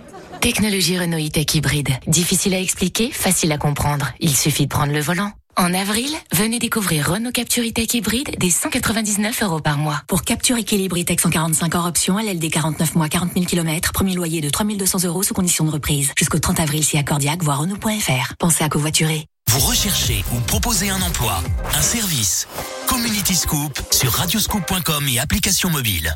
Technologie 0.42 0.98
Renault 0.98 1.20
e-tech 1.20 1.54
hybride. 1.54 1.90
Difficile 2.08 2.56
à 2.56 2.60
expliquer, 2.60 3.12
facile 3.12 3.52
à 3.52 3.58
comprendre. 3.60 4.12
Il 4.20 4.36
suffit 4.36 4.64
de 4.66 4.70
prendre 4.74 4.92
le 4.92 5.02
volant. 5.02 5.32
En 5.58 5.74
avril, 5.74 6.10
venez 6.34 6.60
découvrir 6.60 7.12
Renault 7.12 7.32
Capture 7.32 7.64
e-tech 7.64 7.94
hybride 7.94 8.38
des 8.38 8.50
199 8.50 9.42
euros 9.44 9.62
par 9.62 9.78
mois. 9.78 10.02
Pour 10.06 10.24
Capture 10.24 10.58
Équilibre 10.58 11.00
E-Tech 11.00 11.18
145 11.22 11.76
hors 11.76 11.86
option, 11.86 12.20
LLD 12.20 12.52
49 12.52 12.96
mois, 12.96 13.08
40 13.08 13.32
000 13.34 13.46
km, 13.46 13.94
premier 13.94 14.16
loyer 14.16 14.42
de 14.42 14.50
3200 14.50 15.06
euros 15.06 15.24
sous 15.24 15.34
condition 15.34 15.64
de 15.64 15.72
reprise. 15.72 16.12
Jusqu'au 16.18 16.40
30 16.40 16.60
avril, 16.60 16.84
si 16.84 16.98
accordiaque, 16.98 17.42
voire 17.42 17.62
Renault.fr. 17.62 18.36
Pensez 18.38 18.66
à 18.66 18.70
covoiturer. 18.70 19.28
Vous 19.50 19.60
recherchez 19.60 20.26
ou 20.34 20.42
proposez 20.42 20.90
un 20.90 21.02
emploi, 21.02 21.42
un 21.74 21.82
service. 21.82 22.50
Community 22.88 23.36
Scoop 23.36 23.80
sur 23.92 24.12
radioscoop.com 24.12 25.08
et 25.08 25.20
application 25.20 25.70
mobile. 25.70 26.14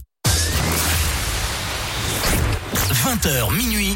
20h 2.91 3.55
minuit, 3.55 3.95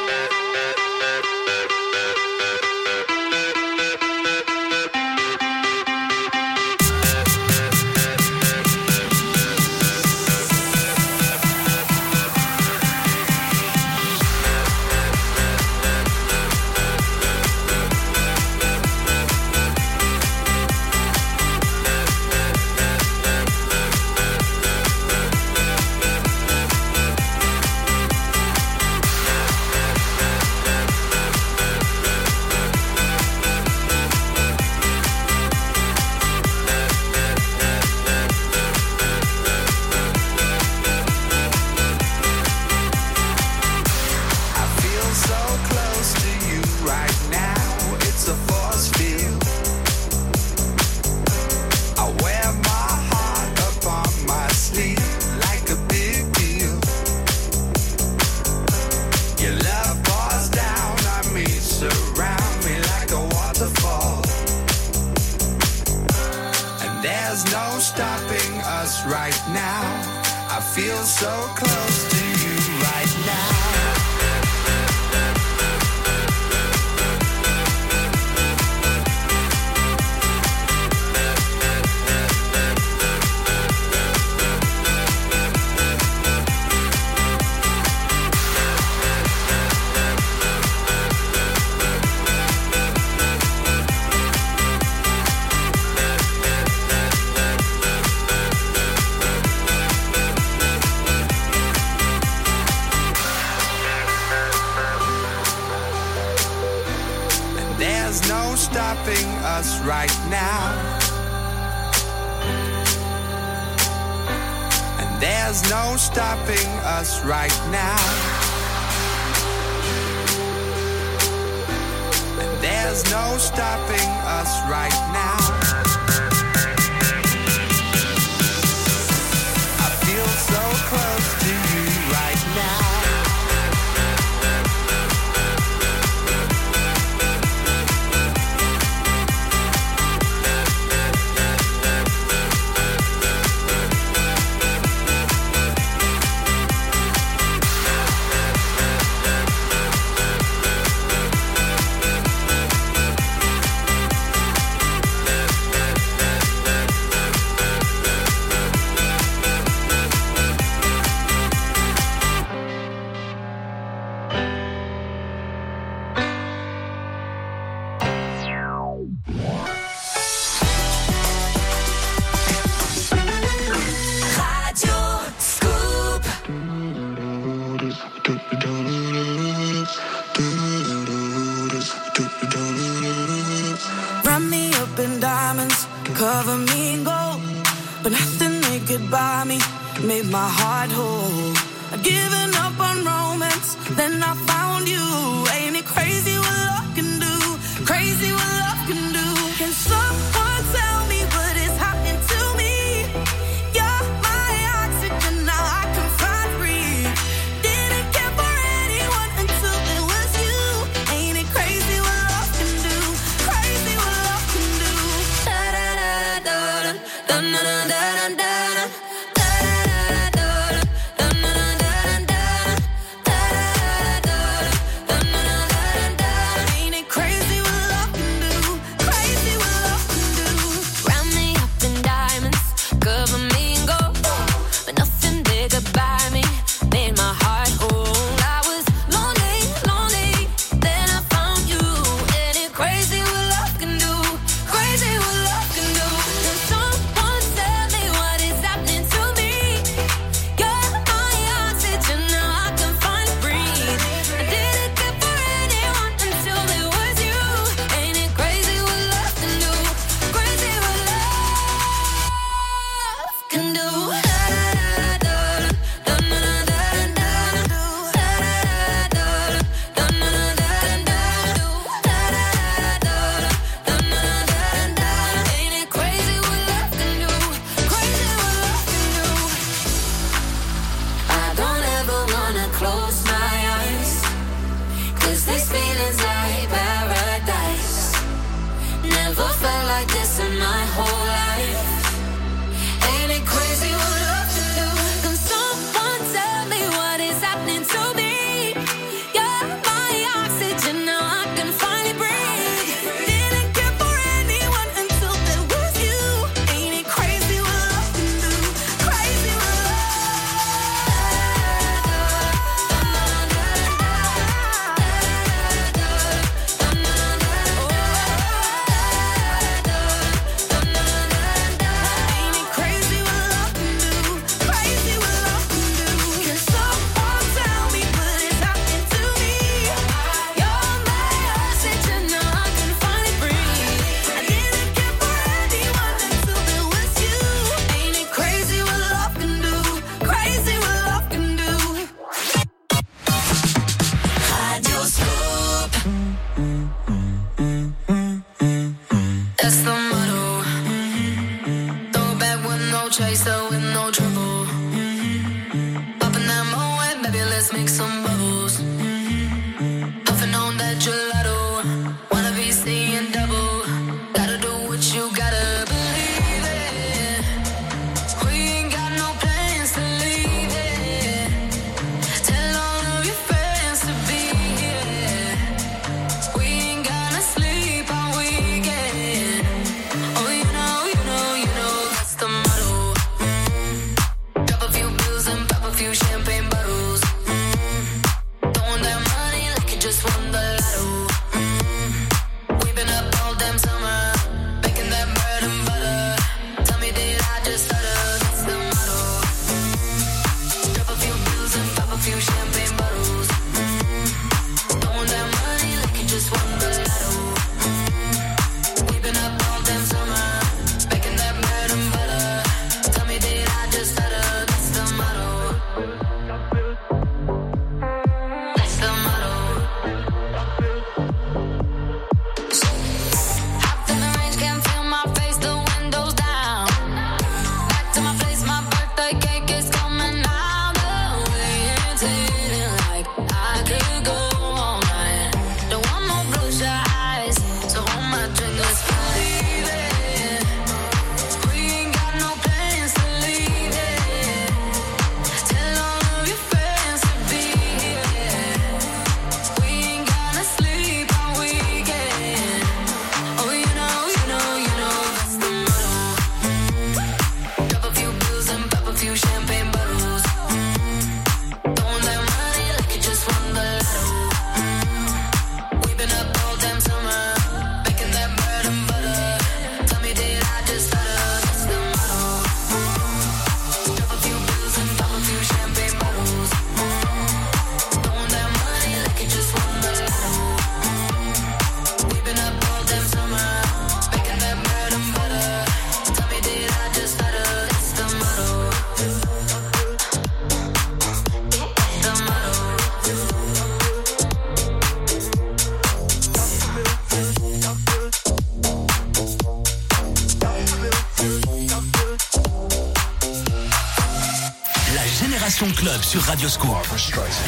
Radioscope. 506.51 507.07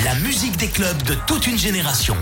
La 0.03 0.13
musique 0.15 0.57
des 0.57 0.67
clubs 0.67 1.03
de 1.03 1.15
toute 1.25 1.47
une 1.47 1.57
génération. 1.57 2.17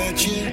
about 0.00 0.26
you. 0.26 0.49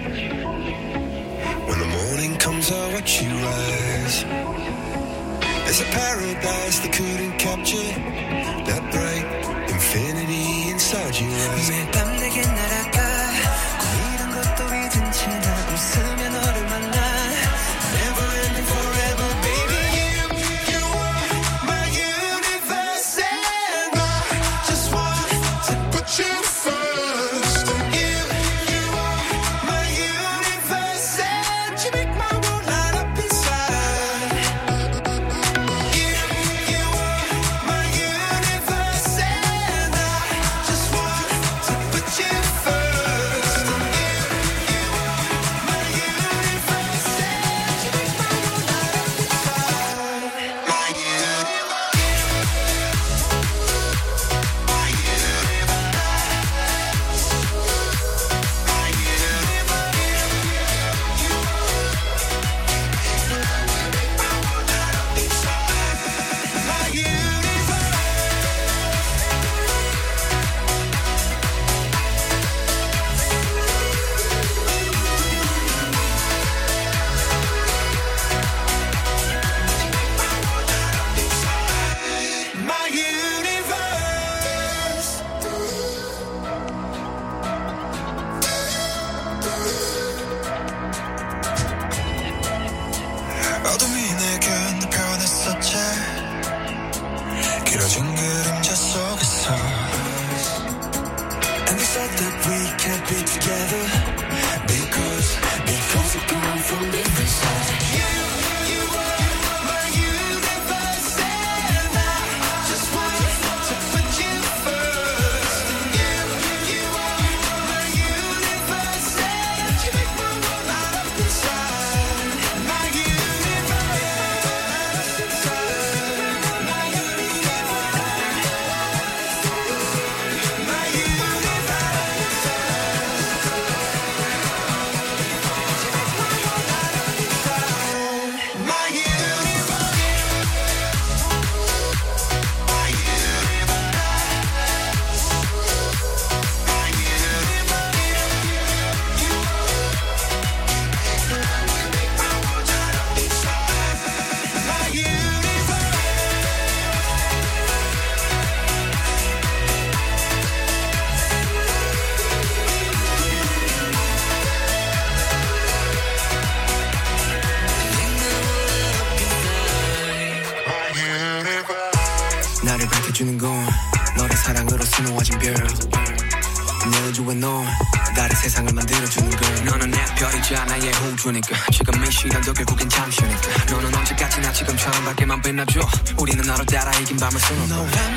호주니까. 181.28 181.58
지금 181.72 182.06
이 182.06 182.12
시간도 182.12 182.54
결국엔 182.54 182.90
잠시니까. 182.90 183.66
너는 183.70 183.94
언제까지나 183.94 184.52
지금처럼 184.52 185.06
밝게만 185.06 185.42
빛나줘. 185.42 185.80
우리는 186.18 186.44
너를 186.46 186.66
따라 186.66 186.92
이긴 187.00 187.18
밤을 187.18 187.40
수놓아 187.40 188.17